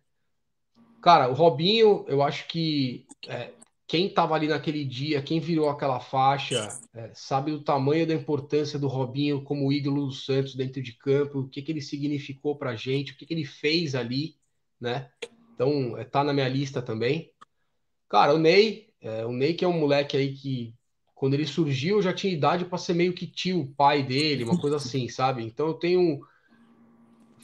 [1.03, 3.53] Cara, o Robinho, eu acho que é,
[3.87, 8.79] quem estava ali naquele dia, quem virou aquela faixa, é, sabe do tamanho da importância
[8.79, 12.70] do Robinho como ídolo do Santos dentro de campo, o que, que ele significou para
[12.70, 14.37] a gente, o que, que ele fez ali,
[14.81, 15.11] né?
[15.55, 17.33] Então, é, tá na minha lista também.
[18.09, 20.75] Cara, o Ney, é, o Ney que é um moleque aí que
[21.15, 24.77] quando ele surgiu já tinha idade para ser meio que tio, pai dele, uma coisa
[24.77, 25.43] assim, sabe?
[25.43, 26.20] Então eu tenho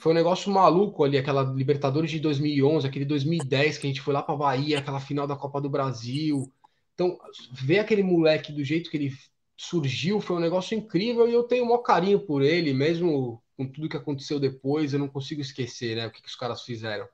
[0.05, 4.13] foi um negócio maluco ali, aquela Libertadores de 2011, aquele 2010 que a gente foi
[4.13, 6.53] lá para Bahia, aquela final da Copa do Brasil.
[6.93, 7.19] Então,
[7.51, 9.15] ver aquele moleque do jeito que ele
[9.57, 13.67] surgiu foi um negócio incrível e eu tenho o maior carinho por ele, mesmo com
[13.67, 17.09] tudo que aconteceu depois, eu não consigo esquecer, né, o que, que os caras fizeram.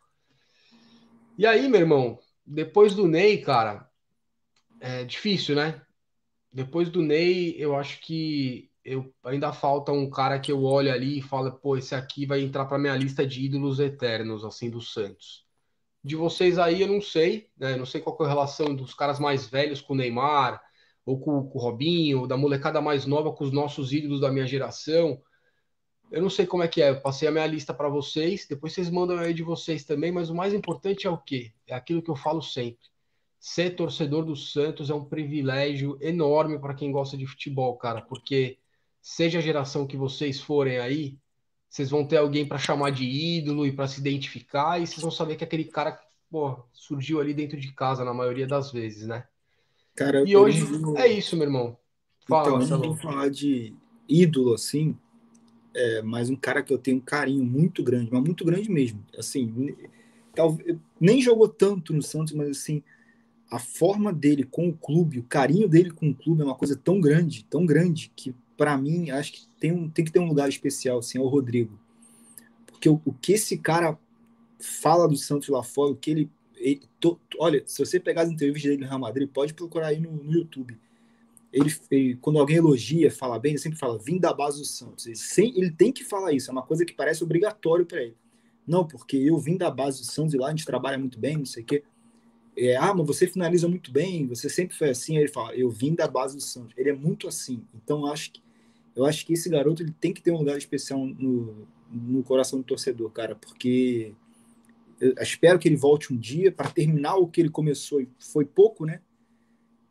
[1.39, 3.89] E aí, meu irmão, depois do Ney, cara,
[4.81, 5.81] é difícil, né?
[6.53, 11.19] Depois do Ney, eu acho que eu ainda falta um cara que eu olho ali
[11.19, 14.81] e falo, pô, esse aqui vai entrar para minha lista de ídolos eternos, assim, do
[14.81, 15.45] Santos.
[16.03, 17.77] De vocês aí, eu não sei, né?
[17.77, 20.63] Não sei qual é a relação dos caras mais velhos com o Neymar,
[21.05, 24.31] ou com, com o Robinho, ou da molecada mais nova com os nossos ídolos da
[24.31, 25.21] minha geração.
[26.11, 26.91] Eu não sei como é que é.
[26.91, 30.31] Eu passei a minha lista para vocês, depois vocês mandam aí de vocês também, mas
[30.31, 31.53] o mais importante é o quê?
[31.67, 32.89] É aquilo que eu falo sempre.
[33.39, 38.59] Ser torcedor do Santos é um privilégio enorme para quem gosta de futebol, cara, porque
[39.01, 41.19] seja a geração que vocês forem aí,
[41.69, 45.11] vocês vão ter alguém para chamar de ídolo e para se identificar, e vocês vão
[45.11, 45.99] saber que aquele cara
[46.31, 49.25] pô, surgiu ali dentro de casa na maioria das vezes, né?
[49.95, 51.77] Cara, E hoje não é isso, meu irmão.
[52.29, 53.75] Fala, então, vou falar de
[54.09, 54.97] ídolo assim,
[55.75, 59.05] é, mas um cara que eu tenho um carinho muito grande, mas muito grande mesmo.
[59.19, 59.75] Assim,
[60.35, 62.83] talvez nem jogou tanto no Santos, mas assim,
[63.51, 66.77] a forma dele com o clube, o carinho dele com o clube é uma coisa
[66.77, 70.29] tão grande, tão grande que pra mim acho que tem, um, tem que ter um
[70.29, 71.81] lugar especial, assim, é o Rodrigo.
[72.67, 73.99] Porque o, o que esse cara
[74.59, 78.31] fala do Santos lá fora, o que ele, ele- to- olha, se você pegar as
[78.31, 80.79] entrevistas dele no Real Madrid, pode procurar aí no, no YouTube
[81.53, 85.07] ele, ele- quando alguém elogia, fala bem, ele sempre fala, vim da base do Santos.
[85.07, 88.17] Ele, sem- ele tem que falar isso, é uma coisa que parece obrigatório para ele.
[88.67, 91.37] Não, porque eu vim da base do Santos e lá a gente trabalha muito bem,
[91.37, 91.83] não sei o quê.
[92.57, 95.17] É, ah, mas você finaliza muito bem, você sempre foi assim.
[95.17, 96.73] Aí ele fala, eu vim da base do Santos.
[96.77, 97.65] Ele é muito assim.
[97.75, 98.43] Então acho que,
[99.01, 102.61] eu acho que esse garoto ele tem que ter um lugar especial no, no coração
[102.61, 104.15] do torcedor, cara, porque
[105.01, 108.01] eu espero que ele volte um dia para terminar o que ele começou.
[108.01, 109.01] E Foi pouco, né?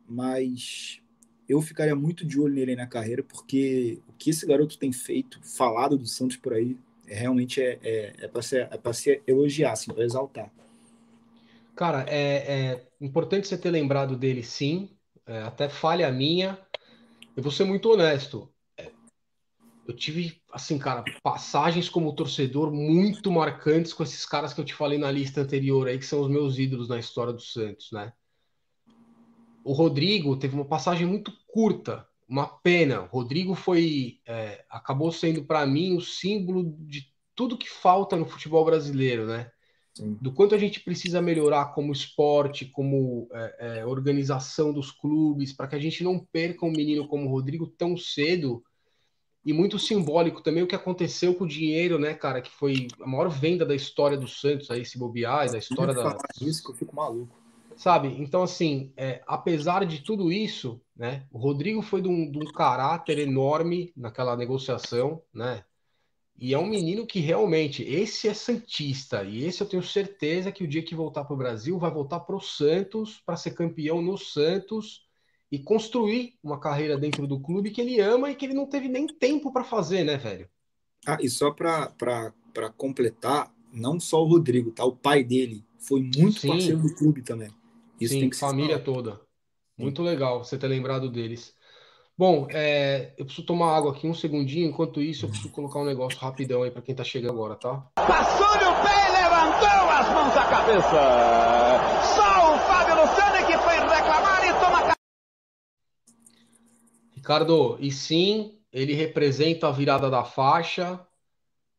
[0.07, 1.01] Mas
[1.47, 5.39] eu ficaria muito de olho nele na carreira, porque o que esse garoto tem feito,
[5.43, 6.77] falado do Santos por aí,
[7.07, 10.51] é, realmente é, é, é para se, é pra se elogiar, assim, para exaltar.
[11.75, 14.89] Cara, é, é importante você ter lembrado dele, sim.
[15.25, 16.59] É, até falha minha.
[17.35, 18.51] Eu vou ser muito honesto.
[19.89, 24.75] Eu tive, assim, cara, passagens como torcedor muito marcantes com esses caras que eu te
[24.75, 28.13] falei na lista anterior aí, que são os meus ídolos na história do Santos, né?
[29.63, 33.01] O Rodrigo teve uma passagem muito curta, uma pena.
[33.01, 38.27] O Rodrigo foi, é, acabou sendo para mim o símbolo de tudo que falta no
[38.27, 39.49] futebol brasileiro, né?
[39.95, 40.19] Sim.
[40.21, 45.67] do quanto a gente precisa melhorar como esporte, como é, é, organização dos clubes, para
[45.67, 48.63] que a gente não perca um menino como o Rodrigo tão cedo.
[49.45, 52.41] E muito simbólico também o que aconteceu com o dinheiro, né, cara?
[52.41, 56.17] Que foi a maior venda da história do Santos aí, se bobear, da história da.
[56.41, 57.39] isso que eu fico maluco.
[57.75, 58.09] Sabe?
[58.19, 62.51] Então, assim, é, apesar de tudo isso, né, o Rodrigo foi de um, de um
[62.51, 65.63] caráter enorme naquela negociação, né?
[66.37, 70.63] E é um menino que realmente, esse é Santista, e esse eu tenho certeza que
[70.63, 74.01] o dia que voltar para o Brasil, vai voltar para o Santos, para ser campeão
[74.01, 75.08] no Santos
[75.51, 78.87] e construir uma carreira dentro do clube que ele ama e que ele não teve
[78.87, 80.47] nem tempo para fazer, né, velho?
[81.07, 81.93] Ah, e só para
[82.77, 84.85] completar, não só o Rodrigo, tá?
[84.85, 86.49] O pai dele foi muito Sim.
[86.49, 87.49] parceiro do clube também.
[87.99, 88.85] Isso Sim, tem que ser família falado.
[88.85, 89.21] toda.
[89.77, 91.53] Muito legal você ter lembrado deles.
[92.17, 94.67] Bom, é, eu preciso tomar água aqui um segundinho.
[94.69, 97.87] Enquanto isso, eu preciso colocar um negócio rapidão aí para quem tá chegando agora, tá?
[97.95, 100.99] Passou-lhe o pé e levantou as mãos à cabeça.
[102.13, 102.88] Só o Fábio
[107.29, 110.99] Ricardo, e sim, ele representa a virada da faixa,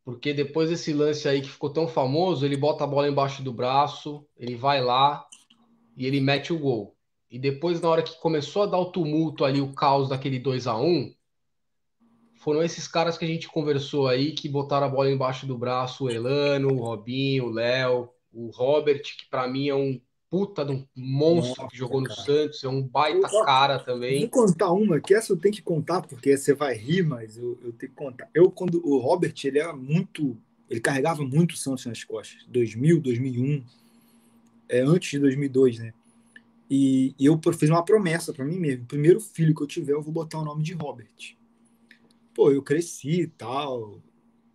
[0.05, 3.53] porque depois desse lance aí que ficou tão famoso, ele bota a bola embaixo do
[3.53, 5.27] braço, ele vai lá
[5.97, 6.97] e ele mete o gol.
[7.29, 10.69] E depois, na hora que começou a dar o tumulto ali, o caos daquele 2
[10.69, 11.13] a 1
[12.37, 16.05] foram esses caras que a gente conversou aí que botaram a bola embaixo do braço,
[16.05, 20.71] o Elano, o Robinho, o Léo, o Robert, que pra mim é um puta de
[20.73, 22.23] um monstro Nossa, que jogou no cara.
[22.23, 24.29] Santos, é um baita Eu- cara Vou também.
[24.29, 27.73] contar uma, que essa eu tenho que contar, porque você vai rir, mas eu, eu
[27.73, 28.31] tenho que contar.
[28.33, 30.37] Eu, quando o Robert, ele era muito.
[30.69, 32.45] Ele carregava muito o Santos nas costas.
[32.47, 33.65] 2000, 2001,
[34.69, 35.93] é, antes de 2002, né?
[36.71, 39.93] E, e eu fiz uma promessa para mim mesmo: o primeiro filho que eu tiver,
[39.93, 41.37] eu vou botar o nome de Robert.
[42.33, 44.01] Pô, eu cresci e tal,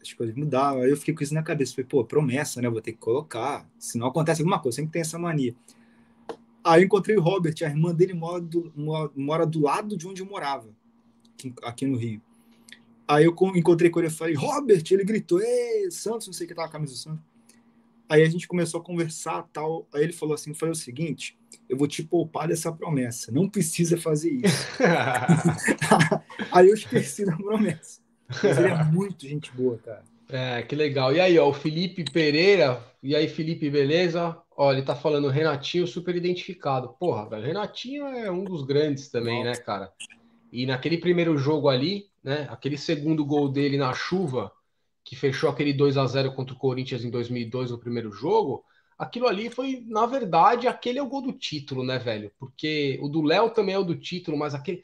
[0.10, 0.82] as coisas mudaram.
[0.82, 1.74] Aí eu fiquei com isso na cabeça.
[1.74, 2.70] Falei, pô, promessa, né?
[2.70, 3.68] Vou ter que colocar.
[3.78, 5.56] Se não acontece alguma coisa, sempre tem essa mania.
[6.64, 8.74] Aí eu encontrei o Robert, a irmã dele mora do,
[9.16, 10.68] mora, do lado de onde eu morava,
[11.62, 12.20] aqui, no Rio.
[13.08, 16.48] Aí eu encontrei com ele e falei, Robert, ele gritou, ei, Santos, não sei o
[16.48, 17.24] que tava a camisa do Santos.
[18.10, 19.88] Aí a gente começou a conversar tal.
[19.94, 21.38] Aí ele falou assim: foi o seguinte,
[21.68, 24.68] eu vou te poupar dessa promessa, não precisa fazer isso.
[26.52, 28.05] Aí eu esqueci da promessa.
[28.30, 30.04] Mas ele é muito gente boa, cara.
[30.30, 31.14] É, que legal.
[31.14, 32.82] E aí, ó, o Felipe Pereira.
[33.02, 34.38] E aí, Felipe, beleza?
[34.58, 36.96] Ó, ele tá falando Renatinho super identificado.
[37.00, 39.92] Porra, velho, Renatinho é um dos grandes também, né, cara?
[40.52, 44.52] E naquele primeiro jogo ali, né, aquele segundo gol dele na chuva,
[45.04, 48.64] que fechou aquele 2 a 0 contra o Corinthians em 2002 no primeiro jogo,
[48.98, 52.32] aquilo ali foi, na verdade, aquele é o gol do título, né, velho?
[52.40, 54.84] Porque o do Léo também é o do título, mas aquele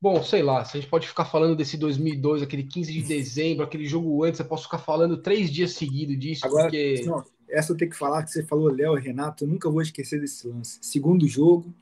[0.00, 3.64] Bom, sei lá, se a gente pode ficar falando desse 2002, aquele 15 de dezembro,
[3.64, 7.02] aquele jogo antes, eu posso ficar falando três dias seguidos disso, Agora, porque.
[7.04, 9.82] não, essa eu tenho que falar que você falou Léo e Renato, eu nunca vou
[9.82, 10.78] esquecer desse lance.
[10.82, 11.74] Segundo jogo,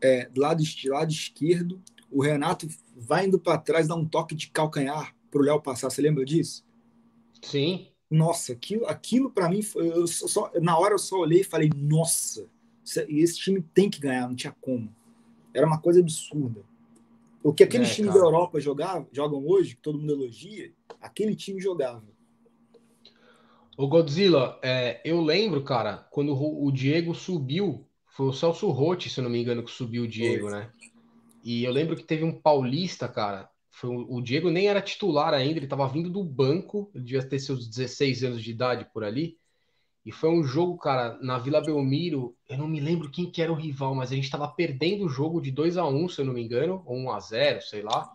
[0.00, 1.80] é, do lado, lado esquerdo,
[2.10, 5.90] o Renato vai indo para trás, dá um toque de calcanhar pro Léo passar.
[5.90, 6.64] Você lembra disso?
[7.42, 11.44] Sim, Nossa, aquilo, aquilo para mim, foi, eu só- na hora eu só olhei e
[11.44, 12.48] falei, nossa,
[13.08, 14.94] esse time tem que ganhar, não tinha como.
[15.52, 16.62] Era uma coisa absurda.
[17.42, 21.34] O que aqueles é, times da Europa jogavam, jogam hoje, que todo mundo elogia, aquele
[21.36, 22.04] time jogava.
[23.76, 29.20] O Godzilla, é, eu lembro, cara, quando o Diego subiu, foi o Celso Rotti, se
[29.20, 30.58] eu não me engano, que subiu o Diego, foi.
[30.58, 30.72] né?
[31.44, 33.48] E eu lembro que teve um paulista, cara.
[33.70, 37.38] Foi, o Diego nem era titular ainda, ele estava vindo do banco, ele devia ter
[37.38, 39.36] seus 16 anos de idade por ali.
[40.06, 42.36] E foi um jogo, cara, na Vila Belmiro.
[42.48, 45.08] Eu não me lembro quem que era o rival, mas a gente estava perdendo o
[45.08, 47.82] jogo de 2 a 1 se eu não me engano, ou 1 a 0 sei
[47.82, 48.12] lá.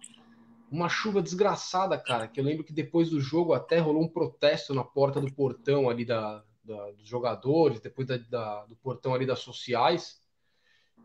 [0.71, 4.73] Uma chuva desgraçada, cara, que eu lembro que depois do jogo até rolou um protesto
[4.73, 9.25] na porta do portão ali da, da dos jogadores, depois da, da, do portão ali
[9.25, 10.21] das sociais.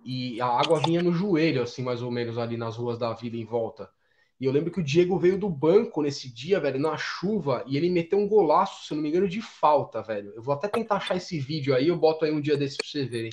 [0.04, 3.36] E a água vinha no joelho, assim, mais ou menos, ali nas ruas da vila
[3.36, 3.90] em volta.
[4.38, 7.76] E eu lembro que o Diego veio do banco nesse dia, velho, na chuva, e
[7.76, 10.32] ele meteu um golaço, se não me engano, de falta, velho.
[10.34, 12.86] Eu vou até tentar achar esse vídeo aí, eu boto aí um dia desse pra
[12.86, 13.30] vocês verem.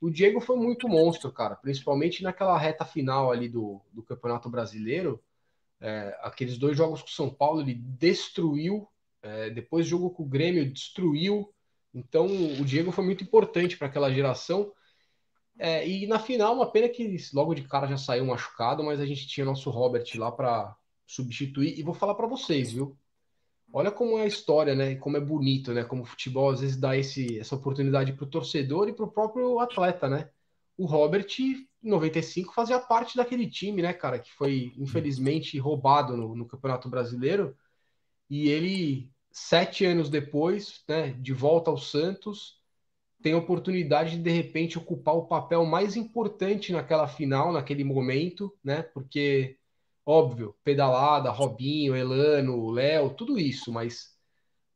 [0.00, 5.22] O Diego foi muito monstro, cara, principalmente naquela reta final ali do, do Campeonato Brasileiro.
[5.80, 8.88] É, aqueles dois jogos com o São Paulo, ele destruiu.
[9.22, 11.52] É, depois jogo com o Grêmio, destruiu.
[11.94, 14.72] Então, o Diego foi muito importante para aquela geração.
[15.58, 19.06] É, e na final, uma pena que logo de cara já saiu machucado, mas a
[19.06, 20.76] gente tinha nosso Robert lá para
[21.06, 21.78] substituir.
[21.78, 22.96] E vou falar para vocês, viu?
[23.72, 24.96] Olha como é a história, né?
[24.96, 25.84] Como é bonito, né?
[25.84, 29.10] Como o futebol às vezes dá esse, essa oportunidade para o torcedor e para o
[29.10, 30.30] próprio atleta, né?
[30.76, 34.18] O Robert, em 95, fazia parte daquele time, né, cara?
[34.18, 37.56] Que foi, infelizmente, roubado no, no Campeonato Brasileiro.
[38.28, 42.55] E ele, sete anos depois, né, de volta ao Santos,
[43.26, 48.56] tem a oportunidade de de repente ocupar o papel mais importante naquela final, naquele momento,
[48.62, 48.82] né?
[48.82, 49.58] Porque
[50.06, 54.16] óbvio, pedalada, Robinho, Elano, Léo, tudo isso, mas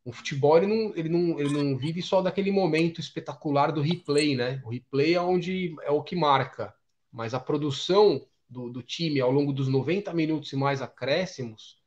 [0.04, 4.34] o futebol ele não, ele, não, ele não vive só daquele momento espetacular do replay,
[4.34, 4.60] né?
[4.64, 6.74] O replay é onde é o que marca,
[7.12, 11.79] mas a produção do, do time ao longo dos 90 minutos e mais acréscimos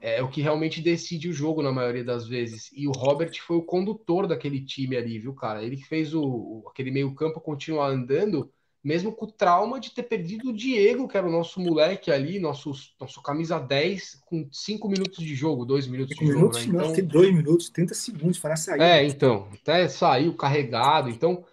[0.00, 2.70] é o que realmente decide o jogo na maioria das vezes.
[2.72, 5.62] E o Robert foi o condutor daquele time ali, viu, cara?
[5.62, 8.50] Ele que fez o, aquele meio-campo continuar andando,
[8.84, 12.38] mesmo com o trauma de ter perdido o Diego, que era o nosso moleque ali,
[12.38, 16.78] nosso, nosso camisa 10, com 5 minutos de jogo, 2 minutos de minutos, jogo.
[16.78, 16.84] Né?
[16.84, 18.80] Então, tem 2 minutos, 30 segundos para sair.
[18.80, 21.10] É, então, até saiu carregado.
[21.10, 21.44] Então,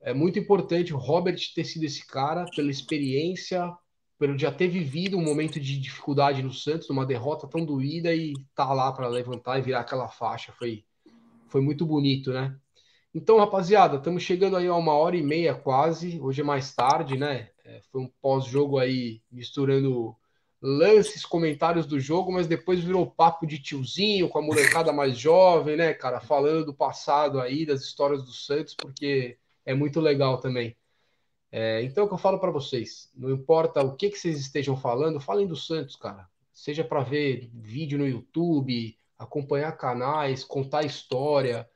[0.00, 3.70] é muito importante o Robert ter sido esse cara, pela experiência,
[4.20, 8.34] pelo já ter vivido um momento de dificuldade no Santos, numa derrota tão doída e
[8.54, 10.52] tá lá para levantar e virar aquela faixa.
[10.52, 10.84] Foi,
[11.48, 12.54] foi muito bonito, né?
[13.14, 16.20] Então, rapaziada, estamos chegando aí a uma hora e meia quase.
[16.20, 17.48] Hoje é mais tarde, né?
[17.64, 20.14] É, foi um pós-jogo aí misturando
[20.60, 25.78] lances, comentários do jogo, mas depois virou papo de tiozinho com a molecada mais jovem,
[25.78, 26.20] né, cara?
[26.20, 30.76] Falando do passado aí, das histórias do Santos, porque é muito legal também.
[31.52, 34.76] É, então, o que eu falo para vocês: não importa o que, que vocês estejam
[34.76, 36.28] falando, falem do Santos, cara.
[36.52, 41.68] Seja para ver vídeo no YouTube, acompanhar canais, contar história.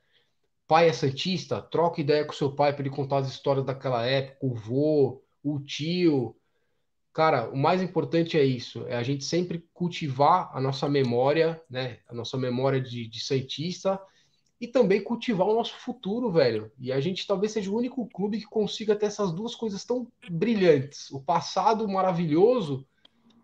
[0.67, 4.37] Pai é Santista, troca ideia com seu pai para ele contar as histórias daquela época,
[4.41, 6.35] o vô, o tio.
[7.13, 11.99] Cara, o mais importante é isso: é a gente sempre cultivar a nossa memória, né?
[12.07, 13.99] A nossa memória de, de Santista
[14.59, 16.71] e também cultivar o nosso futuro, velho.
[16.79, 20.07] E a gente talvez seja o único clube que consiga ter essas duas coisas tão
[20.29, 22.85] brilhantes: o passado maravilhoso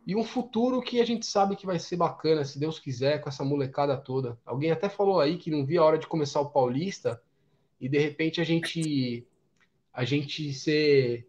[0.05, 3.29] e um futuro que a gente sabe que vai ser bacana, se Deus quiser, com
[3.29, 4.39] essa molecada toda.
[4.45, 7.21] Alguém até falou aí que não via a hora de começar o Paulista
[7.79, 9.27] e de repente a gente
[9.93, 11.27] a gente ser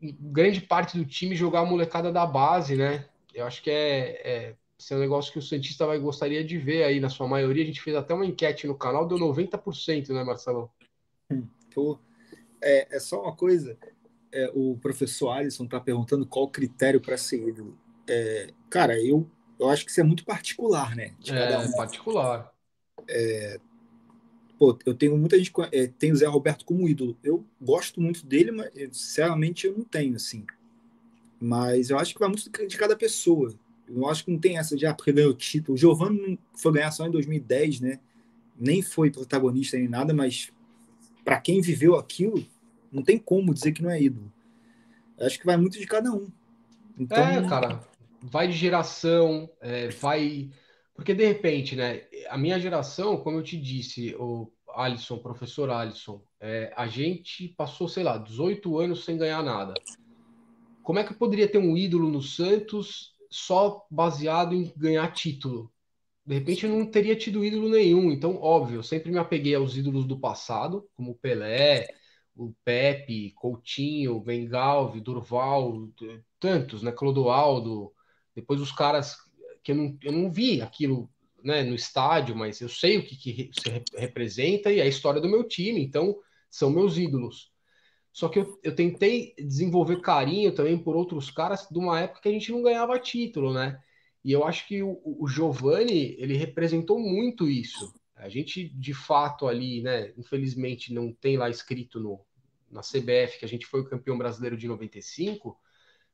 [0.00, 3.06] grande parte do time jogar a molecada da base, né?
[3.32, 6.58] Eu acho que é, é esse é um negócio que o Santista vai gostaria de
[6.58, 7.62] ver aí, na sua maioria.
[7.62, 10.70] A gente fez até uma enquete no canal, deu 90%, né, Marcelo?
[11.74, 11.98] Pô,
[12.60, 13.78] é, é só uma coisa.
[14.32, 17.78] É, o professor Alisson está perguntando qual o critério para ser ídolo.
[18.08, 21.14] É, cara, eu, eu acho que isso é muito particular, né?
[21.28, 21.72] é, um.
[21.72, 22.52] particular.
[23.08, 23.60] É,
[24.58, 25.52] pô, eu tenho muita gente.
[25.70, 27.16] É, tem o Zé Roberto como ídolo.
[27.22, 30.44] Eu gosto muito dele, mas sinceramente eu não tenho, assim.
[31.40, 33.54] Mas eu acho que vai muito de cada pessoa.
[33.88, 35.74] Eu acho que não tem essa de, ah, porque ganhou título.
[35.74, 38.00] O Giovanni foi ganhar só em 2010, né?
[38.58, 40.50] Nem foi protagonista nem nada, mas
[41.24, 42.44] para quem viveu aquilo,
[42.90, 44.32] não tem como dizer que não é ídolo.
[45.18, 46.28] Eu acho que vai muito de cada um.
[46.98, 47.80] Então, é, cara,
[48.22, 50.50] vai de geração, é, vai.
[50.94, 52.02] Porque de repente, né?
[52.28, 57.88] A minha geração, como eu te disse, o Alisson, professor Alisson, é, a gente passou,
[57.88, 59.74] sei lá, 18 anos sem ganhar nada.
[60.82, 65.72] Como é que poderia ter um ídolo no Santos só baseado em ganhar título.
[66.24, 68.12] De repente eu não teria tido ídolo nenhum.
[68.12, 71.88] Então, óbvio, eu sempre me apeguei aos ídolos do passado, como Pelé,
[72.36, 75.88] o Pepe, Coutinho, Vengalve, Durval,
[76.38, 76.92] tantos, né?
[76.92, 77.92] Clodoaldo,
[78.34, 79.16] depois os caras
[79.62, 81.10] que eu não, eu não vi aquilo
[81.42, 85.28] né, no estádio, mas eu sei o que, que se representa e a história do
[85.28, 86.16] meu time, então
[86.50, 87.52] são meus ídolos.
[88.14, 92.28] Só que eu, eu tentei desenvolver carinho também por outros caras de uma época que
[92.28, 93.82] a gente não ganhava título, né?
[94.24, 95.26] E eu acho que o, o
[95.82, 97.92] ele representou muito isso.
[98.14, 102.24] A gente, de fato, ali, né, infelizmente não tem lá escrito no,
[102.70, 105.58] na CBF que a gente foi o campeão brasileiro de 95,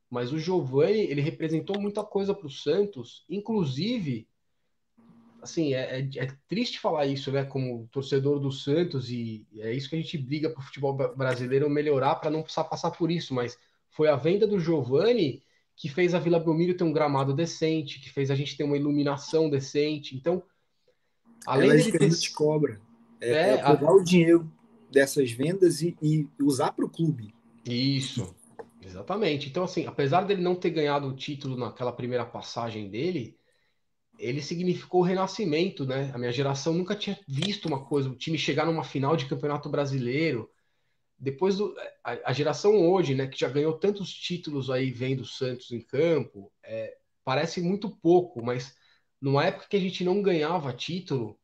[0.09, 4.27] mas o Giovani, ele representou muita coisa para o Santos, inclusive
[5.43, 7.45] assim, é, é, é, triste falar isso, né?
[7.45, 11.69] Como torcedor do Santos, e é isso que a gente briga para o futebol brasileiro
[11.69, 13.59] melhorar para não precisar passar por isso, mas
[13.91, 15.43] foi a venda do Giovani
[15.81, 18.77] que fez a Vila Belmiro ter um gramado decente, que fez a gente ter uma
[18.77, 20.15] iluminação decente.
[20.15, 20.43] Então,
[21.47, 22.11] além de ter...
[22.11, 22.79] te cobra.
[23.19, 23.95] É, é, é pegar a...
[23.95, 24.53] o dinheiro
[24.93, 27.35] dessas vendas e, e usar para o clube.
[27.65, 28.35] Isso,
[28.83, 29.49] exatamente.
[29.49, 33.35] Então, assim, apesar dele não ter ganhado o título naquela primeira passagem dele,
[34.21, 36.11] ele significou o renascimento, né?
[36.15, 39.69] A minha geração nunca tinha visto uma coisa, o time chegar numa final de campeonato
[39.69, 40.51] brasileiro.
[41.19, 41.75] Depois do,
[42.05, 46.53] a, a geração hoje, né, que já ganhou tantos títulos aí vendo Santos em campo,
[46.63, 48.75] é, parece muito pouco, mas
[49.21, 51.39] numa época que a gente não ganhava título,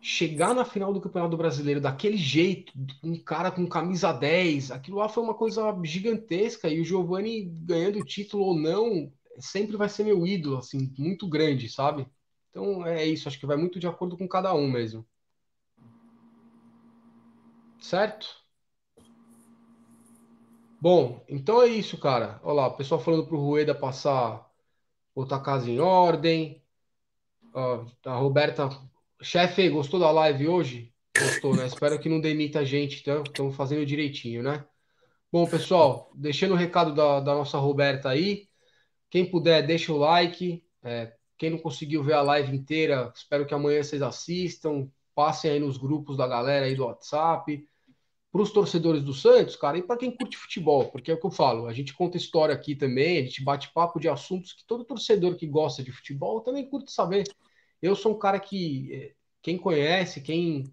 [0.00, 2.72] chegar na final do Campeonato Brasileiro daquele jeito,
[3.04, 8.00] um cara com camisa 10, aquilo lá foi uma coisa gigantesca e o Giovani ganhando
[8.00, 12.06] o título ou não, sempre vai ser meu ídolo, assim, muito grande, sabe?
[12.50, 15.06] Então é isso, acho que vai muito de acordo com cada um mesmo.
[17.80, 18.42] Certo?
[20.80, 22.40] Bom, então é isso, cara.
[22.42, 24.44] Olha lá, o pessoal falando pro Rueda passar,
[25.14, 26.62] botar a casa em ordem.
[28.04, 28.68] A Roberta,
[29.20, 30.92] chefe, gostou da live hoje?
[31.16, 31.66] Gostou, né?
[31.66, 34.64] Espero que não demita a gente, então estamos fazendo direitinho, né?
[35.30, 38.48] Bom, pessoal, deixando o recado da, da nossa Roberta aí.
[39.12, 40.64] Quem puder, deixa o like.
[40.82, 44.90] É, quem não conseguiu ver a live inteira, espero que amanhã vocês assistam.
[45.14, 47.62] Passem aí nos grupos da galera aí do WhatsApp.
[48.32, 51.26] Para os torcedores do Santos, cara, e para quem curte futebol, porque é o que
[51.26, 54.66] eu falo, a gente conta história aqui também, a gente bate papo de assuntos que
[54.66, 57.24] todo torcedor que gosta de futebol também curte saber.
[57.82, 59.12] Eu sou um cara que, é,
[59.42, 60.64] quem conhece, quem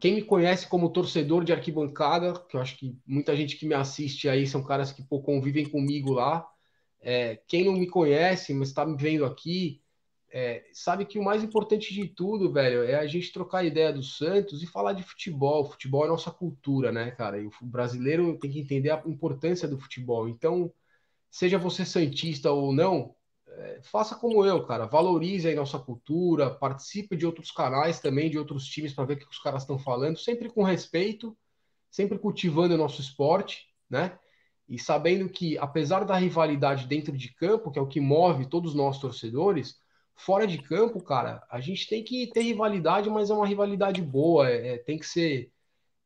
[0.00, 3.74] quem me conhece como torcedor de arquibancada, que eu acho que muita gente que me
[3.74, 6.44] assiste aí são caras que pô, convivem comigo lá,
[7.06, 9.80] é, quem não me conhece, mas está me vendo aqui,
[10.28, 14.02] é, sabe que o mais importante de tudo, velho, é a gente trocar ideia do
[14.02, 15.62] Santos e falar de futebol.
[15.62, 17.40] O futebol é nossa cultura, né, cara?
[17.40, 20.28] E o brasileiro tem que entender a importância do futebol.
[20.28, 20.72] Então,
[21.30, 23.14] seja você santista ou não,
[23.46, 24.86] é, faça como eu, cara.
[24.86, 29.18] Valorize aí nossa cultura, participe de outros canais também, de outros times, para ver o
[29.18, 31.38] que os caras estão falando, sempre com respeito,
[31.88, 34.18] sempre cultivando o nosso esporte, né?
[34.68, 38.74] E sabendo que, apesar da rivalidade dentro de campo, que é o que move todos
[38.74, 39.76] nós torcedores,
[40.14, 44.50] fora de campo, cara, a gente tem que ter rivalidade, mas é uma rivalidade boa,
[44.50, 45.52] é, é tem que ser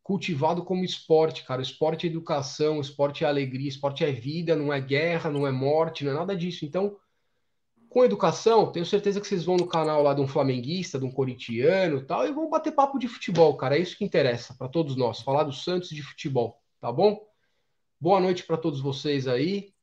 [0.02, 1.62] cultivado como esporte, cara.
[1.62, 6.04] Esporte é educação, esporte é alegria, esporte é vida, não é guerra, não é morte,
[6.04, 6.64] não é nada disso.
[6.64, 6.96] Então,
[7.88, 11.10] com educação, tenho certeza que vocês vão no canal lá de um flamenguista, de um
[11.10, 13.76] corintiano tal, e vão bater papo de futebol, cara.
[13.76, 17.29] É isso que interessa para todos nós, falar do Santos de futebol, tá bom?
[18.02, 19.74] Boa noite para todos vocês aí.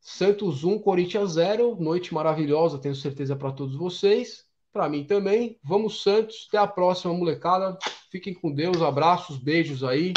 [0.00, 1.76] Santos 1, Corinthians 0.
[1.78, 4.46] Noite maravilhosa, tenho certeza para todos vocês.
[4.72, 5.60] Para mim também.
[5.62, 6.46] Vamos, Santos.
[6.48, 7.78] Até a próxima, molecada.
[8.10, 8.80] Fiquem com Deus.
[8.80, 10.14] Abraços, beijos aí.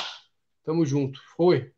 [0.63, 1.19] Tamo junto.
[1.35, 1.73] Foi.